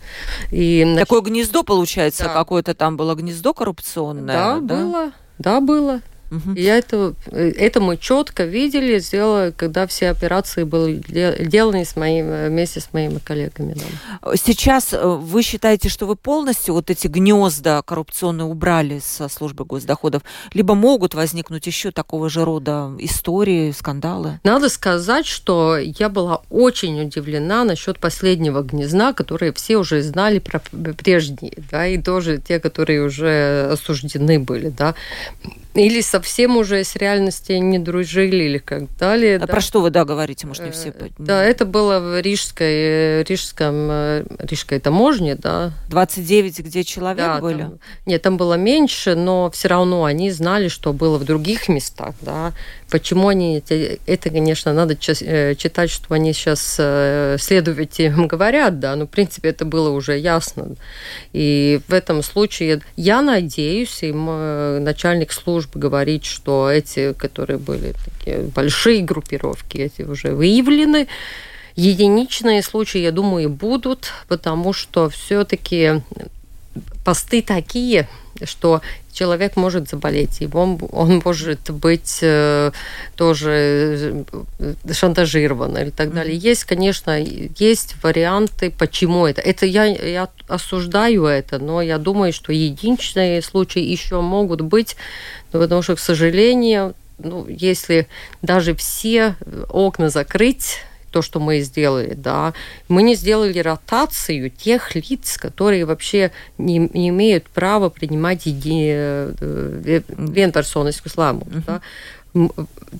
И, 0.51 0.95
Такое 0.97 1.21
гнездо, 1.21 1.63
получается, 1.63 2.25
да. 2.25 2.34
какое-то 2.34 2.73
там 2.73 2.97
было 2.97 3.15
гнездо 3.15 3.53
коррупционное? 3.53 4.36
Да, 4.36 4.59
да? 4.59 4.75
было, 4.75 5.11
да, 5.39 5.59
было. 5.59 6.01
Угу. 6.34 6.55
Я 6.55 6.77
это, 6.77 7.13
это 7.31 7.79
мы 7.79 7.97
четко 7.97 8.43
видели, 8.43 8.97
сделали, 8.97 9.51
когда 9.51 9.86
все 9.86 10.09
операции 10.09 10.63
были 10.63 11.01
сделаны 11.45 11.86
с 11.86 11.95
моим, 11.95 12.47
вместе 12.47 12.79
с 12.79 12.89
моими 12.91 13.19
коллегами. 13.19 13.75
Да. 13.75 14.36
Сейчас 14.36 14.93
э, 14.93 15.05
вы 15.05 15.43
считаете, 15.43 15.89
что 15.89 16.07
вы 16.07 16.15
полностью 16.15 16.73
вот 16.73 16.89
эти 16.89 17.07
гнезда 17.07 17.84
коррупционные 17.84 18.45
убрали 18.45 18.99
со 18.99 19.29
службы 19.29 19.63
госдоходов, 19.65 20.23
либо 20.53 20.73
могут 20.73 21.13
возникнуть 21.13 21.67
еще 21.67 21.91
такого 21.91 22.29
же 22.29 22.43
рода 22.43 22.91
истории, 22.97 23.71
скандалы? 23.71 24.39
Надо 24.43 24.69
сказать, 24.69 25.27
что 25.27 25.77
я 25.77 26.09
была 26.09 26.41
очень 26.49 26.99
удивлена 26.99 27.63
насчет 27.63 27.99
последнего 27.99 28.63
гнезда, 28.63 29.13
которые 29.13 29.53
все 29.53 29.77
уже 29.77 30.01
знали 30.01 30.39
про 30.39 30.61
прежние, 30.97 31.53
да, 31.69 31.86
и 31.86 32.01
тоже 32.01 32.39
те, 32.39 32.59
которые 32.59 33.03
уже 33.03 33.69
осуждены 33.71 34.39
были, 34.39 34.69
да 34.69 34.95
или 35.74 36.01
совсем 36.01 36.57
уже 36.57 36.84
с 36.84 36.95
реальностью 36.95 37.61
не 37.63 37.80
дружили, 37.80 38.43
или 38.43 38.57
как 38.59 38.95
далее. 38.97 39.38
А 39.38 39.39
да. 39.39 39.47
про 39.47 39.61
что 39.61 39.82
вы, 39.82 39.89
да, 39.89 40.05
говорите, 40.05 40.45
может, 40.45 40.63
не 40.63 40.71
все 40.71 40.89
э, 40.89 41.09
Да, 41.17 41.43
это 41.43 41.65
было 41.65 41.99
в 41.99 42.21
Рижской, 42.21 43.24
Рижском, 43.24 43.88
э, 43.89 44.24
Рижской 44.39 44.80
таможне, 44.80 45.36
да. 45.36 45.71
29 45.89 46.59
где 46.59 46.84
человек 46.84 47.17
да, 47.17 47.39
были? 47.39 47.61
Там, 47.63 47.80
нет, 48.05 48.21
там 48.21 48.38
было 48.38 48.53
меньше, 48.53 49.15
но 49.15 49.49
все 49.49 49.67
равно 49.67 50.05
они 50.05 50.30
знали, 50.30 50.67
что 50.67 50.93
было 50.93 51.17
в 51.17 51.26
других 51.26 51.67
местах, 51.69 52.13
да. 52.21 52.53
Почему 52.91 53.30
они, 53.30 53.63
это, 54.05 54.30
конечно, 54.30 54.74
надо 54.74 54.93
э, 54.93 55.55
читать, 55.55 55.89
что 55.89 56.13
они 56.13 56.34
сейчас 56.34 56.74
следователи 57.41 58.13
говорят, 58.28 58.80
да, 58.80 58.95
но, 58.95 59.05
в 59.05 59.09
принципе, 59.09 59.49
это 59.49 59.65
было 59.65 59.89
уже 59.89 60.19
ясно. 60.19 60.76
И 61.32 61.82
в 61.88 61.93
этом 61.93 62.21
случае 62.21 62.82
я 62.95 63.24
надеюсь, 63.24 64.03
и 64.03 64.11
начальник 64.11 65.32
службы 65.32 65.62
служб 65.64 65.76
говорить, 65.76 66.26
что 66.26 66.70
эти, 66.70 67.14
которые 67.14 67.57
были 67.57 67.93
такие 68.05 68.39
большие 68.39 69.01
группировки, 69.01 69.78
эти 69.78 70.01
уже 70.03 70.34
выявлены. 70.34 71.07
Единичные 71.76 72.61
случаи, 72.61 72.99
я 72.99 73.11
думаю, 73.11 73.49
будут, 73.49 74.11
потому 74.28 74.74
что 74.74 75.09
все-таки 75.09 76.01
посты 77.03 77.41
такие, 77.41 78.07
что 78.43 78.81
человек 79.11 79.55
может 79.55 79.89
заболеть, 79.89 80.41
и 80.41 80.49
он, 80.51 80.79
он 80.91 81.21
может 81.23 81.69
быть 81.69 82.19
э, 82.21 82.71
тоже 83.15 84.25
э, 84.59 84.73
шантажирован 84.91 85.77
или 85.77 85.91
так 85.91 86.13
далее. 86.13 86.35
Есть, 86.35 86.63
конечно, 86.63 87.19
есть 87.21 87.95
варианты, 88.01 88.71
почему 88.71 89.27
это. 89.27 89.41
Это 89.41 89.65
я, 89.65 89.85
я 89.85 90.29
осуждаю 90.47 91.25
это, 91.25 91.59
но 91.59 91.81
я 91.81 91.99
думаю, 91.99 92.33
что 92.33 92.51
единичные 92.51 93.41
случаи 93.41 93.83
еще 93.83 94.21
могут 94.21 94.61
быть, 94.61 94.95
ну, 95.51 95.59
потому 95.59 95.83
что, 95.83 95.95
к 95.95 95.99
сожалению, 95.99 96.95
ну, 97.19 97.45
если 97.47 98.07
даже 98.41 98.75
все 98.75 99.35
окна 99.69 100.09
закрыть, 100.09 100.79
то, 101.14 101.22
что 101.22 101.39
мы 101.39 101.61
сделали, 101.61 102.16
да, 102.16 102.53
мы 102.89 103.03
не 103.03 103.16
сделали 103.16 103.59
ротацию 103.59 104.49
тех 104.49 104.95
лиц, 104.95 105.38
которые 105.38 105.86
вообще 105.86 106.32
не, 106.57 106.80
не 106.80 107.09
имеют 107.09 107.45
права 107.49 107.89
принимать 107.89 108.47
еди... 108.47 108.89
Э, 108.91 110.01
венперсонность 110.18 111.01
исламу. 111.05 111.41
Uh-huh. 111.41 111.64
Да. 111.68 112.49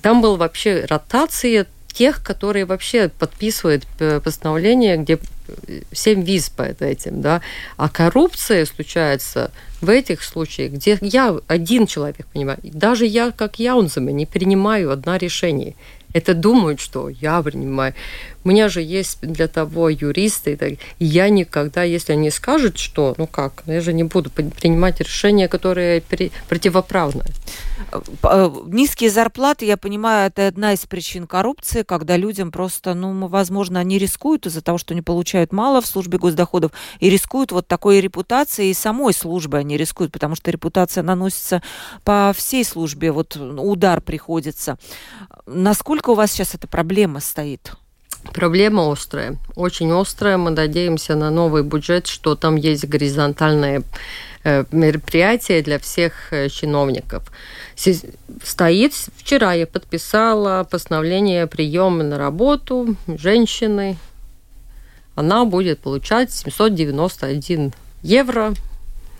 Там 0.00 0.22
была 0.22 0.36
вообще 0.36 0.86
ротация 0.88 1.66
тех, 1.88 2.22
которые 2.22 2.64
вообще 2.66 3.08
подписывают 3.08 3.84
э, 3.98 4.20
постановление, 4.20 4.96
где 4.96 5.18
7 5.92 6.22
виз 6.22 6.50
по 6.50 6.62
этим, 6.62 7.20
да. 7.20 7.40
А 7.76 7.88
коррупция 7.88 8.64
случается 8.66 9.50
в 9.80 9.88
этих 9.88 10.22
случаях, 10.22 10.72
где 10.72 10.98
я 11.00 11.36
один 11.48 11.86
человек 11.86 12.26
понимаю, 12.32 12.58
даже 12.62 13.06
я, 13.06 13.32
как 13.32 13.58
я, 13.58 13.76
он 13.76 13.88
за 13.88 14.00
меня 14.00 14.12
не 14.12 14.26
принимаю 14.26 14.90
одно 14.92 15.16
решение 15.16 15.74
это 16.14 16.32
думают, 16.32 16.80
что 16.80 17.10
я 17.10 17.42
принимаю. 17.42 17.92
У 18.44 18.48
меня 18.48 18.68
же 18.68 18.82
есть 18.82 19.20
для 19.22 19.48
того 19.48 19.88
юристы, 19.88 20.78
и 20.98 21.04
я 21.04 21.30
никогда, 21.30 21.82
если 21.82 22.12
они 22.12 22.30
скажут, 22.30 22.78
что, 22.78 23.14
ну 23.16 23.26
как, 23.26 23.62
я 23.66 23.80
же 23.80 23.94
не 23.94 24.04
буду 24.04 24.30
принимать 24.30 25.00
решения, 25.00 25.48
которые 25.48 26.02
противоправны. 26.48 27.24
Э, 28.22 28.50
низкие 28.66 29.10
зарплаты, 29.10 29.64
я 29.64 29.76
понимаю, 29.76 30.28
это 30.28 30.46
одна 30.46 30.72
из 30.74 30.80
причин 30.80 31.26
коррупции, 31.26 31.82
когда 31.82 32.16
людям 32.16 32.50
просто, 32.52 32.94
ну, 32.94 33.28
возможно, 33.28 33.80
они 33.80 33.98
рискуют 33.98 34.46
из-за 34.46 34.60
того, 34.60 34.76
что 34.76 34.92
они 34.92 35.02
получают 35.02 35.52
мало 35.52 35.80
в 35.80 35.86
службе 35.86 36.18
госдоходов, 36.18 36.72
и 37.00 37.08
рискуют 37.08 37.52
вот 37.52 37.66
такой 37.66 38.00
репутацией, 38.00 38.70
и 38.70 38.74
самой 38.74 39.14
службы 39.14 39.58
они 39.58 39.76
рискуют, 39.76 40.12
потому 40.12 40.34
что 40.34 40.50
репутация 40.50 41.02
наносится 41.02 41.62
по 42.04 42.32
всей 42.36 42.64
службе, 42.64 43.10
вот 43.10 43.36
удар 43.36 44.00
приходится. 44.00 44.78
Насколько 45.46 46.10
у 46.10 46.14
вас 46.14 46.32
сейчас 46.32 46.54
эта 46.54 46.66
проблема 46.66 47.20
стоит? 47.20 47.72
Проблема 48.34 48.90
острая, 48.90 49.36
очень 49.54 49.92
острая. 49.92 50.36
Мы 50.38 50.50
надеемся 50.50 51.14
на 51.14 51.30
новый 51.30 51.62
бюджет, 51.62 52.08
что 52.08 52.34
там 52.34 52.56
есть 52.56 52.84
горизонтальные 52.84 53.84
э, 54.42 54.64
мероприятия 54.72 55.62
для 55.62 55.78
всех 55.78 56.32
э, 56.32 56.48
чиновников. 56.48 57.30
Стоит, 58.42 58.92
вчера 59.16 59.54
я 59.54 59.68
подписала 59.68 60.66
постановление 60.68 61.46
приема 61.46 62.02
на 62.02 62.18
работу 62.18 62.96
женщины. 63.06 63.96
Она 65.14 65.44
будет 65.44 65.78
получать 65.78 66.32
791 66.32 67.72
евро 68.02 68.52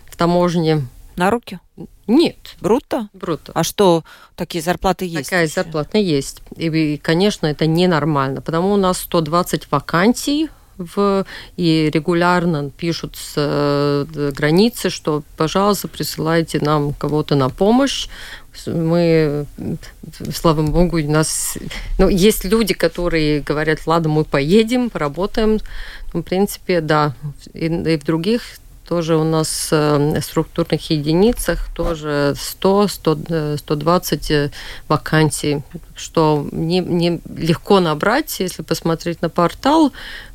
в 0.07 0.17
таможне. 0.17 0.81
На 1.15 1.31
руки? 1.31 1.59
Нет. 2.07 2.55
Бруто? 2.61 3.09
Бруто. 3.13 3.51
А 3.55 3.63
что, 3.63 4.03
такие 4.35 4.63
зарплаты 4.63 5.05
есть? 5.05 5.29
Такая 5.29 5.45
еще? 5.45 5.53
зарплата 5.53 5.97
есть. 5.97 6.41
И, 6.55 6.97
конечно, 6.97 7.47
это 7.47 7.65
ненормально, 7.65 8.41
потому 8.41 8.73
у 8.73 8.77
нас 8.77 8.99
120 8.99 9.71
вакансий 9.71 10.49
в, 10.77 11.25
и 11.57 11.89
регулярно 11.93 12.69
пишут 12.69 13.15
с 13.15 13.33
э, 13.37 14.31
границы, 14.35 14.89
что, 14.89 15.23
пожалуйста, 15.37 15.87
присылайте 15.87 16.59
нам 16.59 16.93
кого-то 16.93 17.35
на 17.35 17.49
помощь. 17.49 18.07
Мы, 18.67 19.45
слава 20.33 20.61
богу, 20.61 20.97
у 20.97 21.11
нас... 21.11 21.57
Ну, 21.97 22.09
есть 22.09 22.45
люди, 22.45 22.73
которые 22.73 23.41
говорят, 23.41 23.79
ладно, 23.85 24.09
мы 24.09 24.25
поедем, 24.25 24.89
поработаем. 24.89 25.59
Ну, 26.13 26.21
в 26.21 26.23
принципе, 26.23 26.81
да. 26.81 27.15
И, 27.53 27.65
и 27.65 27.97
в 27.97 28.03
других 28.03 28.43
тоже 28.87 29.15
у 29.17 29.23
нас 29.23 29.69
в 29.71 30.21
структурных 30.21 30.89
единицах 30.89 31.69
тоже 31.73 32.33
100, 32.37 32.87
100 32.87 33.17
120 33.57 34.51
вакансий, 34.87 35.61
что 35.95 36.47
не, 36.51 36.79
не 36.79 37.21
легко 37.35 37.79
набрать, 37.79 38.39
если 38.39 38.61
посмотреть 38.61 39.21
на 39.21 39.29
портал, 39.29 39.91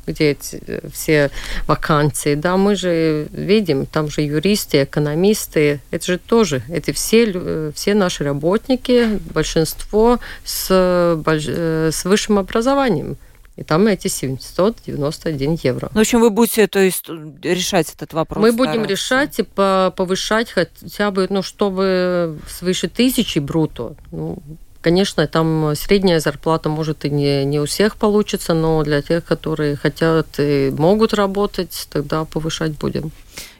где 0.07 0.31
эти 0.31 0.61
э, 0.65 0.79
все 0.91 1.31
вакансии, 1.67 2.35
да, 2.35 2.57
мы 2.57 2.75
же 2.75 3.27
видим, 3.31 3.85
там 3.85 4.09
же 4.09 4.21
юристы, 4.21 4.83
экономисты, 4.83 5.79
это 5.91 6.05
же 6.05 6.17
тоже, 6.17 6.63
это 6.69 6.93
все, 6.93 7.31
э, 7.33 7.71
все 7.75 7.93
наши 7.93 8.23
работники, 8.23 9.19
большинство 9.33 10.19
с, 10.43 10.67
э, 10.69 11.91
с 11.91 12.05
высшим 12.05 12.39
образованием. 12.39 13.17
И 13.61 13.63
там 13.63 13.85
эти 13.85 14.07
791 14.07 15.59
евро. 15.61 15.89
Ну, 15.93 15.99
в 15.99 16.01
общем, 16.01 16.19
вы 16.19 16.31
будете 16.31 16.65
то 16.65 16.79
есть, 16.79 17.07
решать 17.43 17.93
этот 17.93 18.11
вопрос? 18.11 18.41
Мы 18.41 18.51
будем 18.53 18.85
решать 18.85 19.37
и 19.37 19.43
повышать 19.43 20.49
хотя 20.49 21.11
бы, 21.11 21.27
ну, 21.29 21.43
чтобы 21.43 22.39
свыше 22.47 22.89
тысячи 22.89 23.37
бруто. 23.37 23.95
Ну, 24.11 24.39
Конечно, 24.81 25.27
там 25.27 25.75
средняя 25.75 26.19
зарплата 26.19 26.67
может 26.67 27.05
и 27.05 27.11
не, 27.11 27.45
не 27.45 27.59
у 27.59 27.65
всех 27.65 27.97
получится, 27.97 28.55
но 28.55 28.81
для 28.81 29.03
тех, 29.03 29.23
которые 29.23 29.75
хотят 29.75 30.39
и 30.39 30.73
могут 30.75 31.13
работать, 31.13 31.87
тогда 31.91 32.25
повышать 32.25 32.71
будем. 32.79 33.11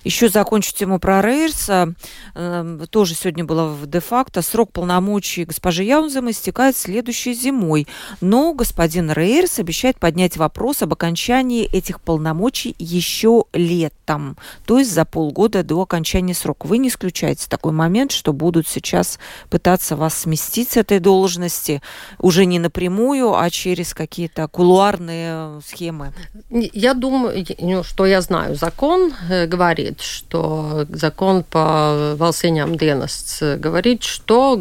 Еще 0.03 0.29
закончу 0.29 0.73
тему 0.73 0.99
про 0.99 1.21
Рейерса. 1.21 1.93
Эм, 2.33 2.87
тоже 2.87 3.13
сегодня 3.13 3.43
было 3.43 3.67
в 3.67 3.85
де-факто. 3.85 4.41
Срок 4.41 4.71
полномочий 4.71 5.45
госпожи 5.45 5.83
Яунзема 5.83 6.31
истекает 6.31 6.75
следующей 6.75 7.33
зимой. 7.33 7.87
Но 8.19 8.53
господин 8.53 9.11
Рейерс 9.11 9.59
обещает 9.59 9.99
поднять 9.99 10.37
вопрос 10.37 10.81
об 10.81 10.93
окончании 10.93 11.65
этих 11.65 12.01
полномочий 12.01 12.75
еще 12.79 13.45
летом. 13.53 14.37
То 14.65 14.79
есть 14.79 14.91
за 14.91 15.05
полгода 15.05 15.63
до 15.63 15.81
окончания 15.81 16.33
срока. 16.33 16.65
Вы 16.65 16.79
не 16.79 16.89
исключаете 16.89 17.47
такой 17.47 17.71
момент, 17.71 18.11
что 18.11 18.33
будут 18.33 18.67
сейчас 18.67 19.19
пытаться 19.49 19.95
вас 19.95 20.15
сместить 20.15 20.71
с 20.71 20.77
этой 20.77 20.99
должности 20.99 21.81
уже 22.17 22.45
не 22.45 22.57
напрямую, 22.57 23.35
а 23.37 23.49
через 23.49 23.93
какие-то 23.93 24.47
кулуарные 24.47 25.61
схемы? 25.61 26.13
Я 26.49 26.93
думаю, 26.93 27.45
ну, 27.59 27.83
что 27.83 28.05
я 28.05 28.21
знаю. 28.21 28.55
Закон 28.55 29.13
э, 29.29 29.45
говорит, 29.45 29.90
говорит, 29.91 30.01
что 30.01 30.85
закон 30.89 31.43
по 31.43 32.15
волсеням 32.17 32.73
dienests 32.75 33.57
говорит, 33.57 34.03
что 34.03 34.59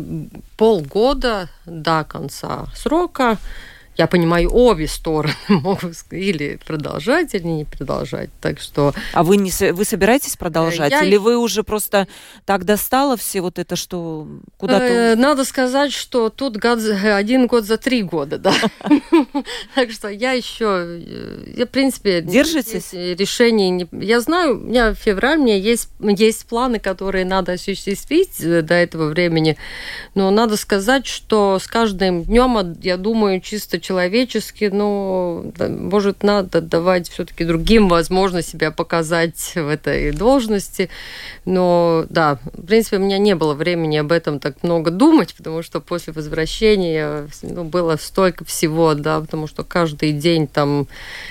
полгода 0.56 1.48
до 1.66 2.04
конца 2.04 2.66
срока 2.74 3.38
я 4.01 4.07
понимаю, 4.07 4.48
обе 4.51 4.88
стороны 4.88 5.34
могут 5.48 5.94
или 6.11 6.59
продолжать, 6.66 7.34
или 7.34 7.46
не 7.46 7.64
продолжать. 7.66 8.30
Так 8.40 8.59
что... 8.59 8.94
А 9.12 9.22
вы, 9.22 9.36
не, 9.36 9.51
вы 9.72 9.84
собираетесь 9.84 10.36
продолжать? 10.36 10.90
Я... 10.90 11.05
Или 11.05 11.18
вы 11.18 11.36
уже 11.36 11.62
просто 11.64 12.09
так 12.46 12.64
достало 12.64 13.18
все 13.18 13.42
вот 13.42 13.59
это, 13.59 13.76
что 13.76 14.26
куда-то... 14.57 14.84
Э, 14.84 15.16
надо 15.16 15.44
сказать, 15.44 15.92
что 15.92 16.30
тут 16.30 16.57
год, 16.57 16.78
один 17.05 17.46
год 17.46 17.66
за 17.66 17.76
три 17.76 18.03
года, 18.03 18.38
да. 18.38 18.55
Так 19.74 19.90
что 19.90 20.09
я 20.09 20.32
еще, 20.32 20.82
э, 20.86 21.53
я, 21.59 21.66
в 21.66 21.68
принципе... 21.68 22.22
Держитесь? 22.22 22.94
Решение... 22.94 23.86
Я 23.92 24.22
знаю, 24.22 24.57
у 24.57 24.61
меня 24.61 24.94
в 24.94 24.94
февраль, 24.94 25.40
у 25.40 25.42
меня 25.42 25.57
есть, 25.57 25.90
есть 26.01 26.46
планы, 26.46 26.78
которые 26.78 27.26
надо 27.26 27.53
осуществить 27.53 28.40
э, 28.40 28.62
до 28.62 28.74
этого 28.74 29.09
времени, 29.09 29.59
но 30.14 30.30
надо 30.30 30.57
сказать, 30.57 31.07
что 31.07 31.59
с 31.59 31.66
каждым 31.66 32.24
днем, 32.24 32.74
я 32.80 32.96
думаю, 32.96 33.42
чисто 33.42 33.78
человечески, 33.91 34.70
но, 34.72 35.45
может, 35.59 36.22
надо 36.22 36.61
давать 36.61 37.11
все-таки 37.11 37.45
другим 37.45 37.88
возможность 37.88 38.51
себя 38.51 38.70
показать 38.70 39.53
в 39.57 39.66
этой 39.66 40.12
должности. 40.12 40.91
Но, 41.45 42.05
да, 42.09 42.38
в 42.55 42.66
принципе, 42.66 42.99
у 42.99 43.01
меня 43.01 43.18
не 43.18 43.34
было 43.34 43.55
времени 43.55 43.97
об 43.97 44.12
этом 44.12 44.38
так 44.38 44.62
много 44.62 44.93
думать, 44.93 45.34
потому 45.34 45.64
что 45.64 45.80
после 45.80 46.12
возвращения 46.12 47.26
ну, 47.43 47.64
было 47.64 47.97
столько 47.97 48.45
всего, 48.45 48.95
да, 48.95 49.20
потому 49.20 49.49
что 49.49 49.64
каждый 49.64 50.12
день 50.12 50.47
там 50.47 50.86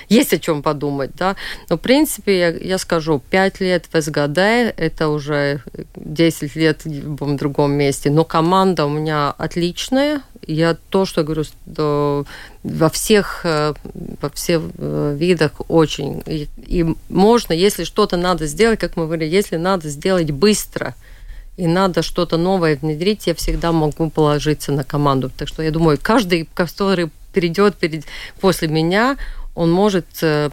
есть 0.09 0.33
о 0.33 0.37
чем 0.37 0.61
подумать, 0.61 1.11
да. 1.15 1.37
Но, 1.69 1.77
в 1.77 1.79
принципе, 1.79 2.39
я, 2.39 2.49
я 2.49 2.77
скажу, 2.77 3.21
5 3.29 3.61
лет 3.61 3.85
в 3.89 4.01
СГД, 4.01 4.37
это 4.75 5.07
уже 5.07 5.61
10 5.95 6.55
лет 6.57 6.83
в 6.83 6.91
любом 6.91 7.37
другом 7.37 7.71
месте, 7.71 8.09
но 8.09 8.25
команда 8.25 8.85
у 8.85 8.89
меня 8.89 9.33
отличная, 9.37 10.23
я 10.53 10.75
то, 10.89 11.05
что 11.05 11.23
говорю, 11.23 11.43
что 11.43 12.25
во 12.63 12.89
всех, 12.89 13.41
э, 13.43 13.73
во 14.21 14.29
всех 14.29 14.63
э, 14.77 15.15
видах 15.17 15.51
очень. 15.67 16.23
И, 16.25 16.47
и 16.65 16.85
можно, 17.09 17.53
если 17.53 17.83
что-то 17.83 18.17
надо 18.17 18.47
сделать, 18.47 18.79
как 18.79 18.97
мы 18.97 19.05
говорили, 19.05 19.29
если 19.29 19.57
надо 19.57 19.89
сделать 19.89 20.31
быстро, 20.31 20.95
и 21.57 21.67
надо 21.67 22.01
что-то 22.01 22.37
новое 22.37 22.77
внедрить, 22.77 23.27
я 23.27 23.35
всегда 23.35 23.71
могу 23.71 24.09
положиться 24.09 24.71
на 24.71 24.83
команду. 24.83 25.29
Так 25.35 25.47
что 25.47 25.61
я 25.61 25.71
думаю, 25.71 25.99
каждый, 26.01 26.47
который 26.53 27.09
перейдет 27.33 27.75
перед, 27.75 28.05
после 28.39 28.67
меня, 28.67 29.17
он 29.55 29.71
может 29.71 30.05
э, 30.21 30.49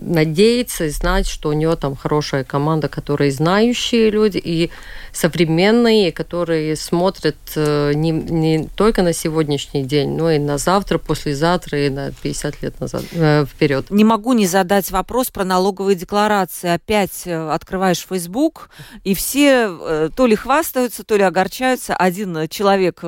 надеяться 0.00 0.86
и 0.86 0.90
знать, 0.90 1.26
что 1.26 1.50
у 1.50 1.52
нее 1.52 1.76
там 1.76 1.94
хорошая 1.94 2.44
команда, 2.44 2.88
которые 2.88 3.30
знающие 3.30 4.10
люди 4.10 4.40
и 4.42 4.70
современные, 5.12 6.12
которые 6.12 6.76
смотрят 6.76 7.36
э, 7.56 7.92
не, 7.94 8.10
не 8.10 8.68
только 8.76 9.02
на 9.02 9.12
сегодняшний 9.12 9.84
день, 9.84 10.16
но 10.16 10.30
и 10.30 10.38
на 10.38 10.58
завтра, 10.58 10.98
послезавтра 10.98 11.86
и 11.86 11.90
на 11.90 12.12
50 12.12 12.62
лет 12.62 12.80
назад, 12.80 13.04
э, 13.12 13.44
вперед. 13.44 13.90
Не 13.90 14.04
могу 14.04 14.32
не 14.32 14.46
задать 14.46 14.90
вопрос 14.90 15.30
про 15.30 15.44
налоговые 15.44 15.96
декларации. 15.96 16.70
Опять 16.70 17.26
э, 17.26 17.50
открываешь 17.50 18.06
Facebook, 18.08 18.70
и 19.04 19.14
все 19.14 19.68
э, 19.68 20.10
то 20.14 20.26
ли 20.26 20.36
хвастаются, 20.36 21.04
то 21.04 21.16
ли 21.16 21.22
огорчаются. 21.22 21.94
Один 21.96 22.48
человек 22.48 23.02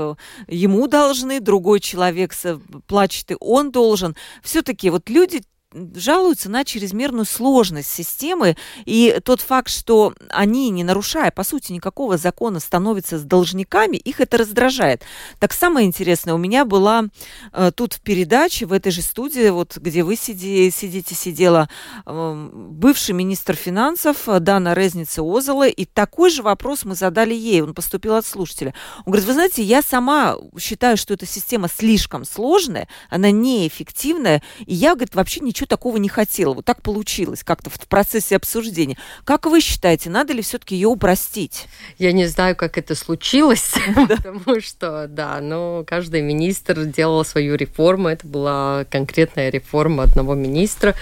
ему 0.48 0.88
должны, 0.88 1.40
другой 1.40 1.80
человек 1.80 2.32
плачет, 2.86 3.30
и 3.30 3.36
он 3.40 3.70
должен. 3.70 4.16
Все-таки 4.42 4.90
вот 4.90 5.08
люди 5.08 5.42
жалуются 5.94 6.50
на 6.50 6.64
чрезмерную 6.64 7.24
сложность 7.24 7.90
системы 7.90 8.56
и 8.84 9.18
тот 9.24 9.40
факт, 9.40 9.70
что 9.70 10.14
они, 10.28 10.70
не 10.70 10.84
нарушая, 10.84 11.30
по 11.30 11.44
сути, 11.44 11.72
никакого 11.72 12.16
закона, 12.16 12.60
становятся 12.60 13.18
с 13.18 13.22
должниками, 13.22 13.96
их 13.96 14.20
это 14.20 14.38
раздражает. 14.38 15.02
Так 15.38 15.52
самое 15.52 15.86
интересное, 15.86 16.34
у 16.34 16.38
меня 16.38 16.64
была 16.64 17.04
э, 17.52 17.72
тут 17.74 17.94
в 17.94 18.00
передаче, 18.00 18.66
в 18.66 18.72
этой 18.72 18.92
же 18.92 19.02
студии, 19.02 19.48
вот 19.50 19.76
где 19.76 20.02
вы 20.02 20.16
сиди, 20.16 20.70
сидите, 20.70 21.14
сидела 21.14 21.68
э, 22.06 22.50
бывший 22.52 23.12
министр 23.12 23.54
финансов 23.54 24.26
Дана 24.26 24.74
Резница 24.74 25.22
Озела, 25.22 25.68
и 25.68 25.84
такой 25.84 26.30
же 26.30 26.42
вопрос 26.42 26.84
мы 26.84 26.94
задали 26.94 27.34
ей, 27.34 27.62
он 27.62 27.74
поступил 27.74 28.14
от 28.14 28.26
слушателя. 28.26 28.74
Он 29.04 29.12
говорит, 29.12 29.26
вы 29.26 29.34
знаете, 29.34 29.62
я 29.62 29.82
сама 29.82 30.36
считаю, 30.58 30.96
что 30.96 31.14
эта 31.14 31.26
система 31.26 31.68
слишком 31.68 32.24
сложная, 32.24 32.88
она 33.10 33.30
неэффективная, 33.30 34.42
и 34.66 34.74
я, 34.74 34.94
говорит, 34.94 35.14
вообще 35.14 35.40
ничего 35.40 35.61
ничего 35.62 35.66
такого 35.66 35.96
не 35.96 36.08
хотела. 36.08 36.54
Вот 36.54 36.64
так 36.64 36.82
получилось 36.82 37.42
как-то 37.44 37.70
в 37.70 37.78
процессе 37.88 38.36
обсуждения. 38.36 38.96
Как 39.24 39.46
вы 39.46 39.60
считаете, 39.60 40.10
надо 40.10 40.32
ли 40.32 40.42
все-таки 40.42 40.74
ее 40.74 40.88
упростить? 40.88 41.66
Я 41.98 42.12
не 42.12 42.26
знаю, 42.26 42.56
как 42.56 42.78
это 42.78 42.94
случилось, 42.94 43.74
потому 43.94 44.60
что, 44.60 45.06
да, 45.08 45.40
но 45.40 45.84
каждый 45.86 46.22
министр 46.22 46.84
делал 46.84 47.24
свою 47.24 47.54
реформу. 47.54 48.08
Это 48.08 48.26
была 48.26 48.84
конкретная 48.90 49.50
реформа 49.50 50.02
одного 50.02 50.34
министра. 50.34 50.94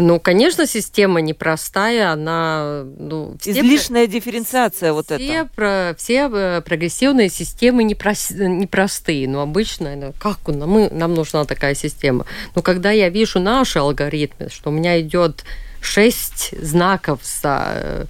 Ну, 0.00 0.20
конечно, 0.20 0.64
система 0.66 1.20
непростая, 1.20 2.12
она... 2.12 2.84
Ну, 2.98 3.36
Излишняя 3.44 4.06
дифференциация 4.06 4.92
вот 4.92 5.10
это. 5.10 5.50
Про, 5.56 5.96
все 5.98 6.30
э, 6.32 6.60
прогрессивные 6.60 7.28
системы 7.28 7.82
непростые, 7.82 9.28
но 9.28 9.42
обычно, 9.42 9.96
ну, 9.96 10.14
как 10.20 10.38
мы, 10.46 10.88
нам 10.90 11.14
нужна 11.14 11.44
такая 11.44 11.74
система? 11.74 12.26
Но 12.54 12.62
когда 12.62 12.92
я 12.92 13.08
вижу 13.08 13.40
наши 13.40 13.80
алгоритме, 13.80 14.48
что 14.50 14.70
у 14.70 14.72
меня 14.72 15.00
идет 15.00 15.44
шесть 15.80 16.54
знаков 16.62 17.20
за 17.24 18.06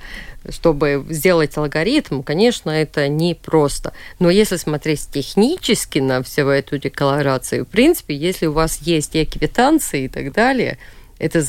чтобы 0.51 1.05
сделать 1.11 1.57
алгоритм, 1.57 2.23
конечно, 2.23 2.71
это 2.71 3.09
непросто. 3.09 3.93
Но 4.19 4.31
если 4.31 4.57
смотреть 4.57 5.09
технически 5.13 5.99
на 5.99 6.23
всю 6.23 6.49
эту 6.49 6.79
декларацию, 6.79 7.65
в 7.65 7.69
принципе, 7.69 8.15
если 8.15 8.47
у 8.47 8.53
вас 8.53 8.79
есть 8.83 9.15
и 9.15 9.27
квитанции 9.27 10.05
и 10.05 10.09
так 10.09 10.33
далее, 10.33 10.79
это 11.19 11.45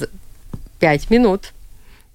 5 0.80 1.10
минут– 1.12 1.54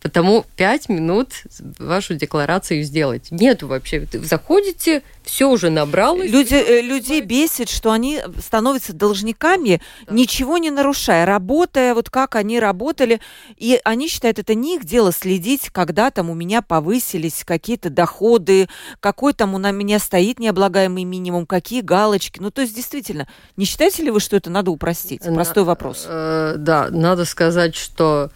Потому 0.04 0.44
пять 0.56 0.90
минут 0.90 1.30
вашу 1.78 2.14
декларацию 2.14 2.82
сделать. 2.82 3.28
Нет 3.30 3.62
вообще. 3.62 4.06
Заходите, 4.12 5.02
все 5.22 5.48
уже 5.48 5.70
набралось. 5.70 6.30
Люди, 6.30 6.56
э, 6.56 6.82
людей 6.82 7.22
бесит, 7.22 7.70
что 7.70 7.90
они 7.90 8.20
становятся 8.38 8.92
должниками, 8.92 9.80
да. 10.06 10.14
ничего 10.14 10.58
не 10.58 10.70
нарушая, 10.70 11.24
работая 11.24 11.94
вот 11.94 12.10
как 12.10 12.34
они 12.34 12.60
работали. 12.60 13.22
И 13.56 13.80
они 13.82 14.08
считают, 14.08 14.38
это 14.38 14.54
не 14.54 14.76
их 14.76 14.84
дело 14.84 15.10
следить, 15.10 15.70
когда 15.70 16.10
там 16.10 16.28
у 16.28 16.34
меня 16.34 16.60
повысились 16.60 17.42
какие-то 17.42 17.88
доходы, 17.88 18.68
какой 19.00 19.32
там 19.32 19.54
у 19.54 19.58
меня 19.58 19.98
стоит 19.98 20.38
необлагаемый 20.38 21.04
минимум, 21.04 21.46
какие 21.46 21.80
галочки. 21.80 22.40
Ну, 22.40 22.50
то 22.50 22.60
есть, 22.60 22.76
действительно, 22.76 23.26
не 23.56 23.64
считаете 23.64 24.02
ли 24.02 24.10
вы, 24.10 24.20
что 24.20 24.36
это 24.36 24.50
надо 24.50 24.70
упростить? 24.70 25.22
Простой 25.22 25.62
На, 25.62 25.68
вопрос. 25.68 26.04
Э, 26.06 26.56
да, 26.58 26.88
надо 26.90 27.24
сказать, 27.24 27.74
что 27.74 28.30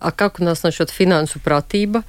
а 0.00 0.10
как 0.12 0.40
у 0.40 0.44
нас 0.44 0.62
насчет 0.62 0.90
финансу 0.90 1.38
протыба? 1.40 2.04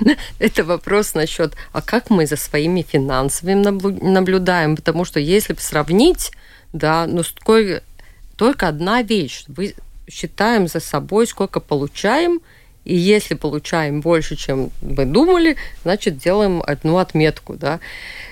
Это 0.38 0.64
вопрос 0.64 1.14
насчет, 1.14 1.54
а 1.72 1.82
как 1.82 2.10
мы 2.10 2.26
за 2.26 2.36
своими 2.36 2.82
финансовыми 2.82 3.62
наблюдаем? 4.10 4.76
Потому 4.76 5.04
что 5.04 5.20
если 5.20 5.54
сравнить, 5.58 6.32
да, 6.72 7.06
ну 7.06 7.22
сколько, 7.22 7.82
только 8.36 8.68
одна 8.68 9.02
вещь. 9.02 9.44
Вы 9.48 9.74
считаем 10.10 10.68
за 10.68 10.80
собой, 10.80 11.26
сколько 11.26 11.60
получаем, 11.60 12.40
и 12.84 12.96
если 12.96 13.34
получаем 13.34 14.00
больше, 14.00 14.34
чем 14.34 14.70
мы 14.80 15.04
думали, 15.04 15.56
значит, 15.84 16.18
делаем 16.18 16.62
одну 16.66 16.98
отметку, 16.98 17.54
да. 17.54 17.78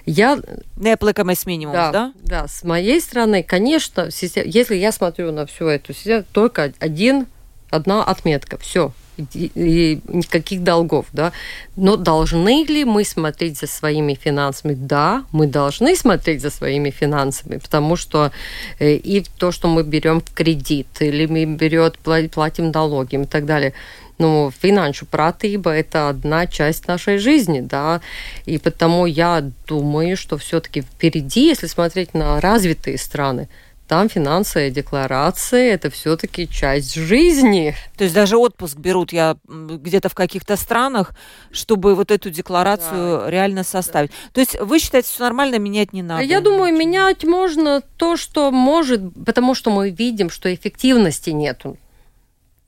Я... 0.06 0.40
Неплыкамость 0.76 1.46
минимум, 1.46 1.74
да, 1.74 1.92
да? 1.92 2.12
Да, 2.22 2.48
с 2.48 2.64
моей 2.64 3.00
стороны, 3.00 3.44
конечно, 3.44 4.08
если 4.10 4.74
я 4.74 4.90
смотрю 4.90 5.30
на 5.30 5.46
всю 5.46 5.66
эту 5.66 5.94
систему, 5.94 6.24
только 6.32 6.72
один 6.80 7.26
одна 7.70 8.04
отметка. 8.04 8.58
Все. 8.58 8.92
и 9.34 10.00
никаких 10.08 10.62
долгов, 10.62 11.06
да. 11.12 11.32
Но 11.76 11.96
должны 11.96 12.64
ли 12.64 12.84
мы 12.84 13.04
смотреть 13.04 13.58
за 13.58 13.66
своими 13.66 14.14
финансами? 14.14 14.74
Да, 14.74 15.24
мы 15.32 15.46
должны 15.46 15.96
смотреть 15.96 16.40
за 16.40 16.50
своими 16.50 16.90
финансами, 16.90 17.58
потому 17.58 17.96
что 17.96 18.30
э, 18.78 18.94
и 18.94 19.24
то, 19.38 19.52
что 19.52 19.68
мы 19.68 19.82
берем 19.82 20.20
в 20.20 20.34
кредит, 20.34 20.86
или 21.00 21.26
мы 21.26 21.44
берем, 21.44 21.92
платим 22.30 22.70
налоги 22.70 23.16
и 23.16 23.26
так 23.26 23.44
далее– 23.44 23.72
ну, 24.20 24.52
финаншу 24.62 25.06
пратыба– 25.06 25.70
это 25.72 26.10
одна 26.10 26.46
часть 26.46 26.86
нашей 26.86 27.16
жизни, 27.18 27.60
да, 27.60 28.02
и 28.44 28.58
потому 28.58 29.06
я 29.06 29.42
думаю, 29.66 30.16
что 30.16 30.36
все-таки 30.36 30.82
впереди, 30.82 31.46
если 31.46 31.66
смотреть 31.66 32.12
на 32.12 32.38
развитые 32.38 32.98
страны, 32.98 33.48
там 33.90 34.08
финансовые 34.08 34.70
декларации– 34.70 35.68
это 35.72 35.90
все-таки 35.90 36.48
часть 36.48 36.94
жизни. 36.94 37.74
То 37.96 38.04
есть 38.04 38.14
даже 38.14 38.36
отпуск 38.36 38.76
берут 38.76 39.12
я 39.12 39.36
где-то 39.48 40.08
в 40.08 40.14
каких-то 40.14 40.54
странах, 40.54 41.10
чтобы 41.50 41.96
вот 41.96 42.12
эту 42.12 42.30
декларацию 42.30 43.22
да. 43.22 43.30
реально 43.30 43.64
составить. 43.64 44.10
Да. 44.10 44.16
То 44.34 44.40
есть 44.42 44.60
вы 44.60 44.78
считаете, 44.78 45.08
все 45.08 45.24
нормально, 45.24 45.58
менять 45.58 45.92
не 45.92 46.02
надо? 46.02 46.22
Я 46.22 46.40
думаю, 46.40 46.72
менять 46.72 47.24
можно 47.24 47.82
то, 47.96 48.16
что 48.16 48.52
может, 48.52 49.00
потому 49.26 49.56
что 49.56 49.70
мы 49.70 49.90
видим, 49.90 50.30
что 50.30 50.54
эффективности 50.54 51.30
нету. 51.30 51.76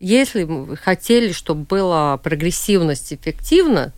Если 0.00 0.42
мы 0.42 0.76
хотели, 0.76 1.30
чтобы 1.30 1.62
была 1.66 2.16
прогрессивность 2.16 3.12
эффективна, 3.12 3.92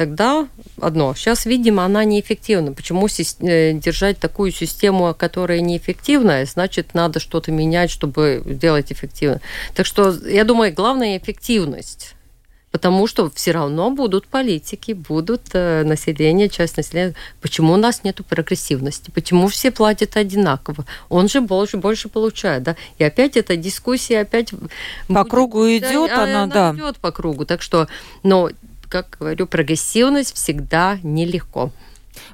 тогда 0.00 0.48
одно. 0.80 1.14
Сейчас, 1.14 1.44
видимо, 1.44 1.84
она 1.84 2.04
неэффективна. 2.04 2.72
Почему 2.72 3.06
э, 3.06 3.74
держать 3.74 4.18
такую 4.18 4.50
систему, 4.50 5.14
которая 5.14 5.60
неэффективная? 5.60 6.46
Значит, 6.46 6.94
надо 6.94 7.20
что-то 7.20 7.52
менять, 7.52 7.90
чтобы 7.90 8.42
сделать 8.46 8.90
эффективно. 8.90 9.42
Так 9.74 9.84
что, 9.84 10.10
я 10.26 10.44
думаю, 10.44 10.72
главная 10.72 11.18
эффективность 11.18 12.14
потому 12.72 13.08
что 13.08 13.28
все 13.34 13.50
равно 13.50 13.90
будут 13.90 14.28
политики, 14.28 14.92
будут 14.92 15.42
э, 15.54 15.82
население, 15.84 16.48
часть 16.48 16.76
населения. 16.76 17.14
Почему 17.40 17.72
у 17.72 17.76
нас 17.76 18.04
нет 18.04 18.20
прогрессивности? 18.28 19.10
Почему 19.10 19.48
все 19.48 19.72
платят 19.72 20.16
одинаково? 20.16 20.84
Он 21.08 21.28
же 21.28 21.40
больше, 21.40 21.78
больше 21.78 22.08
получает, 22.08 22.62
да? 22.62 22.76
И 22.98 23.04
опять 23.04 23.36
эта 23.36 23.56
дискуссия 23.56 24.20
опять... 24.20 24.50
По 25.08 25.24
будет, 25.24 25.30
кругу 25.30 25.66
идет 25.66 26.10
да, 26.10 26.22
она, 26.22 26.42
она 26.44 26.46
да. 26.46 26.74
идет 26.76 26.98
по 26.98 27.10
кругу. 27.10 27.44
Так 27.44 27.60
что, 27.60 27.88
но, 28.22 28.50
как 28.90 29.16
говорю, 29.18 29.46
прогрессивность 29.46 30.34
всегда 30.34 30.98
нелегко. 31.02 31.70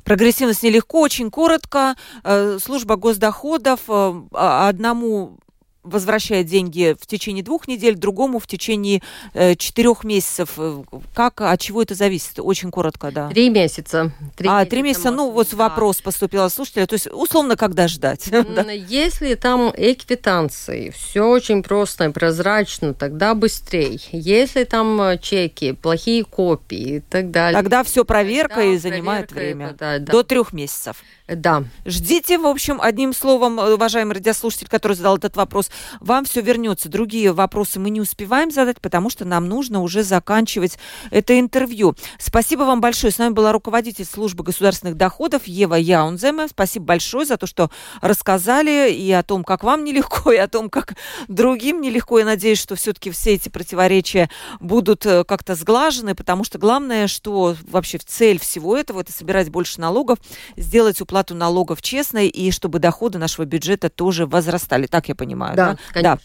Прогрессивность 0.04 0.62
нелегко, 0.62 1.00
очень 1.00 1.30
коротко. 1.30 1.94
Э, 2.24 2.58
служба 2.60 2.96
госдоходов 2.96 3.80
э, 3.88 4.22
одному 4.32 5.38
возвращает 5.86 6.46
деньги 6.46 6.96
в 7.00 7.06
течение 7.06 7.42
двух 7.42 7.68
недель, 7.68 7.96
другому 7.96 8.38
в 8.38 8.46
течение 8.46 9.02
э, 9.34 9.54
четырех 9.54 10.04
месяцев. 10.04 10.54
Э, 10.56 10.82
как, 11.14 11.40
от 11.40 11.60
чего 11.60 11.82
это 11.82 11.94
зависит? 11.94 12.38
Очень 12.38 12.70
коротко, 12.70 13.10
да. 13.10 13.28
Три 13.28 13.48
месяца. 13.48 14.12
Три 14.36 14.48
а, 14.48 14.58
месяца 14.58 14.70
три 14.70 14.82
месяца, 14.82 15.10
ну 15.10 15.30
вот 15.30 15.48
да. 15.50 15.56
вопрос 15.56 16.00
поступил 16.00 16.42
от 16.42 16.52
слушателя. 16.52 16.86
То 16.86 16.94
есть, 16.94 17.06
условно, 17.06 17.56
когда 17.56 17.88
ждать? 17.88 18.28
Если 18.88 19.34
там 19.34 19.72
эквитанции, 19.76 20.90
все 20.90 21.22
очень 21.22 21.62
просто 21.62 22.04
и 22.04 22.12
прозрачно, 22.12 22.94
тогда 22.94 23.34
быстрее. 23.34 23.98
Если 24.12 24.64
там 24.64 25.00
э, 25.00 25.18
чеки, 25.18 25.72
плохие 25.72 26.24
копии 26.24 26.96
и 26.96 27.00
так 27.00 27.30
далее. 27.30 27.60
Тогда 27.60 27.84
все 27.84 28.04
проверка 28.04 28.60
и 28.62 28.76
занимает 28.76 29.28
проверка, 29.28 29.58
время. 29.58 29.76
Да, 29.78 29.98
да. 29.98 30.12
До 30.12 30.22
трех 30.22 30.52
месяцев. 30.52 30.96
Да. 31.28 31.64
Ждите, 31.84 32.38
в 32.38 32.46
общем, 32.46 32.80
одним 32.80 33.12
словом, 33.12 33.58
уважаемый 33.58 34.14
радиослушатель, 34.14 34.68
который 34.68 34.96
задал 34.96 35.16
этот 35.16 35.36
вопрос, 35.36 35.70
вам 36.00 36.24
все 36.24 36.40
вернется. 36.40 36.88
Другие 36.88 37.32
вопросы 37.32 37.78
мы 37.80 37.90
не 37.90 38.00
успеваем 38.00 38.50
задать, 38.50 38.80
потому 38.80 39.10
что 39.10 39.24
нам 39.24 39.48
нужно 39.48 39.80
уже 39.80 40.02
заканчивать 40.02 40.78
это 41.10 41.38
интервью. 41.38 41.94
Спасибо 42.18 42.62
вам 42.62 42.80
большое. 42.80 43.12
С 43.12 43.18
нами 43.18 43.32
была 43.32 43.52
руководитель 43.52 44.04
службы 44.04 44.44
государственных 44.44 44.96
доходов 44.96 45.46
Ева 45.46 45.74
Яунземе. 45.74 46.48
Спасибо 46.48 46.86
большое 46.86 47.26
за 47.26 47.36
то, 47.36 47.46
что 47.46 47.70
рассказали 48.00 48.92
и 48.92 49.10
о 49.12 49.22
том, 49.22 49.44
как 49.44 49.64
вам 49.64 49.84
нелегко, 49.84 50.32
и 50.32 50.36
о 50.36 50.48
том, 50.48 50.70
как 50.70 50.94
другим 51.28 51.80
нелегко. 51.80 52.18
Я 52.18 52.24
надеюсь, 52.24 52.60
что 52.60 52.74
все-таки 52.76 53.10
все 53.10 53.34
эти 53.34 53.48
противоречия 53.48 54.30
будут 54.60 55.06
э, 55.06 55.24
как-то 55.24 55.54
сглажены, 55.54 56.14
потому 56.14 56.44
что 56.44 56.58
главное, 56.58 57.06
что 57.06 57.56
вообще 57.68 57.98
цель 57.98 58.38
всего 58.38 58.76
этого, 58.76 59.00
это 59.00 59.12
собирать 59.12 59.50
больше 59.50 59.80
налогов, 59.80 60.18
сделать 60.56 61.00
уплату 61.00 61.34
налогов 61.34 61.82
честной, 61.82 62.28
и 62.28 62.50
чтобы 62.50 62.78
доходы 62.78 63.18
нашего 63.18 63.44
бюджета 63.44 63.88
тоже 63.88 64.26
возрастали. 64.26 64.86
Так 64.86 65.08
я 65.08 65.14
понимаю, 65.14 65.56
да? 65.56 65.65
Да, 65.72 65.78
конечно. 65.92 66.16
да. 66.16 66.18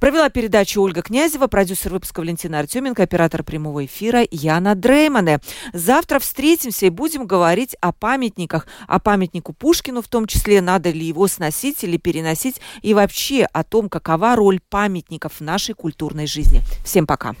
Провела 0.00 0.28
передачу 0.28 0.82
Ольга 0.82 1.00
Князева, 1.00 1.46
продюсер 1.46 1.90
выпуска 1.90 2.20
Валентина 2.20 2.58
Артеменко, 2.58 3.02
оператор 3.02 3.42
прямого 3.42 3.86
эфира 3.86 4.24
Яна 4.30 4.74
Дреймане. 4.74 5.40
Завтра 5.72 6.18
встретимся 6.18 6.86
и 6.86 6.90
будем 6.90 7.26
говорить 7.26 7.74
о 7.80 7.92
памятниках, 7.92 8.66
о 8.86 8.98
памятнику 8.98 9.54
Пушкину 9.54 10.02
в 10.02 10.08
том 10.08 10.26
числе, 10.26 10.60
надо 10.60 10.90
ли 10.90 11.06
его 11.06 11.26
сносить 11.28 11.82
или 11.82 11.96
переносить, 11.96 12.60
и 12.82 12.92
вообще 12.92 13.44
о 13.50 13.64
том, 13.64 13.88
какова 13.88 14.36
роль 14.36 14.60
памятников 14.68 15.34
в 15.38 15.40
нашей 15.40 15.74
культурной 15.74 16.26
жизни. 16.26 16.60
Всем 16.84 17.06
пока. 17.06 17.34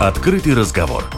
Открытый 0.00 0.54
разговор. 0.54 1.17